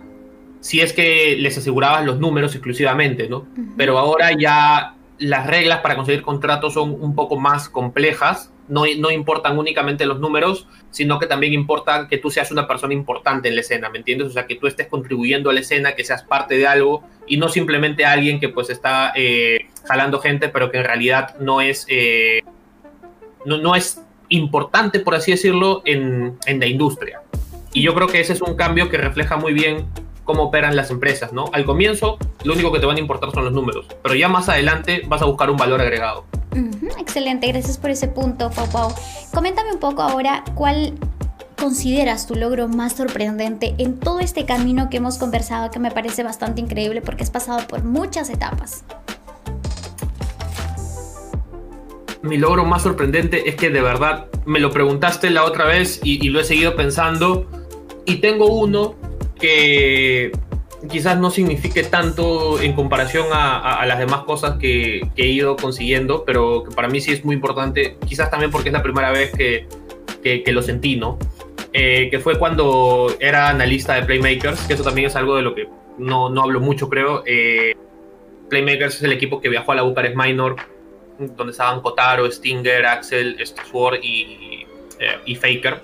si 0.61 0.80
es 0.80 0.94
que 0.94 1.37
les 1.38 1.59
asegurabas 1.59 2.07
los 2.07 2.18
números 2.18 2.54
exclusivamente, 2.54 3.28
¿no? 3.28 3.38
Uh 3.38 3.44
-huh. 3.57 3.74
Pero 3.76 3.98
ahora 3.98 4.30
ya 4.38 4.94
las 5.18 5.46
reglas 5.46 5.80
para 5.80 5.96
conseguir 5.96 6.22
contratos 6.22 6.72
son 6.72 6.96
un 6.98 7.14
poco 7.14 7.37
más 7.37 7.68
complejas 7.68 8.53
no, 8.68 8.85
no, 8.98 9.11
importan 9.11 9.59
únicamente 9.59 10.07
los 10.07 10.20
números, 10.20 10.66
sino 10.90 11.18
que 11.18 11.27
también 11.27 11.53
importa 11.53 12.09
que 12.09 12.18
tú 12.18 12.31
seas 12.31 12.50
una 12.50 12.66
persona 12.66 12.94
importante 12.94 13.48
en 13.48 13.55
la 13.55 13.61
escena, 13.61 13.90
¿me 13.90 13.98
entiendes? 13.98 14.29
O 14.29 14.31
sea, 14.31 14.46
que 14.46 14.57
tú 14.57 14.66
estés 14.66 14.88
contribuyendo 14.88 15.50
a 15.50 15.53
la 15.53 15.61
escena, 15.61 15.92
que 15.92 16.05
seas 16.05 16.22
parte 16.22 16.57
de 16.57 16.66
algo 16.66 17.05
y 17.27 17.37
no 17.37 17.48
simplemente 17.48 18.05
alguien 18.05 18.40
que 18.40 18.48
pues 18.48 18.70
está 18.70 19.12
eh, 19.16 19.66
jalando 19.87 20.18
gente, 20.20 20.48
pero 20.48 20.70
que 20.70 20.79
en 20.79 20.85
realidad 20.85 21.37
no 21.38 21.61
es, 21.61 21.87
eh, 21.88 22.42
no, 23.44 23.59
no, 23.59 23.74
es 23.74 24.03
importante, 24.29 25.00
por 25.00 25.14
así 25.14 25.33
decirlo, 25.33 25.83
en, 25.85 26.38
en 26.46 26.61
la 26.61 26.66
industria. 26.66 27.20
Y 27.72 27.83
yo 27.83 27.94
creo 27.94 28.09
que 28.09 28.20
ese 28.20 28.33
es 28.33 28.40
un 28.40 28.55
cambio 28.55 28.88
que 28.88 28.97
refleja 28.97 29.36
muy 29.36 29.53
bien 29.53 29.86
cómo 30.24 30.45
operan 30.45 30.74
las 30.74 30.91
empresas, 30.91 31.32
¿no? 31.32 31.51
Al 31.53 31.64
comienzo, 31.64 32.18
lo 32.45 32.55
único 32.55 32.72
que 32.72 32.80
te 32.80 32.86
van 32.86 32.97
a 32.97 33.01
importar 33.01 33.30
son 33.30 33.45
los 33.45 33.53
números, 33.53 33.86
pero 34.03 34.14
ya 34.14 34.28
más 34.28 34.49
adelante 34.49 35.03
vas 35.07 35.22
a 35.22 35.26
buscar 35.26 35.51
un 35.51 35.57
valor 35.57 35.80
agregado. 35.80 36.24
Excelente, 36.98 37.46
gracias 37.48 37.78
por 37.78 37.90
ese 37.90 38.09
punto, 38.09 38.50
Pau. 38.50 38.94
Coméntame 39.32 39.72
un 39.72 39.80
poco 39.80 40.02
ahora 40.02 40.44
cuál 40.55 40.94
consideras 41.57 42.26
tu 42.26 42.34
logro 42.34 42.68
más 42.68 42.94
sorprendente 42.94 43.74
en 43.78 43.98
todo 43.98 44.20
este 44.20 44.44
camino 44.44 44.90
que 44.90 44.98
hemos 44.98 45.18
conversado, 45.18 45.70
que 45.70 45.78
me 45.78 45.90
parece 45.90 46.22
bastante 46.22 46.61
increíble 46.61 47.00
porque 47.00 47.22
has 47.22 47.30
pasado 47.30 47.66
por 47.66 47.84
muchas 47.84 48.28
etapas. 48.30 48.84
Mi 52.22 52.38
logro 52.38 52.64
más 52.64 52.82
sorprendente 52.82 53.48
es 53.48 53.57
que 53.57 53.70
de 53.70 53.82
verdad 53.82 54.26
me 54.46 54.59
lo 54.59 54.70
preguntaste 54.70 55.30
la 55.30 55.44
otra 55.44 55.66
vez 55.66 56.00
y 56.02 56.28
lo 56.28 56.40
he 56.40 56.44
seguido 56.44 56.74
pensando 56.74 57.46
y 58.07 58.16
tengo 58.16 58.46
uno 58.46 58.94
que 59.38 60.32
quizás 60.89 61.18
no 61.18 61.30
signifique 61.30 61.82
tanto 61.85 62.61
en 62.61 62.72
comparación 62.74 63.26
a, 63.32 63.85
las 63.87 63.99
demás 63.99 64.24
cosas 64.24 64.59
que, 64.59 65.03
he 65.16 65.26
ido 65.26 65.57
consiguiendo, 65.57 66.24
pero 66.24 66.64
que 66.64 66.74
para 66.74 66.89
mí 66.89 67.01
sí 67.01 67.12
es 67.12 67.24
muy 67.24 67.35
importante, 67.35 67.97
quizás 68.07 68.30
también 68.30 68.51
porque 68.51 68.68
es 68.68 68.72
la 68.72 68.82
primera 68.82 69.11
vez 69.11 69.32
que, 69.32 69.66
que, 70.22 70.53
lo 70.53 70.62
sentí, 70.62 70.97
¿no? 70.97 71.18
Eh, 71.72 72.09
que 72.11 72.20
fue 72.20 72.39
cuando 72.39 73.14
era 73.20 73.49
analista 73.49 73.95
de 73.95 74.03
Playmakers, 74.03 74.61
que 74.62 74.74
eso 74.74 74.85
también 74.85 75.09
es 75.09 75.16
algo 75.16 75.37
de 75.37 75.43
lo 75.43 75.55
que 75.55 75.68
no, 75.99 76.30
no 76.30 76.43
hablo 76.43 76.61
mucho, 76.61 76.89
creo. 76.89 77.22
Eh, 77.26 77.74
Playmakers 78.49 78.97
es 78.97 79.03
el 79.03 79.12
equipo 79.12 79.41
que 79.41 79.49
viajó 79.49 79.72
a 79.72 79.74
la 79.74 79.82
Bucarest 79.82 80.16
Minor, 80.16 80.57
donde 81.18 81.51
estaban 81.53 81.80
Kotaro, 81.80 82.30
Stinger, 82.30 82.87
Axel, 82.87 83.37
Sword 83.70 83.99
y, 84.03 84.66
eh, 84.99 85.18
y 85.26 85.35
Faker. 85.35 85.80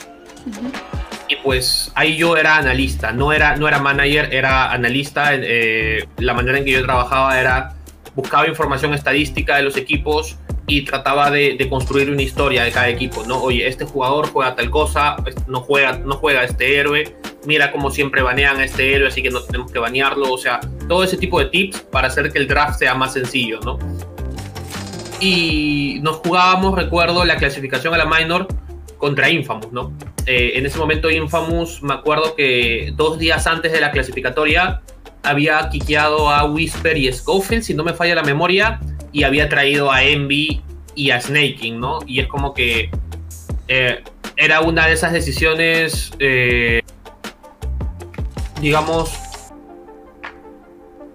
Y 1.31 1.37
pues 1.37 1.93
ahí 1.95 2.17
yo 2.17 2.37
era 2.37 2.57
analista, 2.57 3.13
no 3.13 3.33
era, 3.33 3.55
no 3.55 3.69
era 3.69 3.79
manager, 3.79 4.35
era 4.35 4.73
analista. 4.73 5.31
Eh, 5.33 6.05
la 6.19 6.35
manera 6.35 6.59
en 6.59 6.65
que 6.65 6.73
yo 6.73 6.83
trabajaba 6.83 7.41
era 7.41 7.77
buscaba 8.17 8.49
información 8.49 8.95
estadística 8.95 9.57
de 9.57 9.63
los 9.63 9.77
equipos 9.77 10.37
y 10.67 10.83
trataba 10.85 11.31
de, 11.31 11.57
construir 11.71 12.11
una 12.11 12.23
historia 12.23 12.65
de 12.65 12.73
cada 12.73 12.89
equipo, 12.89 13.25
¿no? 13.29 13.41
Oye, 13.41 13.69
este 13.69 13.85
jugador 13.85 14.29
juega 14.29 14.57
tal 14.57 14.71
cosa, 14.71 15.17
no 15.47 15.61
juega, 15.61 15.99
no 15.99 16.17
juega 16.17 16.43
este 16.43 16.79
héroe, 16.79 17.17
mira 17.47 17.71
como 17.71 17.93
siempre 17.93 18.23
banean 18.23 18.59
a 18.59 18.65
este 18.65 18.93
héroe, 18.93 19.07
así 19.07 19.23
que 19.23 19.31
no 19.31 19.41
tenemos 19.41 19.71
que 19.71 19.79
banearlo, 19.79 20.33
o 20.33 20.39
sea, 20.39 20.59
todo 20.89 21.05
ese 21.05 21.17
tipo 21.17 21.39
de 21.39 21.47
tips 21.47 21.81
para 21.93 22.09
hacer 22.09 22.33
que 22.33 22.39
el 22.39 22.49
draft 22.49 22.79
sea 22.81 22.95
más 22.95 23.13
sencillo, 23.13 23.61
¿no? 23.65 23.79
Y 25.21 26.01
nos 26.03 26.17
jugábamos, 26.17 26.75
recuerdo, 26.75 27.25
la 27.25 27.37
clasificación 27.37 27.95
a 27.95 27.99
la 27.99 28.07
minor 28.07 28.49
contra 29.01 29.31
Infamous, 29.31 29.73
¿no? 29.73 29.93
Eh, 30.27 30.53
en 30.55 30.67
ese 30.67 30.79
momento 30.79 31.11
Infamous, 31.11 31.83
me 31.83 31.95
acuerdo 31.95 32.37
que 32.37 32.93
dos 32.95 33.19
días 33.19 33.47
antes 33.47 33.73
de 33.73 33.81
la 33.81 33.91
clasificatoria 33.91 34.83
había 35.23 35.69
quiqueado 35.71 36.31
a 36.31 36.45
Whisper 36.45 36.97
y 36.97 37.11
Schofield, 37.11 37.63
si 37.63 37.75
no 37.75 37.83
me 37.83 37.95
falla 37.95 38.15
la 38.15 38.23
memoria, 38.23 38.79
y 39.11 39.25
había 39.25 39.49
traído 39.49 39.91
a 39.91 40.05
Envy 40.05 40.63
y 40.95 41.11
a 41.11 41.21
Snaking, 41.21 41.81
¿no? 41.81 42.01
Y 42.07 42.21
es 42.21 42.27
como 42.27 42.53
que 42.53 42.91
eh, 43.69 44.05
era 44.37 44.61
una 44.61 44.87
de 44.87 44.93
esas 44.93 45.13
decisiones, 45.13 46.13
eh, 46.19 46.83
digamos, 48.61 49.19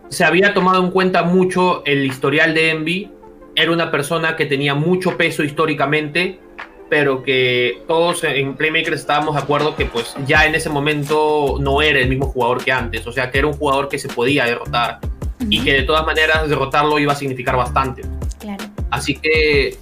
se 0.10 0.24
había 0.24 0.56
tomado 0.56 0.84
en 0.84 0.90
cuenta 0.90 1.22
mucho 1.22 1.84
el 1.86 2.04
historial 2.06 2.56
de 2.56 2.72
Envy. 2.72 3.12
Era 3.56 3.72
una 3.72 3.92
persona 3.92 4.36
que 4.36 4.46
tenía 4.46 4.74
mucho 4.74 5.18
peso 5.18 5.44
históricamente 5.44 6.40
pero 6.90 7.24
que 7.24 7.84
todos 7.88 8.24
en 8.24 8.56
Playmakers 8.56 9.02
estábamos 9.02 9.36
de 9.36 9.42
acuerdo 9.42 9.76
que 9.76 9.86
pues 9.86 10.16
ya 10.26 10.46
en 10.46 10.56
ese 10.56 10.70
momento 10.70 11.58
no 11.60 11.82
era 11.82 12.00
el 12.00 12.10
mismo 12.10 12.28
jugador 12.28 12.64
que 12.64 12.72
antes, 12.72 13.06
o 13.08 13.12
sea 13.12 13.32
que 13.32 13.40
era 13.40 13.48
un 13.48 13.54
jugador 13.54 13.90
que 13.90 13.98
se 13.98 14.08
podía 14.08 14.46
derrotar 14.46 15.00
y 15.50 15.64
que 15.64 15.74
de 15.74 15.84
todas 15.84 16.06
maneras 16.06 16.48
derrotarlo 16.48 17.00
iba 17.00 17.14
a 17.14 17.16
significar 17.16 17.56
bastante. 17.56 18.04
Así 18.92 19.16
que 19.16 19.78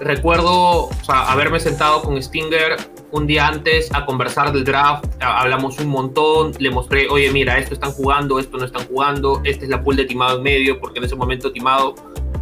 recuerdo 0.00 0.88
haberme 1.08 1.60
sentado 1.60 2.02
con 2.02 2.20
Stinger 2.22 2.76
un 3.10 3.26
día 3.26 3.46
antes 3.46 3.94
a 3.94 4.04
conversar 4.04 4.52
del 4.52 4.64
draft, 4.64 5.04
hablamos 5.20 5.78
un 5.78 5.88
montón, 5.88 6.52
le 6.58 6.70
mostré, 6.70 7.08
oye 7.08 7.30
mira, 7.30 7.58
esto 7.58 7.74
están 7.74 7.92
jugando, 7.92 8.40
esto 8.40 8.56
no 8.56 8.64
están 8.64 8.86
jugando, 8.86 9.40
esta 9.44 9.64
es 9.64 9.70
la 9.70 9.82
pool 9.82 9.96
de 9.96 10.04
Timado 10.04 10.38
en 10.38 10.42
medio, 10.42 10.80
porque 10.80 10.98
en 10.98 11.04
ese 11.04 11.14
momento 11.14 11.52
Timado 11.52 11.94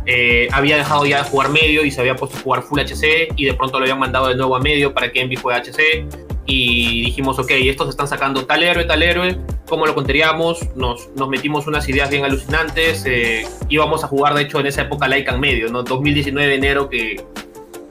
eh, 0.07 0.49
había 0.53 0.77
dejado 0.77 1.07
ya 1.07 1.23
de 1.23 1.31
jugar 1.31 1.51
medio 1.51 1.85
y 1.85 1.91
se 1.91 2.01
había 2.01 2.17
puesto 2.17 2.37
a 2.37 2.41
jugar 2.41 2.63
full 2.63 2.81
HC 2.81 3.35
y 3.37 3.45
de 3.45 3.55
pronto 3.55 3.79
lo 3.79 3.85
habían 3.85 3.99
mandado 3.99 4.29
de 4.29 4.35
nuevo 4.35 4.57
a 4.57 4.61
medio 4.61 4.93
para 4.93 5.13
que 5.13 5.21
Envy 5.21 5.37
juegue 5.37 5.61
HC 5.61 6.07
y 6.45 7.03
dijimos, 7.05 7.39
ok, 7.39 7.51
estos 7.53 7.89
están 7.89 8.09
sacando 8.09 8.45
tal 8.45 8.65
héroe, 8.65 8.85
tal 8.85 9.03
héroe, 9.03 9.39
¿cómo 9.69 9.87
lo 9.87 9.95
contaríamos? 9.95 10.75
Nos, 10.75 11.09
nos 11.15 11.29
metimos 11.29 11.69
unas 11.69 11.89
ideas 11.89 12.11
bien 12.11 12.25
alucinantes, 12.25 13.05
eh, 13.07 13.47
íbamos 13.69 14.03
a 14.03 14.09
jugar 14.09 14.35
de 14.35 14.43
hecho 14.43 14.59
en 14.59 14.67
esa 14.67 14.83
época 14.83 15.07
Lycan 15.07 15.39
medio, 15.39 15.71
¿no? 15.71 15.83
2019 15.83 16.49
de 16.49 16.55
enero 16.55 16.89
que... 16.89 17.25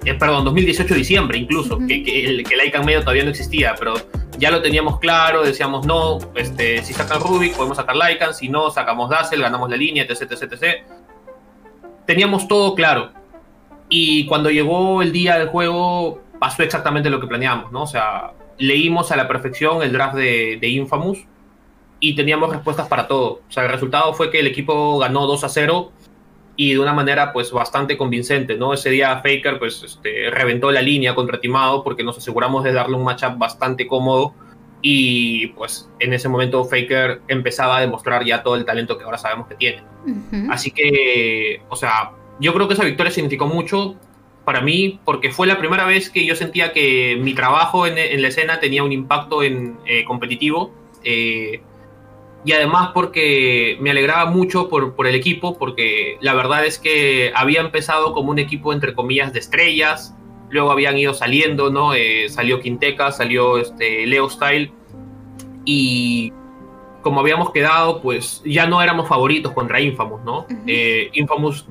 Eh, 0.04 0.16
perdón, 0.16 0.44
2018 0.46 0.96
diciembre 0.96 1.38
incluso, 1.38 1.78
que, 1.78 2.04
que, 2.04 2.26
el, 2.26 2.44
que 2.44 2.58
Lycan 2.58 2.84
medio 2.84 3.02
todavía 3.02 3.24
no 3.24 3.30
existía, 3.30 3.76
pero 3.78 3.94
ya 4.38 4.50
lo 4.50 4.62
teníamos 4.62 5.00
claro, 5.00 5.44
decíamos 5.44 5.86
no, 5.86 6.18
este, 6.36 6.84
si 6.84 6.94
sacan 6.94 7.22
Rubik 7.22 7.56
podemos 7.56 7.78
sacar 7.78 7.96
Lycan, 7.96 8.34
si 8.34 8.50
no 8.50 8.72
sacamos 8.72 9.12
Dazzle, 9.12 9.44
ganamos 9.44 9.70
la 9.70 9.78
línea, 9.78 10.04
etc, 10.04 10.24
etc, 10.24 10.54
etc 10.54 11.01
teníamos 12.12 12.46
todo 12.46 12.76
claro. 12.76 13.12
Y 13.88 14.26
cuando 14.26 14.50
llegó 14.50 15.02
el 15.02 15.14
día 15.14 15.38
del 15.40 15.48
juego, 15.48 16.20
pasó 16.40 16.62
exactamente 16.62 17.10
lo 17.10 17.22
que 17.22 17.28
planeamos, 17.28 17.72
¿no? 17.72 17.84
O 17.84 17.88
sea, 17.88 18.34
leímos 18.58 19.14
a 19.14 19.16
la 19.16 19.30
perfección 19.30 19.82
el 19.82 19.94
draft 19.94 20.16
de, 20.16 20.60
Infamous 20.62 21.20
y 22.02 22.14
teníamos 22.14 22.50
respuestas 22.50 22.90
para 22.90 23.08
todo. 23.08 23.44
O 23.48 23.52
sea, 23.52 23.64
el 23.64 23.72
resultado 23.72 24.14
fue 24.14 24.30
que 24.30 24.42
el 24.42 24.48
equipo 24.48 25.00
ganó 25.00 25.26
2 25.26 25.42
a 25.46 25.48
0 25.48 25.94
y 26.58 26.74
de 26.74 26.80
una 26.80 26.92
manera 26.92 27.32
pues 27.32 27.50
bastante 27.50 27.98
convincente, 27.98 28.58
¿no? 28.58 28.74
Ese 28.74 28.90
día 28.90 29.22
Faker 29.24 29.58
pues 29.58 29.82
este, 29.82 30.30
reventó 30.32 30.70
la 30.70 30.82
línea 30.82 31.16
contra 31.16 31.40
Timado 31.40 31.82
porque 31.82 32.04
nos 32.04 32.18
aseguramos 32.18 32.66
de 32.66 32.74
darle 32.74 32.98
un 32.98 33.06
matchup 33.06 33.38
bastante 33.38 33.88
cómodo 33.88 34.34
y 34.82 35.48
pues 35.48 35.90
en 36.00 36.14
ese 36.14 36.28
momento 36.28 36.66
Faker 36.66 37.22
empezaba 37.28 37.78
a 37.78 37.82
demostrar 37.82 38.26
ya 38.26 38.42
todo 38.44 38.56
el 38.56 38.66
talento 38.66 38.98
que 38.98 39.04
ahora 39.04 39.18
sabemos 39.18 39.48
que 39.48 39.56
tiene. 39.56 39.84
Así 40.50 40.72
que, 40.72 41.62
o 41.70 41.76
sea, 41.76 42.12
yo 42.40 42.54
creo 42.54 42.68
que 42.68 42.74
esa 42.74 42.84
victoria 42.84 43.12
significó 43.12 43.46
mucho 43.46 43.96
para 44.46 44.62
mí 44.62 45.00
porque 45.06 45.30
fue 45.30 45.46
la 45.46 45.60
primera 45.60 45.86
vez 45.86 46.10
que 46.10 46.26
yo 46.26 46.36
sentía 46.36 46.74
que 46.74 47.18
mi 47.22 47.34
trabajo 47.34 47.86
en, 47.86 48.22
la 48.22 48.28
escena 48.28 48.60
tenía 48.60 48.84
un 48.84 48.92
impacto 48.92 49.44
en, 49.44 49.78
eh, 49.86 50.04
competitivo. 50.06 50.74
Eh, 51.04 51.62
y 52.44 52.54
además 52.54 52.90
porque 52.96 53.78
me 53.82 53.92
alegraba 53.92 54.26
mucho 54.26 54.68
por, 54.68 54.96
por, 54.96 55.06
el 55.06 55.14
equipo, 55.14 55.60
porque 55.60 56.18
la 56.22 56.34
verdad 56.34 56.66
es 56.66 56.80
que 56.80 57.32
había 57.36 57.62
empezado 57.62 58.14
como 58.14 58.32
un 58.32 58.40
equipo 58.40 58.74
entre 58.74 58.96
comillas 58.96 59.32
de 59.32 59.38
estrellas, 59.38 60.16
luego 60.52 60.72
habían 60.72 60.98
ido 60.98 61.14
saliendo, 61.14 61.70
¿no? 61.70 61.94
Eh, 61.94 62.30
salió 62.30 62.60
Quinteca, 62.60 63.12
salió 63.12 63.58
este, 63.58 64.06
Leo 64.06 64.30
Style, 64.30 64.72
y 65.66 66.32
como 67.02 67.20
habíamos 67.20 67.52
quedado, 67.52 68.02
pues 68.02 68.42
ya 68.46 68.68
no 68.68 68.82
éramos 68.82 69.08
favoritos 69.08 69.52
contra 69.54 69.82
Infamous, 69.82 70.22
¿no? 70.24 70.46
Eh, 70.68 71.10
Infamous 71.14 71.66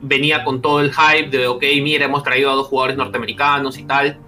venía 0.00 0.44
con 0.44 0.62
todo 0.62 0.80
el 0.80 0.92
hype 0.92 1.36
de, 1.36 1.46
ok, 1.46 1.62
mira, 1.82 2.06
hemos 2.06 2.22
traído 2.22 2.50
a 2.50 2.54
dos 2.54 2.68
jugadores 2.68 2.96
norteamericanos 2.96 3.78
y 3.78 3.84
tal, 3.84 4.18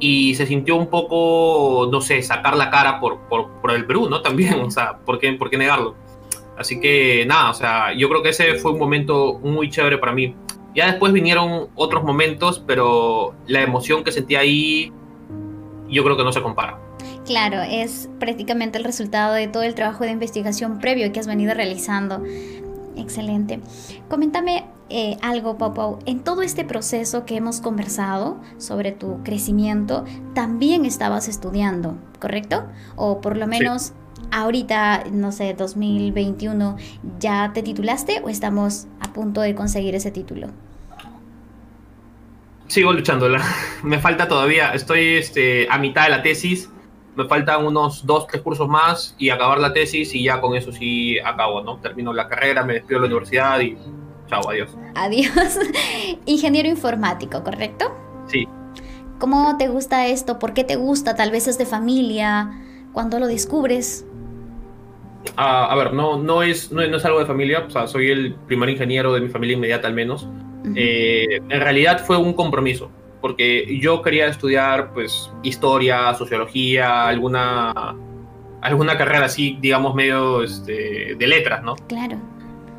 y 0.00 0.34
se 0.34 0.46
sintió 0.46 0.74
un 0.74 0.88
poco, 0.88 1.88
no 1.90 2.00
sé, 2.00 2.22
sacar 2.22 2.56
la 2.56 2.70
cara 2.70 2.98
por, 2.98 3.20
por, 3.28 3.48
por 3.60 3.70
el 3.70 3.86
Perú, 3.86 4.08
¿no? 4.10 4.20
También, 4.20 4.60
o 4.60 4.70
sea, 4.70 4.98
¿por 4.98 5.18
qué, 5.18 5.32
¿por 5.34 5.48
qué 5.48 5.56
negarlo? 5.56 5.94
Así 6.56 6.80
que 6.80 7.24
nada, 7.26 7.50
o 7.50 7.54
sea, 7.54 7.94
yo 7.94 8.08
creo 8.08 8.22
que 8.22 8.30
ese 8.30 8.54
fue 8.54 8.72
un 8.72 8.78
momento 8.78 9.38
muy 9.42 9.70
chévere 9.70 9.98
para 9.98 10.12
mí. 10.12 10.34
Ya 10.74 10.86
después 10.86 11.12
vinieron 11.12 11.68
otros 11.74 12.02
momentos, 12.04 12.62
pero 12.66 13.34
la 13.46 13.62
emoción 13.62 14.04
que 14.04 14.12
sentí 14.12 14.36
ahí, 14.36 14.92
yo 15.88 16.02
creo 16.04 16.16
que 16.16 16.24
no 16.24 16.32
se 16.32 16.42
compara. 16.42 16.78
Claro, 17.26 17.60
es 17.62 18.08
prácticamente 18.18 18.78
el 18.78 18.84
resultado 18.84 19.34
de 19.34 19.48
todo 19.48 19.62
el 19.62 19.74
trabajo 19.74 20.04
de 20.04 20.10
investigación 20.10 20.78
previo 20.78 21.12
que 21.12 21.20
has 21.20 21.26
venido 21.26 21.54
realizando. 21.54 22.22
Excelente. 22.96 23.60
Coméntame 24.08 24.64
eh, 24.90 25.16
algo, 25.22 25.56
Pau 25.56 25.98
En 26.04 26.20
todo 26.20 26.42
este 26.42 26.64
proceso 26.64 27.24
que 27.24 27.36
hemos 27.36 27.60
conversado 27.60 28.40
sobre 28.58 28.92
tu 28.92 29.22
crecimiento, 29.22 30.04
también 30.34 30.84
estabas 30.84 31.28
estudiando, 31.28 31.96
¿correcto? 32.20 32.66
O 32.96 33.20
por 33.20 33.36
lo 33.36 33.46
menos 33.46 33.92
ahorita, 34.30 35.04
no 35.12 35.32
sé, 35.32 35.54
2021, 35.54 36.76
¿ya 37.18 37.52
te 37.54 37.62
titulaste 37.62 38.20
o 38.22 38.28
estamos 38.28 38.86
a 39.00 39.12
punto 39.12 39.40
de 39.40 39.54
conseguir 39.54 39.94
ese 39.94 40.10
título? 40.10 40.48
Sigo 42.72 42.90
luchándola. 42.90 43.44
Me 43.82 43.98
falta 43.98 44.26
todavía. 44.26 44.72
Estoy 44.72 45.16
este, 45.16 45.68
a 45.70 45.76
mitad 45.76 46.04
de 46.04 46.08
la 46.08 46.22
tesis. 46.22 46.70
Me 47.14 47.26
faltan 47.26 47.66
unos 47.66 48.06
dos, 48.06 48.26
tres 48.26 48.40
cursos 48.40 48.66
más 48.66 49.14
y 49.18 49.28
acabar 49.28 49.58
la 49.58 49.74
tesis 49.74 50.14
y 50.14 50.24
ya 50.24 50.40
con 50.40 50.56
eso 50.56 50.72
sí 50.72 51.18
acabo, 51.18 51.60
¿no? 51.60 51.76
Termino 51.80 52.14
la 52.14 52.28
carrera, 52.28 52.64
me 52.64 52.72
despido 52.72 53.02
de 53.02 53.08
la 53.08 53.12
universidad 53.12 53.60
y 53.60 53.76
chao, 54.26 54.48
adiós. 54.48 54.70
Adiós. 54.94 55.58
Ingeniero 56.24 56.66
informático, 56.66 57.44
¿correcto? 57.44 57.94
Sí. 58.26 58.48
¿Cómo 59.18 59.58
te 59.58 59.68
gusta 59.68 60.06
esto? 60.06 60.38
¿Por 60.38 60.54
qué 60.54 60.64
te 60.64 60.76
gusta? 60.76 61.14
Tal 61.14 61.30
vez 61.30 61.48
es 61.48 61.58
de 61.58 61.66
familia. 61.66 62.58
¿Cuándo 62.94 63.18
lo 63.18 63.26
descubres? 63.26 64.06
Ah, 65.36 65.66
a 65.70 65.76
ver, 65.76 65.92
no, 65.92 66.18
no, 66.18 66.42
es, 66.42 66.72
no, 66.72 66.82
es 66.82 67.04
algo 67.04 67.20
de 67.20 67.26
familia, 67.26 67.64
o 67.66 67.70
sea, 67.70 67.86
soy 67.86 68.10
el 68.10 68.34
primer 68.46 68.68
ingeniero 68.68 69.14
de 69.14 69.20
mi 69.20 69.28
familia 69.28 69.56
inmediata 69.56 69.88
al 69.88 69.94
menos. 69.94 70.28
Eh, 70.76 71.40
en 71.48 71.60
realidad 71.60 72.04
fue 72.04 72.16
un 72.16 72.34
compromiso, 72.34 72.90
porque 73.20 73.78
yo 73.80 74.02
quería 74.02 74.26
estudiar 74.26 74.92
pues 74.92 75.30
historia, 75.42 76.14
sociología, 76.14 77.06
alguna, 77.08 77.96
alguna 78.60 78.96
carrera 78.96 79.26
así, 79.26 79.58
digamos, 79.60 79.94
medio 79.94 80.42
este, 80.42 81.14
de 81.16 81.26
letras, 81.26 81.62
¿no? 81.62 81.76
Claro. 81.88 82.16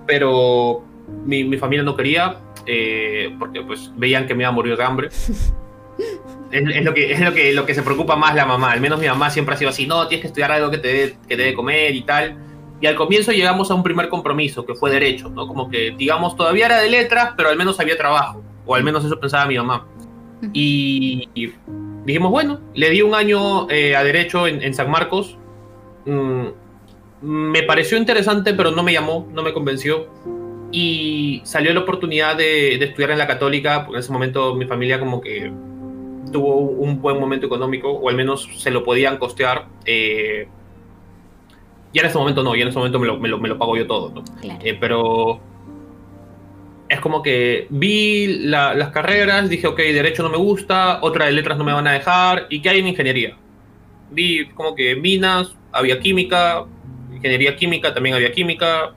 Pero 0.06 0.84
mi, 1.26 1.44
mi 1.44 1.58
familia 1.58 1.84
no 1.84 1.96
quería, 1.96 2.38
eh, 2.66 3.36
porque 3.40 3.62
pues 3.62 3.92
veían 3.96 4.28
que 4.28 4.36
me 4.36 4.44
iba 4.44 4.50
a 4.50 4.54
morir 4.54 4.78
de 4.78 4.84
hambre. 4.84 5.10
es, 6.54 6.86
lo, 6.86 6.94
que, 6.94 7.12
es 7.12 7.20
lo, 7.20 7.34
que, 7.34 7.54
lo 7.54 7.66
que 7.66 7.74
se 7.74 7.82
preocupa 7.82 8.16
más 8.16 8.36
la 8.36 8.46
mamá. 8.46 8.72
Al 8.72 8.82
menos 8.82 9.00
mi 9.00 9.08
mamá 9.08 9.30
siempre 9.30 9.56
ha 9.56 9.58
sido 9.58 9.70
así, 9.70 9.88
no, 9.88 10.08
tienes 10.08 10.22
que 10.22 10.28
estudiar 10.28 10.52
algo 10.52 10.70
que 10.70 10.78
te 10.78 10.88
dé, 10.88 11.18
que 11.28 11.36
te 11.36 11.44
dé 11.44 11.54
comer 11.54 11.96
y 11.96 12.02
tal. 12.04 12.38
Y 12.80 12.88
al 12.88 12.96
comienzo 12.96 13.32
llegamos 13.32 13.72
a 13.72 13.76
un 13.76 13.84
primer 13.84 14.10
compromiso, 14.10 14.66
que 14.66 14.76
fue 14.76 14.92
derecho, 14.92 15.30
¿no? 15.30 15.48
Como 15.48 15.70
que, 15.70 15.96
digamos, 15.98 16.36
todavía 16.36 16.66
era 16.66 16.82
de 16.82 16.90
letras, 16.90 17.34
pero 17.38 17.50
al 17.50 17.58
menos 17.58 17.80
había 17.80 17.98
trabajo, 17.98 18.44
o 18.66 18.76
al 18.76 18.84
menos 18.84 19.06
eso 19.06 19.20
pensaba 19.20 19.46
mi 19.46 19.56
mamá. 19.58 19.88
Y, 20.52 21.30
dijimos, 22.06 22.32
bueno, 22.32 22.60
le 22.74 22.90
di 22.90 23.02
un 23.02 23.16
año 23.16 23.70
eh, 23.70 23.96
a 23.96 24.04
derecho 24.04 24.48
en, 24.48 24.74
San 24.74 24.92
Marcos. 24.92 25.38
Mm, 26.06 26.48
me 27.22 27.64
pareció 27.64 27.98
interesante, 27.98 28.54
pero 28.54 28.72
no 28.72 28.84
me 28.84 28.92
llamó, 28.92 29.30
no 29.32 29.44
me 29.44 29.54
convenció. 29.54 30.08
Y 30.72 31.42
salió 31.46 31.74
la 31.74 31.82
oportunidad 31.82 32.36
de, 32.36 32.76
estudiar 32.76 33.12
en 33.12 33.20
la 33.20 33.28
católica, 33.28 33.86
porque 33.86 34.00
en 34.00 34.04
ese 34.04 34.12
momento 34.12 34.56
mi 34.56 34.66
familia 34.66 35.00
como 35.00 35.22
que 35.22 35.54
tuvo 36.34 36.58
un 36.58 37.02
buen 37.02 37.18
momento 37.18 37.46
económico, 37.46 37.90
o 37.90 38.10
al 38.10 38.16
menos 38.16 38.50
se 38.58 38.72
lo 38.72 38.84
podían 38.84 39.18
costear. 39.18 39.68
Eh, 39.86 40.48
ya 41.94 42.02
en 42.02 42.08
ese 42.08 42.18
momento 42.18 42.44
no, 42.44 42.56
ya 42.56 42.64
en 42.64 42.70
ese 42.70 42.78
momento 42.78 43.00
me 43.00 43.08
lo, 43.08 43.18
me 43.20 43.30
lo, 43.30 43.38
me 43.38 43.48
lo 43.48 43.58
pago 43.58 43.78
yo 43.78 43.88
todo, 43.88 44.10
¿no? 44.10 44.24
Eh, 44.42 44.76
pero 44.80 45.40
es 46.90 47.00
como 47.00 47.22
que 47.22 47.68
vi 47.70 48.40
las 48.46 48.90
carreras, 48.90 49.50
dije, 49.50 49.68
ok, 49.68 49.78
derecho 49.78 50.24
no 50.24 50.30
me 50.30 50.38
gusta, 50.38 51.00
otra 51.02 51.26
de 51.28 51.32
letras 51.32 51.58
no 51.58 51.64
me 51.64 51.74
van 51.74 51.88
a 51.88 51.94
dejar, 51.94 52.48
¿y 52.50 52.62
qué 52.62 52.70
hay 52.70 52.80
en 52.80 52.88
ingeniería? 52.88 53.38
Vi 54.12 54.50
como 54.50 54.76
que 54.76 54.96
minas, 54.96 55.56
había 55.72 56.00
química, 56.00 56.66
ingeniería 57.14 57.56
química, 57.56 57.94
también 57.94 58.16
había 58.16 58.32
química, 58.32 58.94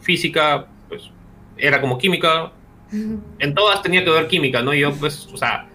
física, 0.00 0.66
pues 0.88 1.10
era 1.56 1.80
como 1.80 1.98
química. 1.98 2.52
En 3.38 3.54
todas 3.54 3.82
tenía 3.82 4.04
que 4.04 4.10
ver 4.10 4.26
química, 4.26 4.62
¿no? 4.62 4.74
Yo, 4.74 4.92
pues, 4.92 5.28
o 5.32 5.36
sea, 5.36 5.69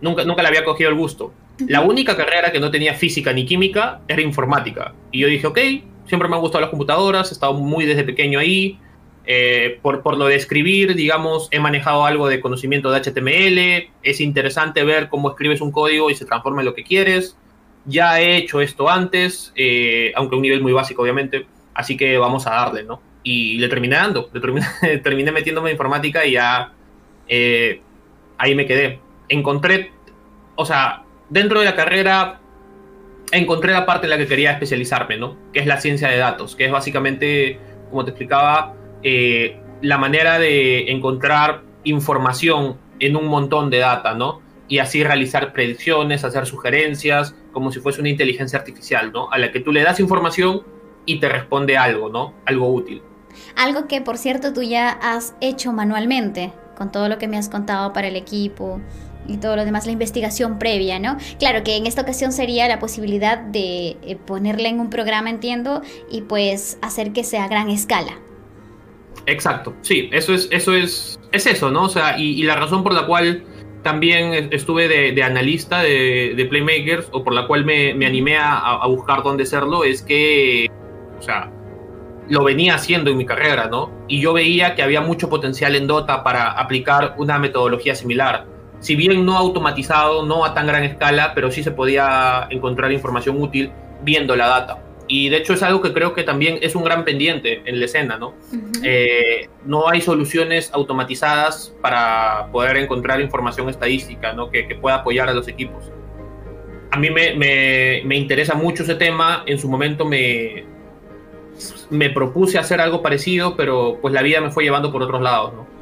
nunca, 0.00 0.24
nunca 0.24 0.42
le 0.42 0.48
había 0.48 0.64
cogido 0.64 0.90
el 0.90 0.96
gusto. 0.96 1.32
La 1.68 1.82
única 1.82 2.16
carrera 2.16 2.50
que 2.50 2.60
no 2.60 2.70
tenía 2.70 2.94
física 2.94 3.32
ni 3.32 3.46
química 3.46 4.00
era 4.08 4.20
informática. 4.20 4.92
Y 5.12 5.20
yo 5.20 5.28
dije, 5.28 5.46
ok, 5.46 5.58
siempre 6.06 6.28
me 6.28 6.34
han 6.34 6.40
gustado 6.40 6.62
las 6.62 6.70
computadoras, 6.70 7.30
he 7.30 7.34
estado 7.34 7.54
muy 7.54 7.86
desde 7.86 8.04
pequeño 8.04 8.38
ahí. 8.38 8.78
Eh, 9.26 9.78
por, 9.80 10.02
por 10.02 10.18
lo 10.18 10.26
de 10.26 10.34
escribir, 10.34 10.94
digamos, 10.94 11.48
he 11.50 11.58
manejado 11.58 12.04
algo 12.04 12.28
de 12.28 12.40
conocimiento 12.40 12.90
de 12.90 13.00
HTML. 13.00 13.92
Es 14.02 14.20
interesante 14.20 14.84
ver 14.84 15.08
cómo 15.08 15.30
escribes 15.30 15.60
un 15.60 15.70
código 15.70 16.10
y 16.10 16.14
se 16.14 16.24
transforma 16.24 16.60
en 16.60 16.66
lo 16.66 16.74
que 16.74 16.84
quieres. 16.84 17.36
Ya 17.86 18.20
he 18.20 18.36
hecho 18.36 18.60
esto 18.60 18.88
antes, 18.88 19.52
eh, 19.56 20.12
aunque 20.16 20.34
a 20.34 20.38
un 20.38 20.42
nivel 20.42 20.62
muy 20.62 20.72
básico, 20.72 21.02
obviamente. 21.02 21.46
Así 21.74 21.96
que 21.96 22.18
vamos 22.18 22.46
a 22.46 22.50
darle, 22.50 22.82
¿no? 22.84 23.00
Y 23.22 23.58
le 23.58 23.68
terminé 23.68 23.96
dando. 23.96 24.28
Le 24.32 24.40
terminé, 24.40 24.66
terminé 25.02 25.32
metiéndome 25.32 25.70
en 25.70 25.74
informática 25.74 26.24
y 26.26 26.32
ya 26.32 26.72
eh, 27.28 27.80
ahí 28.38 28.54
me 28.54 28.66
quedé. 28.66 29.00
Encontré, 29.28 29.92
o 30.56 30.64
sea, 30.64 31.04
dentro 31.28 31.60
de 31.60 31.64
la 31.66 31.74
carrera 31.74 32.40
encontré 33.32 33.72
la 33.72 33.86
parte 33.86 34.06
en 34.06 34.10
la 34.10 34.18
que 34.18 34.26
quería 34.26 34.52
especializarme, 34.52 35.16
¿no? 35.16 35.36
Que 35.52 35.60
es 35.60 35.66
la 35.66 35.80
ciencia 35.80 36.08
de 36.08 36.18
datos, 36.18 36.56
que 36.56 36.66
es 36.66 36.72
básicamente, 36.72 37.58
como 37.90 38.04
te 38.04 38.10
explicaba, 38.10 38.74
eh, 39.02 39.58
la 39.82 39.98
manera 39.98 40.38
de 40.38 40.90
encontrar 40.90 41.62
información 41.84 42.78
en 43.00 43.16
un 43.16 43.26
montón 43.26 43.70
de 43.70 43.78
data, 43.78 44.14
¿no? 44.14 44.40
Y 44.68 44.78
así 44.78 45.04
realizar 45.04 45.52
predicciones, 45.52 46.24
hacer 46.24 46.46
sugerencias, 46.46 47.34
como 47.52 47.70
si 47.70 47.80
fuese 47.80 48.00
una 48.00 48.08
inteligencia 48.08 48.58
artificial, 48.58 49.12
¿no? 49.12 49.30
A 49.30 49.38
la 49.38 49.52
que 49.52 49.60
tú 49.60 49.72
le 49.72 49.82
das 49.82 50.00
información 50.00 50.62
y 51.06 51.20
te 51.20 51.28
responde 51.28 51.76
algo, 51.76 52.08
¿no? 52.08 52.34
Algo 52.46 52.72
útil. 52.72 53.02
Algo 53.56 53.88
que, 53.88 54.00
por 54.00 54.16
cierto, 54.16 54.52
tú 54.52 54.62
ya 54.62 54.90
has 54.90 55.34
hecho 55.40 55.72
manualmente, 55.72 56.52
con 56.78 56.90
todo 56.90 57.08
lo 57.08 57.18
que 57.18 57.28
me 57.28 57.36
has 57.36 57.48
contado 57.48 57.92
para 57.92 58.08
el 58.08 58.16
equipo 58.16 58.80
y 59.26 59.38
todo 59.38 59.56
lo 59.56 59.64
demás, 59.64 59.86
la 59.86 59.92
investigación 59.92 60.58
previa, 60.58 60.98
¿no? 60.98 61.16
Claro 61.38 61.64
que 61.64 61.76
en 61.76 61.86
esta 61.86 62.02
ocasión 62.02 62.32
sería 62.32 62.68
la 62.68 62.78
posibilidad 62.78 63.38
de 63.38 63.96
eh, 64.02 64.16
ponerle 64.26 64.68
en 64.68 64.80
un 64.80 64.90
programa, 64.90 65.30
entiendo, 65.30 65.82
y 66.10 66.22
pues 66.22 66.78
hacer 66.82 67.12
que 67.12 67.24
sea 67.24 67.44
a 67.44 67.48
gran 67.48 67.70
escala. 67.70 68.18
Exacto, 69.26 69.74
sí, 69.80 70.10
eso 70.12 70.34
es, 70.34 70.48
eso 70.50 70.74
es, 70.74 71.18
es 71.32 71.46
eso, 71.46 71.70
¿no? 71.70 71.84
O 71.84 71.88
sea, 71.88 72.18
y, 72.18 72.42
la 72.42 72.56
razón 72.56 72.82
por 72.82 72.92
la 72.92 73.06
cual 73.06 73.44
también 73.82 74.50
estuve 74.52 74.88
de, 74.88 75.22
analista 75.22 75.82
de, 75.82 76.46
Playmakers, 76.48 77.08
o 77.12 77.24
por 77.24 77.32
la 77.32 77.46
cual 77.46 77.64
me, 77.64 77.90
animé 78.06 78.36
a, 78.36 78.58
a, 78.58 78.86
buscar 78.86 79.22
dónde 79.22 79.46
serlo, 79.46 79.84
es 79.84 80.02
que, 80.02 80.70
o 81.18 81.22
sea, 81.22 81.50
lo 82.28 82.44
venía 82.44 82.74
haciendo 82.74 83.10
en 83.10 83.16
mi 83.16 83.24
carrera, 83.24 83.68
¿no? 83.70 83.90
Y 84.08 84.20
yo 84.20 84.32
veía 84.34 84.74
que 84.74 84.82
había 84.82 85.00
mucho 85.00 85.28
potencial 85.28 85.74
en 85.74 85.86
Dota 85.86 86.22
para 86.22 86.52
aplicar 86.52 87.14
una 87.18 87.38
metodología 87.38 87.94
similar 87.94 88.53
si 88.80 88.96
bien 88.96 89.24
no 89.24 89.36
automatizado, 89.36 90.24
no 90.26 90.44
a 90.44 90.54
tan 90.54 90.66
gran 90.66 90.84
escala, 90.84 91.32
pero 91.34 91.50
sí 91.50 91.62
se 91.62 91.70
podía 91.70 92.46
encontrar 92.50 92.92
información 92.92 93.40
útil 93.40 93.70
viendo 94.02 94.36
la 94.36 94.48
data. 94.48 94.78
Y 95.06 95.28
de 95.28 95.38
hecho 95.38 95.52
es 95.52 95.62
algo 95.62 95.82
que 95.82 95.92
creo 95.92 96.14
que 96.14 96.22
también 96.22 96.58
es 96.62 96.74
un 96.74 96.82
gran 96.82 97.04
pendiente 97.04 97.62
en 97.66 97.78
la 97.78 97.84
escena, 97.84 98.16
¿no? 98.16 98.34
Eh, 98.82 99.48
no 99.66 99.88
hay 99.88 100.00
soluciones 100.00 100.70
automatizadas 100.72 101.74
para 101.82 102.48
poder 102.52 102.78
encontrar 102.78 103.20
información 103.20 103.68
estadística, 103.68 104.32
¿no? 104.32 104.50
Que, 104.50 104.64
pueda 104.80 104.96
apoyar 104.96 105.28
a 105.28 105.34
los 105.34 105.46
equipos. 105.46 105.92
A 106.90 106.98
mí 106.98 107.10
me, 107.10 107.34
me, 107.34 108.02
me, 108.04 108.16
interesa 108.16 108.54
mucho 108.54 108.82
ese 108.82 108.94
tema. 108.94 109.42
En 109.46 109.58
su 109.58 109.68
momento 109.68 110.06
me, 110.06 110.64
me 111.90 112.08
propuse 112.10 112.58
hacer 112.58 112.80
algo 112.80 113.02
parecido, 113.02 113.56
pero 113.56 113.98
pues 114.00 114.14
la 114.14 114.22
vida 114.22 114.40
me 114.40 114.50
fue 114.50 114.64
llevando 114.64 114.90
por 114.90 115.02
otros 115.02 115.20
lados, 115.20 115.52
¿no? 115.52 115.73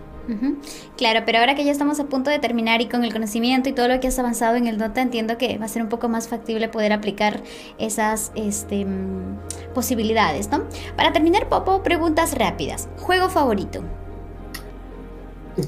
Claro, 0.96 1.20
pero 1.26 1.38
ahora 1.38 1.54
que 1.54 1.64
ya 1.64 1.72
estamos 1.72 1.98
a 2.00 2.04
punto 2.04 2.30
de 2.30 2.38
terminar 2.38 2.80
y 2.80 2.88
con 2.88 3.04
el 3.04 3.12
conocimiento 3.12 3.68
y 3.68 3.72
todo 3.72 3.88
lo 3.88 4.00
que 4.00 4.08
has 4.08 4.18
avanzado 4.18 4.56
en 4.56 4.66
el 4.66 4.78
Dota, 4.78 5.02
entiendo 5.02 5.36
que 5.36 5.58
va 5.58 5.64
a 5.64 5.68
ser 5.68 5.82
un 5.82 5.88
poco 5.88 6.08
más 6.08 6.28
factible 6.28 6.68
poder 6.68 6.92
aplicar 6.92 7.42
esas 7.78 8.32
este, 8.34 8.84
mm, 8.84 9.38
posibilidades, 9.74 10.50
¿no? 10.50 10.64
Para 10.96 11.12
terminar, 11.12 11.48
Popo, 11.48 11.82
preguntas 11.82 12.36
rápidas. 12.38 12.88
¿Juego 12.98 13.28
favorito? 13.28 13.82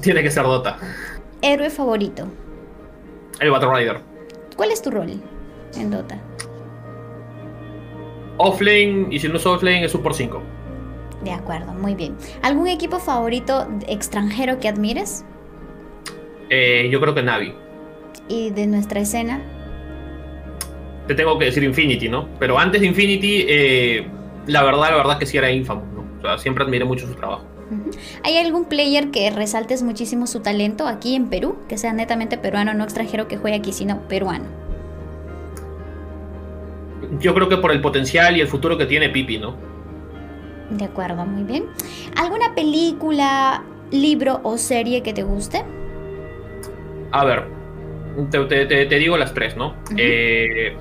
Tiene 0.01 0.23
que 0.23 0.31
ser 0.31 0.43
Dota. 0.43 0.77
¿Héroe 1.41 1.69
favorito? 1.69 2.27
El 3.39 3.51
Battle 3.51 3.73
Rider. 3.73 3.99
¿Cuál 4.55 4.71
es 4.71 4.81
tu 4.81 4.89
rol 4.89 5.21
en 5.75 5.91
Dota? 5.91 6.17
Offlane, 8.37 9.07
y 9.11 9.19
si 9.19 9.27
no 9.27 9.37
es 9.37 9.45
offlane, 9.45 9.85
es 9.85 9.91
Super 9.91 10.13
5. 10.13 10.41
De 11.25 11.31
acuerdo, 11.31 11.73
muy 11.73 11.95
bien. 11.95 12.15
¿Algún 12.43 12.67
equipo 12.67 12.99
favorito 12.99 13.67
extranjero 13.87 14.59
que 14.59 14.67
admires? 14.67 15.25
Eh, 16.51 16.87
yo 16.91 17.01
creo 17.01 17.15
que 17.15 17.23
Navi. 17.23 17.51
¿Y 18.27 18.51
de 18.51 18.67
nuestra 18.67 18.99
escena? 18.99 19.41
Te 21.07 21.15
tengo 21.15 21.39
que 21.39 21.45
decir 21.45 21.63
Infinity, 21.63 22.09
¿no? 22.09 22.29
Pero 22.37 22.59
antes 22.59 22.79
de 22.79 22.87
Infinity, 22.87 23.45
eh, 23.49 24.07
la 24.45 24.61
verdad, 24.61 24.91
la 24.91 24.97
verdad 24.97 25.17
que 25.17 25.25
sí 25.25 25.35
era 25.35 25.49
Infamous, 25.49 25.87
¿no? 25.95 26.05
O 26.19 26.21
sea, 26.21 26.37
siempre 26.37 26.63
admiré 26.63 26.85
mucho 26.85 27.07
su 27.07 27.15
trabajo. 27.15 27.43
¿Hay 28.23 28.37
algún 28.37 28.65
player 28.65 29.09
que 29.09 29.31
resaltes 29.31 29.81
muchísimo 29.81 30.27
su 30.27 30.41
talento 30.41 30.85
aquí 30.85 31.15
en 31.15 31.29
Perú? 31.29 31.57
Que 31.67 31.79
sea 31.79 31.91
netamente 31.91 32.37
peruano, 32.37 32.75
no 32.75 32.83
extranjero 32.83 33.27
que 33.27 33.37
juegue 33.37 33.57
aquí, 33.57 33.73
sino 33.73 34.07
peruano. 34.07 34.45
Yo 37.19 37.33
creo 37.33 37.49
que 37.49 37.57
por 37.57 37.71
el 37.71 37.81
potencial 37.81 38.37
y 38.37 38.41
el 38.41 38.47
futuro 38.47 38.77
que 38.77 38.85
tiene 38.85 39.09
Pipi, 39.09 39.39
¿no? 39.39 39.74
De 40.69 40.85
acuerdo, 40.85 41.25
muy 41.25 41.43
bien. 41.43 41.65
¿Alguna 42.15 42.55
película, 42.55 43.63
libro 43.91 44.39
o 44.43 44.57
serie 44.57 45.03
que 45.03 45.13
te 45.13 45.23
guste? 45.23 45.63
A 47.11 47.23
ver, 47.23 47.45
te, 48.29 48.99
digo 48.99 49.17
las 49.17 49.33
tres, 49.33 49.55
¿no? 49.55 49.75
Eh, 49.97 50.75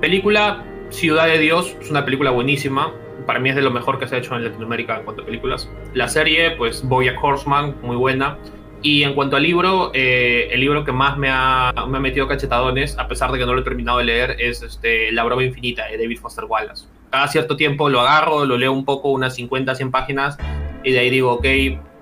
película 0.00 0.64
Ciudad 0.90 1.26
de 1.26 1.38
Dios 1.38 1.74
es 1.80 1.90
una 1.90 2.04
película 2.04 2.30
buenísima. 2.30 2.92
Para 3.26 3.38
mí 3.38 3.48
es 3.48 3.54
de 3.54 3.62
lo 3.62 3.70
mejor 3.70 3.98
que 3.98 4.06
se 4.06 4.16
ha 4.16 4.18
hecho 4.18 4.34
en 4.36 4.44
Latinoamérica 4.44 4.98
en 4.98 5.04
cuanto 5.04 5.22
a 5.22 5.24
películas. 5.24 5.70
La 5.94 6.08
serie, 6.08 6.50
pues 6.52 6.86
Bojack 6.86 7.22
Horseman, 7.22 7.76
muy 7.82 7.96
buena. 7.96 8.36
Y 8.82 9.04
en 9.04 9.14
cuanto 9.14 9.36
al 9.36 9.44
libro, 9.44 9.92
eh, 9.94 10.48
el 10.50 10.60
libro 10.60 10.84
que 10.84 10.90
más 10.90 11.16
me 11.16 11.28
ha, 11.30 11.72
me 11.88 11.98
ha, 11.98 12.00
metido 12.00 12.26
cachetadones, 12.26 12.98
a 12.98 13.06
pesar 13.06 13.30
de 13.30 13.38
que 13.38 13.46
no 13.46 13.54
lo 13.54 13.60
he 13.60 13.64
terminado 13.64 13.98
de 13.98 14.04
leer, 14.04 14.36
es 14.40 14.62
este, 14.62 15.12
La 15.12 15.22
broma 15.22 15.44
infinita 15.44 15.86
de 15.86 15.98
David 15.98 16.18
Foster 16.18 16.44
Wallace 16.44 16.86
cada 17.12 17.28
cierto 17.28 17.56
tiempo 17.56 17.90
lo 17.90 18.00
agarro, 18.00 18.46
lo 18.46 18.56
leo 18.56 18.72
un 18.72 18.86
poco, 18.86 19.10
unas 19.10 19.34
50, 19.34 19.74
100 19.74 19.90
páginas, 19.90 20.38
y 20.82 20.92
de 20.92 20.98
ahí 20.98 21.10
digo, 21.10 21.32
ok, 21.34 21.46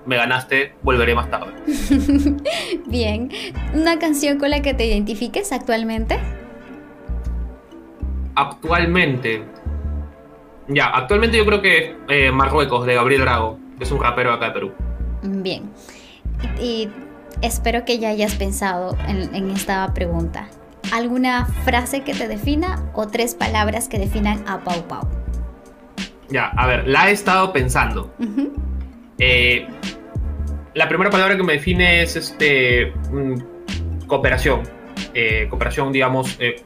me 0.05 0.15
ganaste, 0.15 0.73
volveré 0.81 1.13
más 1.13 1.29
tarde. 1.29 1.51
Bien, 2.87 3.29
¿una 3.73 3.99
canción 3.99 4.39
con 4.39 4.49
la 4.49 4.61
que 4.61 4.73
te 4.73 4.85
identifiques 4.85 5.51
actualmente? 5.51 6.17
Actualmente. 8.35 9.43
Ya, 10.69 10.87
actualmente 10.87 11.37
yo 11.37 11.45
creo 11.45 11.61
que 11.61 11.97
eh, 12.07 12.31
Marruecos, 12.31 12.85
de 12.85 12.95
Gabriel 12.95 13.21
Drago, 13.21 13.59
que 13.77 13.83
es 13.83 13.91
un 13.91 14.01
rapero 14.01 14.31
acá 14.31 14.45
de 14.45 14.51
Perú. 14.51 14.71
Bien. 15.23 15.69
Y, 16.59 16.87
espero 17.41 17.83
que 17.83 17.99
ya 17.99 18.09
hayas 18.09 18.35
pensado 18.35 18.95
en 19.07 19.49
esta 19.49 19.93
pregunta. 19.93 20.47
¿Alguna 20.91 21.45
frase 21.63 22.01
que 22.01 22.13
te 22.13 22.27
defina 22.27 22.91
o 22.93 23.07
tres 23.07 23.33
palabras 23.33 23.87
que 23.87 23.97
definan 23.97 24.43
a 24.47 24.59
Pau 24.59 24.87
Pau? 24.87 25.07
Ya, 26.29 26.47
a 26.47 26.67
ver, 26.67 26.87
la 26.87 27.09
he 27.09 27.13
estado 27.13 27.53
pensando. 27.53 28.13
Eh, 29.19 29.67
la 30.73 30.87
primera 30.87 31.09
palabra 31.09 31.37
que 31.37 31.43
me 31.43 31.53
define 31.53 32.01
es 32.01 32.15
este 32.15 32.93
mm, 33.11 34.05
cooperación. 34.07 34.63
Eh, 35.13 35.47
cooperación, 35.49 35.91
digamos, 35.91 36.37
eh, 36.39 36.61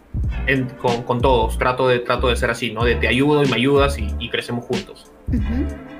con, 1.05 1.21
todos. 1.21 1.57
Trato 1.57 1.87
de, 1.87 1.99
trato 1.99 2.29
de 2.29 2.35
ser 2.35 2.49
así, 2.51 2.71
¿no? 2.71 2.83
De 2.83 2.95
te 2.95 3.07
ayudo 3.07 3.43
y 3.43 3.47
me 3.47 3.55
ayudas 3.55 3.97
y, 3.97 4.29
crecemos 4.29 4.65
juntos. 4.65 5.11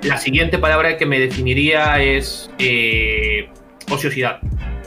La 0.02 0.18
siguiente 0.18 0.58
palabra 0.58 0.96
que 0.96 1.06
me 1.06 1.18
definiría 1.18 2.00
es 2.00 2.50
eh, 2.58 3.48
ociosidad. 3.90 4.40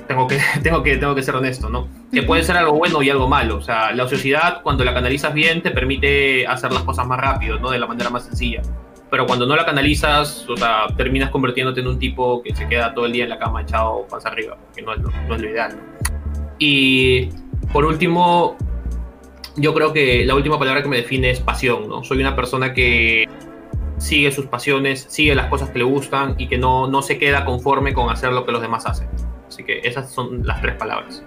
Tengo 0.08 0.28
que, 0.28 0.40
tengo, 0.64 0.84
que, 0.84 0.98
tengo 0.98 1.16
que 1.16 1.24
ser 1.24 1.36
honesto, 1.36 1.70
¿no? 1.70 1.99
Que 2.12 2.24
puede 2.24 2.44
ser 2.44 2.58
algo 2.58 2.74
bueno 2.74 3.02
y 3.04 3.10
algo 3.10 3.28
malo. 3.28 3.58
O 3.58 3.62
sea, 3.62 3.92
la 3.92 4.04
ociosidad, 4.04 4.62
cuando 4.64 4.84
la 4.84 4.94
canalizas 4.94 5.34
bien, 5.34 5.62
te 5.62 5.72
permite 5.72 6.48
hacer 6.48 6.72
las 6.72 6.84
cosas 6.84 7.06
más 7.06 7.20
rápido, 7.20 7.60
¿no? 7.60 7.70
De 7.70 7.78
la 7.78 7.86
manera 7.86 8.10
más 8.10 8.26
sencilla. 8.26 8.62
Pero 9.12 9.26
cuando 9.26 9.46
no 9.46 9.56
la 9.56 9.66
canalizas, 9.66 10.48
o 10.48 10.56
sea, 10.56 10.88
terminas 10.96 11.30
convirtiéndote 11.30 11.82
en 11.82 11.88
un 11.88 12.00
tipo 12.00 12.42
que 12.44 12.56
se 12.56 12.68
queda 12.68 12.94
todo 12.94 13.06
el 13.06 13.14
día 13.14 13.24
en 13.24 13.30
la 13.30 13.40
cama 13.40 13.62
echado 13.62 14.06
pasa 14.10 14.30
arriba, 14.30 14.58
que 14.76 14.82
no 14.82 14.94
es 14.94 15.02
lo, 15.02 15.10
no 15.10 15.36
es 15.36 15.42
lo 15.42 15.50
ideal, 15.50 15.78
¿no? 15.78 15.84
Y 16.60 17.30
por 17.72 17.86
último, 17.86 18.56
yo 19.56 19.74
creo 19.74 19.94
que 19.94 20.26
la 20.26 20.36
última 20.36 20.60
palabra 20.60 20.84
que 20.84 20.90
me 20.90 20.98
define 20.98 21.32
es 21.32 21.40
pasión, 21.40 21.88
¿no? 21.88 22.04
Soy 22.04 22.20
una 22.20 22.36
persona 22.36 22.74
que 22.74 23.28
sigue 23.98 24.32
sus 24.32 24.46
pasiones, 24.46 25.06
sigue 25.10 25.36
las 25.36 25.48
cosas 25.48 25.70
que 25.70 25.80
le 25.80 25.86
gustan 25.86 26.36
y 26.38 26.48
que 26.48 26.58
no, 26.58 26.88
no 26.88 27.02
se 27.02 27.18
queda 27.18 27.46
conforme 27.46 27.94
con 27.94 28.10
hacer 28.10 28.32
lo 28.32 28.46
que 28.46 28.52
los 28.52 28.62
demás 28.62 28.86
hacen. 28.86 29.08
Así 29.48 29.64
que 29.64 29.80
esas 29.84 30.12
son 30.12 30.46
las 30.46 30.62
tres 30.62 30.76
palabras. 30.76 31.24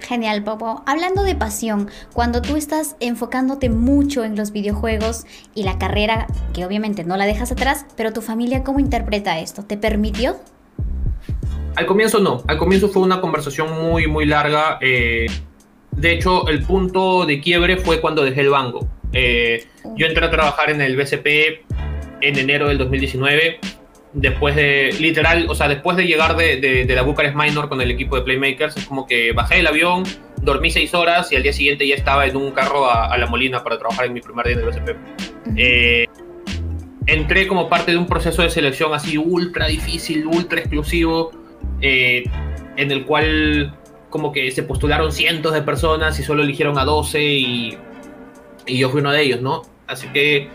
Genial, 0.00 0.42
Popo. 0.42 0.82
Hablando 0.86 1.22
de 1.22 1.34
pasión, 1.34 1.90
cuando 2.12 2.42
tú 2.42 2.56
estás 2.56 2.96
enfocándote 3.00 3.70
mucho 3.70 4.24
en 4.24 4.36
los 4.36 4.52
videojuegos 4.52 5.26
y 5.54 5.62
la 5.62 5.78
carrera, 5.78 6.26
que 6.54 6.64
obviamente 6.64 7.04
no 7.04 7.16
la 7.16 7.26
dejas 7.26 7.52
atrás, 7.52 7.86
pero 7.96 8.12
tu 8.12 8.22
familia, 8.22 8.64
¿cómo 8.64 8.80
interpreta 8.80 9.38
esto? 9.38 9.64
¿Te 9.64 9.76
permitió? 9.76 10.36
Al 11.76 11.86
comienzo 11.86 12.18
no, 12.18 12.42
al 12.48 12.58
comienzo 12.58 12.88
fue 12.88 13.02
una 13.02 13.20
conversación 13.20 13.72
muy, 13.80 14.06
muy 14.06 14.26
larga. 14.26 14.78
Eh, 14.80 15.26
de 15.92 16.12
hecho, 16.12 16.48
el 16.48 16.62
punto 16.64 17.26
de 17.26 17.40
quiebre 17.40 17.76
fue 17.76 18.00
cuando 18.00 18.24
dejé 18.24 18.40
el 18.40 18.50
banco. 18.50 18.88
Eh, 19.12 19.66
yo 19.96 20.06
entré 20.06 20.24
a 20.24 20.30
trabajar 20.30 20.70
en 20.70 20.80
el 20.80 20.96
BCP 20.96 21.26
en 22.20 22.38
enero 22.38 22.68
del 22.68 22.78
2019, 22.78 23.60
después 24.12 24.56
de, 24.56 24.94
literal, 24.98 25.46
o 25.48 25.54
sea, 25.54 25.68
después 25.68 25.96
de 25.96 26.06
llegar 26.06 26.36
de, 26.36 26.86
la 26.88 27.02
Bucarest 27.02 27.36
Minor 27.36 27.68
con 27.68 27.80
el 27.80 27.90
equipo 27.90 28.16
de 28.16 28.22
Playmakers, 28.22 28.76
es 28.76 28.86
como 28.86 29.06
que 29.06 29.32
bajé 29.32 29.56
del 29.56 29.66
avión, 29.66 30.04
dormí 30.42 30.70
seis 30.70 30.94
horas 30.94 31.30
y 31.32 31.36
al 31.36 31.42
día 31.42 31.52
siguiente 31.52 31.86
ya 31.86 31.94
estaba 31.94 32.26
en 32.26 32.36
un 32.36 32.50
carro 32.52 32.90
a, 32.90 33.16
la 33.16 33.26
Molina 33.26 33.62
para 33.62 33.78
trabajar 33.78 34.06
en 34.06 34.12
mi 34.12 34.20
primer 34.20 34.46
día 34.46 34.54
en 34.54 34.60
el 34.60 34.66
BCP. 34.66 34.96
Eh, 35.56 36.06
entré 37.06 37.46
como 37.46 37.68
parte 37.68 37.92
de 37.92 37.98
un 37.98 38.06
proceso 38.06 38.42
de 38.42 38.50
selección 38.50 38.92
así 38.94 39.16
ultra 39.16 39.66
difícil, 39.66 40.26
ultra 40.26 40.60
exclusivo, 40.60 41.30
eh, 41.80 42.24
en 42.76 42.90
el 42.90 43.04
cual 43.04 43.76
como 44.08 44.32
que 44.32 44.50
se 44.50 44.64
postularon 44.64 45.12
cientos 45.12 45.52
de 45.52 45.62
personas 45.62 46.18
y 46.18 46.24
solo 46.24 46.42
eligieron 46.42 46.78
a 46.78 46.84
12 46.84 47.22
y, 47.22 47.78
y 48.66 48.78
yo 48.78 48.90
fui 48.90 49.00
uno 49.00 49.12
de 49.12 49.22
ellos, 49.22 49.40
¿no? 49.40 49.62
Así 49.86 50.08
que 50.08 50.48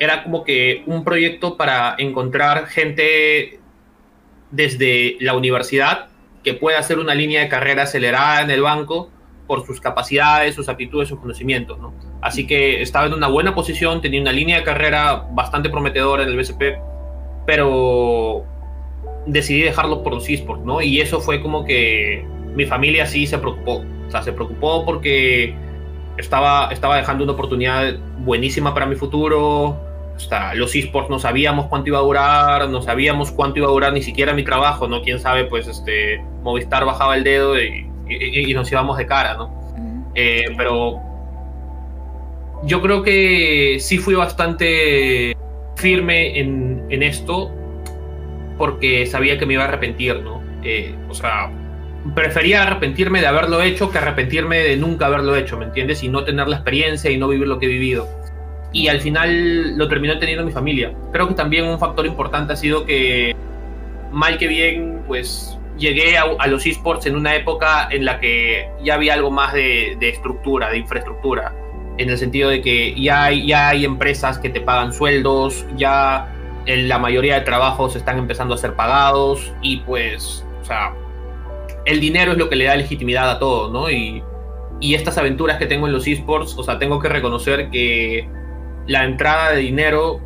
era 0.00 0.22
como 0.22 0.44
que 0.44 0.82
un 0.86 1.04
proyecto 1.04 1.56
para 1.56 1.94
encontrar 1.98 2.66
gente 2.66 3.60
desde 4.50 5.16
la 5.20 5.34
universidad 5.34 6.08
que 6.42 6.54
pueda 6.54 6.78
hacer 6.78 6.98
una 6.98 7.14
línea 7.14 7.42
de 7.42 7.48
carrera 7.48 7.82
acelerada 7.82 8.42
en 8.42 8.50
el 8.50 8.62
banco 8.62 9.10
por 9.46 9.66
sus 9.66 9.80
capacidades, 9.80 10.54
sus 10.54 10.68
aptitudes, 10.68 11.08
sus 11.08 11.18
conocimientos, 11.18 11.78
¿no? 11.78 11.92
Así 12.20 12.46
que 12.46 12.82
estaba 12.82 13.06
en 13.06 13.14
una 13.14 13.28
buena 13.28 13.54
posición, 13.54 14.00
tenía 14.00 14.20
una 14.20 14.32
línea 14.32 14.58
de 14.58 14.62
carrera 14.62 15.26
bastante 15.32 15.70
prometedora 15.70 16.22
en 16.22 16.28
el 16.28 16.36
BCP, 16.36 16.78
pero 17.46 18.44
decidí 19.26 19.62
dejarlo 19.62 20.02
por 20.02 20.14
los 20.14 20.28
esports, 20.28 20.64
¿no? 20.64 20.82
Y 20.82 21.00
eso 21.00 21.20
fue 21.20 21.40
como 21.40 21.64
que 21.64 22.24
mi 22.54 22.66
familia 22.66 23.06
sí 23.06 23.26
se 23.26 23.38
preocupó. 23.38 23.84
O 24.06 24.10
sea, 24.10 24.22
se 24.22 24.32
preocupó 24.32 24.84
porque 24.84 25.54
estaba, 26.18 26.68
estaba 26.70 26.96
dejando 26.96 27.24
una 27.24 27.32
oportunidad 27.32 27.96
buenísima 28.18 28.74
para 28.74 28.86
mi 28.86 28.96
futuro. 28.96 29.87
Hasta 30.18 30.52
los 30.56 30.74
esports 30.74 31.08
no 31.08 31.20
sabíamos 31.20 31.66
cuánto 31.66 31.90
iba 31.90 31.98
a 31.98 32.02
durar, 32.02 32.68
no 32.68 32.82
sabíamos 32.82 33.30
cuánto 33.30 33.60
iba 33.60 33.68
a 33.68 33.70
durar 33.70 33.92
ni 33.92 34.02
siquiera 34.02 34.32
mi 34.32 34.42
trabajo, 34.42 34.88
¿no? 34.88 35.00
Quién 35.00 35.20
sabe, 35.20 35.44
pues 35.44 35.68
este, 35.68 36.20
Movistar 36.42 36.84
bajaba 36.84 37.16
el 37.16 37.22
dedo 37.22 37.54
y, 37.56 37.86
nos 38.52 38.72
íbamos 38.72 38.98
de 38.98 39.06
cara, 39.06 39.34
¿no? 39.34 39.72
Eh, 40.16 40.46
pero 40.56 41.00
yo 42.64 42.82
creo 42.82 43.04
que 43.04 43.76
sí 43.78 43.98
fui 43.98 44.16
bastante 44.16 45.36
firme 45.76 46.40
en, 46.40 46.84
en 46.90 47.04
esto 47.04 47.52
porque 48.56 49.06
sabía 49.06 49.38
que 49.38 49.46
me 49.46 49.54
iba 49.54 49.62
a 49.62 49.68
arrepentir, 49.68 50.16
¿no? 50.16 50.42
Eh, 50.64 50.96
o 51.08 51.14
sea, 51.14 51.48
prefería 52.12 52.64
arrepentirme 52.64 53.20
de 53.20 53.28
haberlo 53.28 53.62
hecho 53.62 53.92
que 53.92 53.98
arrepentirme 53.98 54.58
de 54.58 54.76
nunca 54.76 55.06
haberlo 55.06 55.36
hecho, 55.36 55.56
¿me 55.56 55.66
entiendes? 55.66 56.02
Y 56.02 56.08
no 56.08 56.24
tener 56.24 56.48
la 56.48 56.56
experiencia 56.56 57.08
y 57.08 57.18
no 57.18 57.28
vivir 57.28 57.46
lo 57.46 57.60
que 57.60 57.66
he 57.66 57.68
vivido. 57.68 58.08
Y 58.72 58.88
al 58.88 59.00
final 59.00 59.76
lo 59.76 59.88
terminó 59.88 60.18
teniendo 60.18 60.44
mi 60.44 60.52
familia. 60.52 60.92
Creo 61.12 61.28
que 61.28 61.34
también 61.34 61.64
un 61.64 61.78
factor 61.78 62.06
importante 62.06 62.52
ha 62.52 62.56
sido 62.56 62.84
que, 62.84 63.34
mal 64.12 64.38
que 64.38 64.46
bien, 64.46 65.02
pues 65.06 65.58
llegué 65.78 66.18
a, 66.18 66.46
los 66.46 66.66
esports 66.66 67.06
en 67.06 67.16
una 67.16 67.34
época 67.34 67.88
en 67.90 68.04
la 68.04 68.20
que 68.20 68.68
ya 68.82 68.94
había 68.94 69.14
algo 69.14 69.30
más 69.30 69.52
de, 69.52 69.96
estructura, 70.00 70.70
de 70.70 70.78
infraestructura, 70.78 71.54
en 71.96 72.10
el 72.10 72.18
sentido 72.18 72.50
de 72.50 72.60
que 72.60 73.00
ya 73.00 73.24
hay, 73.24 73.46
ya 73.46 73.68
hay 73.68 73.84
empresas 73.84 74.38
que 74.38 74.50
te 74.50 74.60
pagan 74.60 74.92
sueldos, 74.92 75.64
ya 75.76 76.28
la 76.66 76.98
mayoría 76.98 77.36
de 77.36 77.40
trabajos 77.42 77.96
están 77.96 78.18
empezando 78.18 78.54
a 78.54 78.58
ser 78.58 78.74
pagados 78.74 79.52
y 79.62 79.78
pues, 79.78 80.44
o 80.60 80.64
sea, 80.64 80.94
el 81.86 82.00
dinero 82.00 82.32
es 82.32 82.38
lo 82.38 82.48
que 82.50 82.56
le 82.56 82.64
da 82.64 82.76
legitimidad 82.76 83.30
a 83.30 83.38
todo, 83.38 83.70
¿no? 83.70 83.90
Y, 83.90 84.22
y 84.80 84.94
estas 84.94 85.16
aventuras 85.16 85.58
que 85.58 85.66
tengo 85.66 85.86
en 85.86 85.92
los 85.92 86.06
esports, 86.06 86.56
o 86.58 86.62
sea, 86.62 86.78
tengo 86.78 87.00
que 87.00 87.08
reconocer 87.08 87.70
que 87.70 88.28
la 88.88 89.04
entrada 89.04 89.52
de 89.52 89.58
dinero 89.58 90.20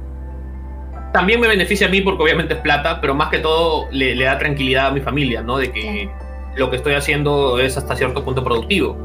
también 1.12 1.40
me 1.40 1.48
beneficia 1.48 1.88
a 1.88 1.90
mí 1.90 2.00
porque 2.00 2.22
obviamente 2.22 2.54
es 2.54 2.60
plata, 2.60 3.00
pero 3.00 3.14
más 3.14 3.28
que 3.28 3.38
todo 3.38 3.86
le, 3.90 4.16
da 4.16 4.38
tranquilidad 4.38 4.86
a 4.86 4.90
mi 4.90 5.00
familia, 5.00 5.42
¿no? 5.42 5.58
De 5.58 5.70
que 5.70 6.08
lo 6.56 6.70
que 6.70 6.76
estoy 6.76 6.94
haciendo 6.94 7.58
es 7.58 7.76
hasta 7.76 7.94
cierto 7.96 8.24
punto 8.24 8.42
productivo. 8.42 8.96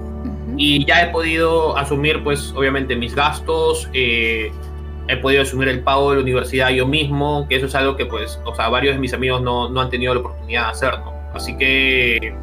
Y 0.56 0.86
ya 0.86 1.04
he 1.04 1.10
podido 1.10 1.78
asumir, 1.78 2.24
pues, 2.24 2.54
obviamente 2.56 2.96
mis 2.96 3.14
gastos, 3.14 3.90
eh, 3.94 4.52
he 5.08 5.18
podido 5.18 5.42
asumir 5.42 5.68
el 5.68 5.82
pago 5.82 6.12
de 6.12 6.18
la 6.18 6.24
universidad 6.24 6.70
yo 6.70 6.88
mismo, 6.88 7.46
que 7.48 7.58
eso 7.58 7.66
es 7.66 7.76
algo 7.76 7.96
que 7.96 8.06
pues, 8.06 8.40
o 8.46 8.56
sea, 8.56 8.70
varios 8.70 8.96
de 8.96 9.00
mis 9.00 9.14
amigos 9.14 9.42
no, 9.42 9.70
no 9.70 9.82
han 9.82 9.90
tenido 9.90 10.14
la 10.14 10.22
oportunidad 10.22 10.64
de 10.66 10.72
hacerlo. 10.72 11.14
Así 11.34 11.58
que, 11.58 12.34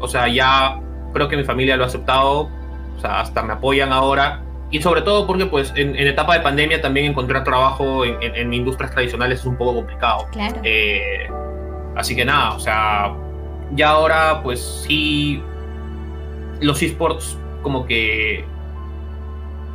o 0.00 0.08
sea, 0.08 0.28
ya 0.28 0.80
creo 1.12 1.28
que 1.28 1.36
mi 1.36 1.44
familia 1.44 1.76
lo 1.76 1.84
ha 1.84 1.86
aceptado, 1.86 2.48
o 2.96 3.00
sea, 3.00 3.20
hasta 3.20 3.42
me 3.42 3.52
apoyan 3.52 3.92
ahora. 3.92 4.43
Y 4.74 4.82
sobre 4.82 5.02
todo 5.02 5.24
porque 5.24 5.46
pues 5.46 5.72
en, 5.76 5.94
etapa 5.94 6.34
de 6.34 6.40
pandemia 6.40 6.82
también 6.82 7.06
encontrar 7.06 7.44
trabajo 7.44 8.04
en, 8.04 8.16
en, 8.20 8.52
industrias 8.52 8.90
tradicionales 8.90 9.38
es 9.38 9.46
un 9.46 9.56
poco 9.56 9.72
complicado. 9.72 10.26
Claro. 10.32 10.56
Eh, 10.64 11.28
así 11.94 12.16
que 12.16 12.24
nada, 12.24 12.54
o 12.56 12.58
sea, 12.58 13.14
ya 13.76 13.90
ahora 13.90 14.42
pues 14.42 14.84
sí, 14.84 15.40
los 16.60 16.82
esports 16.82 17.38
como 17.62 17.86
que 17.86 18.44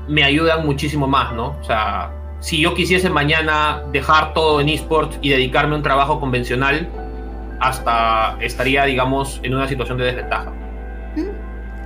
me 0.09 0.21
ayudan 0.25 0.65
muchísimo 0.65 1.07
más, 1.07 1.31
¿no? 1.31 1.55
O 1.61 1.63
sea, 1.63 2.11
si 2.41 2.59
yo 2.59 2.73
quisiese 2.73 3.09
mañana 3.09 3.83
dejar 3.93 4.33
todo 4.33 4.59
en 4.59 4.67
esports 4.67 5.17
y 5.21 5.29
dedicarme 5.29 5.75
a 5.75 5.77
un 5.77 5.83
trabajo 5.83 6.19
convencional, 6.19 6.89
hasta 7.61 8.35
estaría, 8.41 8.83
digamos, 8.83 9.39
en 9.43 9.55
una 9.55 9.69
situación 9.69 9.97
de 9.97 10.03
desventaja. 10.03 10.51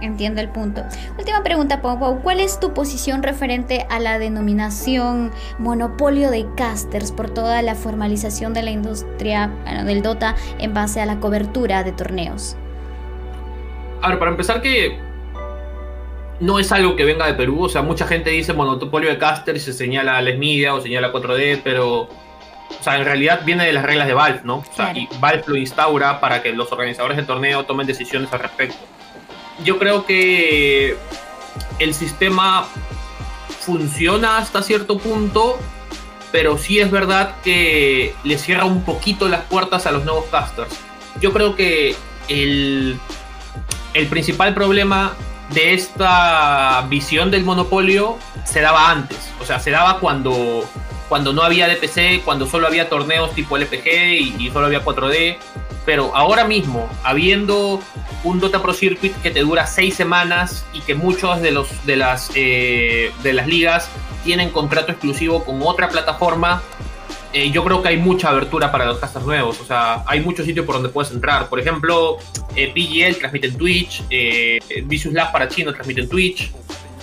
Entiendo 0.03 0.41
el 0.41 0.49
punto. 0.49 0.83
Última 1.17 1.43
pregunta, 1.43 1.81
Pau. 1.81 2.19
¿Cuál 2.21 2.41
es 2.41 2.59
tu 2.59 2.73
posición 2.73 3.23
referente 3.23 3.87
a 3.89 4.01
la 4.01 4.19
denominación 4.19 5.31
monopolio 5.59 6.29
de 6.29 6.45
casters 6.57 7.13
por 7.13 7.29
toda 7.29 7.61
la 7.61 7.73
formalización 7.73 8.53
de 8.53 8.63
la 8.63 8.71
industria 8.71 9.49
del 9.85 10.01
Dota 10.01 10.35
en 10.59 10.73
base 10.73 10.99
a 10.99 11.05
la 11.05 11.21
cobertura 11.21 11.85
de 11.85 11.93
torneos? 11.93 12.57
A 14.01 14.09
ver, 14.09 14.19
para 14.19 14.31
empezar 14.31 14.61
que 14.61 14.99
no 16.41 16.59
es 16.59 16.69
algo 16.73 16.97
que 16.97 17.05
venga 17.05 17.25
de 17.25 17.35
Perú, 17.35 17.63
o 17.63 17.69
sea, 17.69 17.81
mucha 17.81 18.05
gente 18.05 18.29
dice 18.31 18.51
monopolio 18.51 19.09
de 19.09 19.17
caster 19.17 19.55
y 19.55 19.61
se 19.61 19.71
señala 19.71 20.17
a 20.17 20.21
Les 20.21 20.37
Media 20.37 20.73
o 20.73 20.81
señala 20.81 21.13
4D, 21.13 21.61
pero, 21.63 22.01
o 22.01 22.09
sea, 22.81 22.97
en 22.97 23.05
realidad 23.05 23.43
viene 23.45 23.65
de 23.65 23.71
las 23.71 23.85
reglas 23.85 24.07
de 24.07 24.13
Valve, 24.13 24.41
¿no? 24.43 24.57
O 24.57 24.73
sea, 24.75 24.91
y 24.93 25.07
Valve 25.21 25.43
lo 25.47 25.55
instaura 25.55 26.19
para 26.19 26.43
que 26.43 26.51
los 26.51 26.69
organizadores 26.73 27.15
de 27.15 27.23
torneo 27.23 27.63
tomen 27.63 27.87
decisiones 27.87 28.33
al 28.33 28.39
respecto. 28.41 28.75
Yo 29.63 29.79
creo 29.79 30.05
que 30.05 30.97
el 31.79 31.93
sistema 31.93 32.67
funciona 33.59 34.37
hasta 34.37 34.61
cierto 34.61 34.97
punto, 34.97 35.59
pero 36.31 36.57
sí 36.57 36.79
es 36.79 36.91
verdad 36.91 37.35
que 37.43 38.15
le 38.23 38.37
cierra 38.37 38.65
un 38.65 38.83
poquito 38.83 39.29
las 39.29 39.41
puertas 39.41 39.85
a 39.85 39.91
los 39.91 40.03
nuevos 40.03 40.25
casters. 40.25 40.75
Yo 41.21 41.31
creo 41.31 41.55
que 41.55 41.95
el, 42.27 42.99
el 43.93 44.07
principal 44.07 44.53
problema 44.53 45.13
de 45.53 45.73
esta 45.73 46.85
visión 46.89 47.31
del 47.31 47.43
monopolio 47.43 48.17
se 48.45 48.61
daba 48.61 48.89
antes. 48.89 49.31
O 49.41 49.45
sea, 49.45 49.59
se 49.59 49.71
daba 49.71 49.99
cuando, 49.99 50.67
cuando 51.09 51.33
no 51.33 51.43
había 51.43 51.67
DPC, 51.67 52.23
cuando 52.23 52.47
solo 52.47 52.67
había 52.67 52.89
torneos 52.89 53.33
tipo 53.33 53.57
LPG 53.57 54.39
y, 54.39 54.49
solo 54.51 54.67
había 54.67 54.83
4D. 54.83 55.37
Pero 55.85 56.15
ahora 56.15 56.45
mismo, 56.45 56.87
habiendo 57.03 57.81
un 58.23 58.39
Dota 58.39 58.61
Pro 58.61 58.73
Circuit 58.73 59.13
que 59.21 59.31
te 59.31 59.41
dura 59.41 59.67
seis 59.67 59.95
semanas 59.95 60.65
y 60.73 60.79
que 60.81 60.95
muchos 60.95 61.41
de, 61.41 61.51
los, 61.51 61.85
de, 61.85 61.97
las, 61.97 62.31
eh, 62.35 63.11
de 63.21 63.33
las 63.33 63.47
ligas 63.47 63.89
tienen 64.23 64.49
contrato 64.49 64.91
exclusivo 64.93 65.43
con 65.43 65.61
otra 65.61 65.89
plataforma, 65.89 66.61
eh, 67.33 67.49
yo 67.49 67.63
creo 67.63 67.81
que 67.81 67.89
hay 67.89 67.97
mucha 67.97 68.29
abertura 68.29 68.71
para 68.71 68.85
los 68.85 68.99
casters 68.99 69.25
nuevos. 69.25 69.59
O 69.59 69.65
sea, 69.65 70.03
hay 70.05 70.21
muchos 70.21 70.45
sitios 70.45 70.65
por 70.65 70.75
donde 70.75 70.89
puedes 70.89 71.11
entrar. 71.11 71.49
Por 71.49 71.59
ejemplo, 71.59 72.17
eh, 72.55 72.71
PGL 72.73 73.17
transmite 73.17 73.47
en 73.47 73.57
Twitch, 73.57 74.03
eh, 74.09 74.59
Lab 75.11 75.31
para 75.31 75.47
Chino 75.47 75.73
transmite 75.73 76.01
en 76.01 76.09
Twitch. 76.09 76.51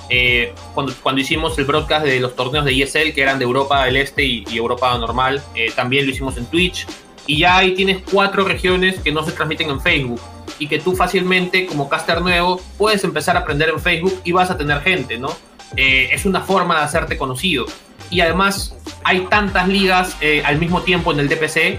Eh, 0.08 0.54
cuando, 0.74 0.92
cuando, 1.02 1.20
hicimos 1.20 1.56
el 1.58 1.64
broadcast 1.64 2.04
de 2.04 2.18
los 2.18 2.34
torneos 2.34 2.64
de 2.64 2.82
ESL, 2.82 3.12
que 3.12 3.22
eran 3.22 3.38
de 3.38 3.44
Europa 3.44 3.84
del 3.84 3.96
Este 3.96 4.24
y, 4.24 4.44
y 4.50 4.56
Europa 4.56 4.96
normal, 4.98 5.42
también 5.76 6.04
lo 6.06 6.12
hicimos 6.12 6.36
en 6.36 6.46
Twitch. 6.46 6.86
Y 7.26 7.38
ya 7.38 7.58
ahí 7.58 7.74
tienes 7.74 8.02
cuatro 8.10 8.44
regiones 8.44 8.98
que 9.00 9.12
no 9.12 9.24
se 9.24 9.32
transmiten 9.32 9.70
en 9.70 9.80
Facebook 9.80 10.20
y 10.58 10.66
que 10.66 10.78
tú 10.78 10.94
fácilmente 10.94 11.66
como 11.66 11.88
caster 11.88 12.20
nuevo 12.20 12.60
puedes 12.76 13.04
empezar 13.04 13.36
a 13.36 13.40
aprender 13.40 13.68
en 13.68 13.80
Facebook 13.80 14.20
y 14.24 14.32
vas 14.32 14.50
a 14.50 14.58
tener 14.58 14.80
gente, 14.82 15.18
¿no? 15.18 15.30
es 15.76 16.26
una 16.26 16.40
forma 16.40 16.76
de 16.78 16.82
hacerte 16.82 17.16
conocido. 17.16 17.64
Y 18.10 18.20
además 18.20 18.74
hay 19.04 19.20
tantas 19.26 19.68
ligas 19.68 20.16
eh, 20.20 20.42
al 20.44 20.58
mismo 20.58 20.82
tiempo 20.82 21.12
en 21.12 21.20
el 21.20 21.28
DPC 21.28 21.78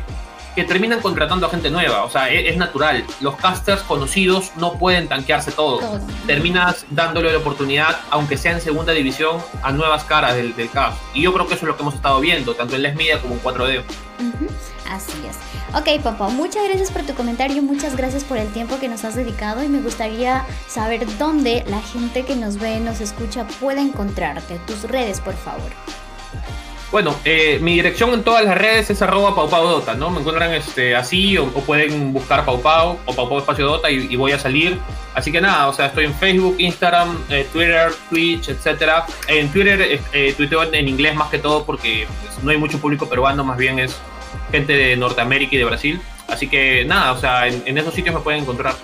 que 0.56 0.64
terminan 0.64 1.00
contratando 1.02 1.48
a 1.48 1.50
gente 1.50 1.70
nueva. 1.70 2.04
O 2.04 2.10
sea, 2.10 2.30
es, 2.30 2.58
natural. 2.58 3.04
Los 3.20 3.36
casters 3.36 3.82
conocidos 3.82 4.52
no 4.58 4.74
pueden 4.74 5.08
tanquearse 5.08 5.52
todo. 5.52 5.80
Terminas 6.28 6.86
dándole 6.90 7.32
la 7.32 7.38
oportunidad, 7.38 8.00
aunque 8.10 8.38
sea 8.38 8.52
en 8.54 8.62
segunda 8.62 8.94
división, 8.94 9.42
a 9.64 9.72
nuevas 9.72 10.04
caras 10.04 10.36
del, 10.36 10.56
del 10.56 10.70
cast. 10.70 10.98
Y 11.14 11.22
yo 11.22 11.34
creo 11.34 11.48
que 11.48 11.56
eso 11.56 11.66
es 11.66 11.68
lo 11.70 11.76
que 11.76 11.84
hemos 11.84 11.96
estado 11.96 12.20
viendo, 12.20 12.54
tanto 12.56 12.76
en 12.76 12.84
Les 12.84 12.96
Media 12.96 13.20
como 13.22 13.36
en 13.36 13.42
4D. 13.42 13.84
Así 14.90 15.14
es. 15.28 15.38
Ok, 15.74 16.04
papá, 16.04 16.28
muchas 16.28 16.68
gracias 16.68 16.92
por 16.92 17.04
tu 17.04 17.14
comentario, 17.14 17.62
muchas 17.64 17.96
gracias 17.96 18.26
por 18.26 18.38
el 18.38 18.52
tiempo 18.52 18.78
que 18.78 18.90
nos 18.90 19.06
has 19.06 19.16
dedicado 19.16 19.64
y 19.64 19.70
me 19.70 19.80
gustaría 19.80 20.46
saber 20.68 21.06
dónde 21.18 21.64
la 21.68 21.82
gente 21.82 22.26
que 22.26 22.36
nos 22.36 22.58
ve, 22.58 22.82
nos 22.82 23.00
escucha, 23.00 23.48
puede 23.62 23.80
encontrarte. 23.80 24.60
Tus 24.68 24.84
redes, 24.84 25.22
por 25.22 25.34
favor. 25.34 25.72
Bueno, 26.92 27.16
eh, 27.24 27.58
mi 27.62 27.76
dirección 27.76 28.14
en 28.14 28.22
todas 28.22 28.44
las 28.44 28.58
redes 28.58 28.90
es 28.90 29.02
arroba 29.02 29.34
paupaudota, 29.34 29.94
¿no? 29.96 30.10
Me 30.10 30.20
encuentran 30.20 30.54
este, 30.54 30.94
así 30.94 31.38
o, 31.38 31.48
pueden 31.48 32.12
buscar 32.12 32.44
paupau 32.44 33.00
o 33.06 33.16
paupau 33.16 33.40
espacio 33.40 33.66
dota 33.66 33.90
y, 33.90 34.14
voy 34.18 34.34
a 34.34 34.40
salir. 34.40 34.78
Así 35.14 35.32
que 35.32 35.40
nada, 35.40 35.70
o 35.70 35.74
sea, 35.74 35.86
estoy 35.86 36.04
en 36.04 36.14
Facebook, 36.14 36.56
Instagram, 36.58 37.18
eh, 37.30 37.48
Twitter, 37.54 37.94
Twitch, 38.10 38.50
etcétera. 38.50 39.06
En 39.30 39.50
Twitter 39.54 39.80
eh, 39.82 40.02
eh 40.12 40.36
en 40.74 40.88
inglés 40.90 41.16
más 41.16 41.30
que 41.30 41.40
todo 41.40 41.66
porque 41.66 42.08
pues, 42.24 42.44
no 42.44 42.52
hay 42.52 42.58
mucho 42.58 42.78
público 42.80 43.08
peruano, 43.08 43.46
más 43.46 43.58
bien 43.58 43.80
es 43.80 43.98
gente 44.52 44.74
de 44.74 44.98
Norteamérica 44.98 45.56
y 45.56 45.60
de 45.60 45.66
Brasil. 45.66 46.02
Así 46.28 46.50
que 46.50 46.84
nada, 46.84 47.14
o 47.14 47.18
sea, 47.18 47.48
en, 47.48 47.64
en 47.66 47.78
esos 47.78 47.94
sitios 47.94 48.14
me 48.14 48.20
pueden 48.20 48.42
encontrar. 48.42 48.76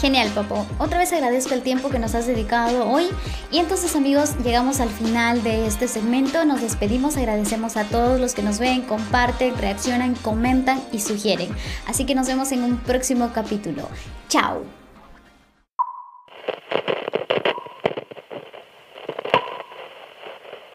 Genial, 0.00 0.30
Papo. 0.32 0.64
Otra 0.78 0.98
vez 0.98 1.12
agradezco 1.12 1.54
el 1.54 1.62
tiempo 1.62 1.88
que 1.88 1.98
nos 1.98 2.14
has 2.14 2.26
dedicado 2.26 2.88
hoy. 2.88 3.08
Y 3.50 3.58
entonces, 3.58 3.96
amigos, 3.96 4.36
llegamos 4.44 4.78
al 4.78 4.90
final 4.90 5.42
de 5.42 5.66
este 5.66 5.88
segmento. 5.88 6.44
Nos 6.44 6.60
despedimos, 6.60 7.16
agradecemos 7.16 7.76
a 7.76 7.82
todos 7.84 8.20
los 8.20 8.32
que 8.34 8.42
nos 8.42 8.60
ven, 8.60 8.82
comparten, 8.82 9.58
reaccionan, 9.58 10.14
comentan 10.14 10.80
y 10.92 11.00
sugieren. 11.00 11.48
Así 11.86 12.06
que 12.06 12.14
nos 12.14 12.28
vemos 12.28 12.52
en 12.52 12.62
un 12.62 12.76
próximo 12.76 13.32
capítulo. 13.34 13.88
Chao. 14.28 14.62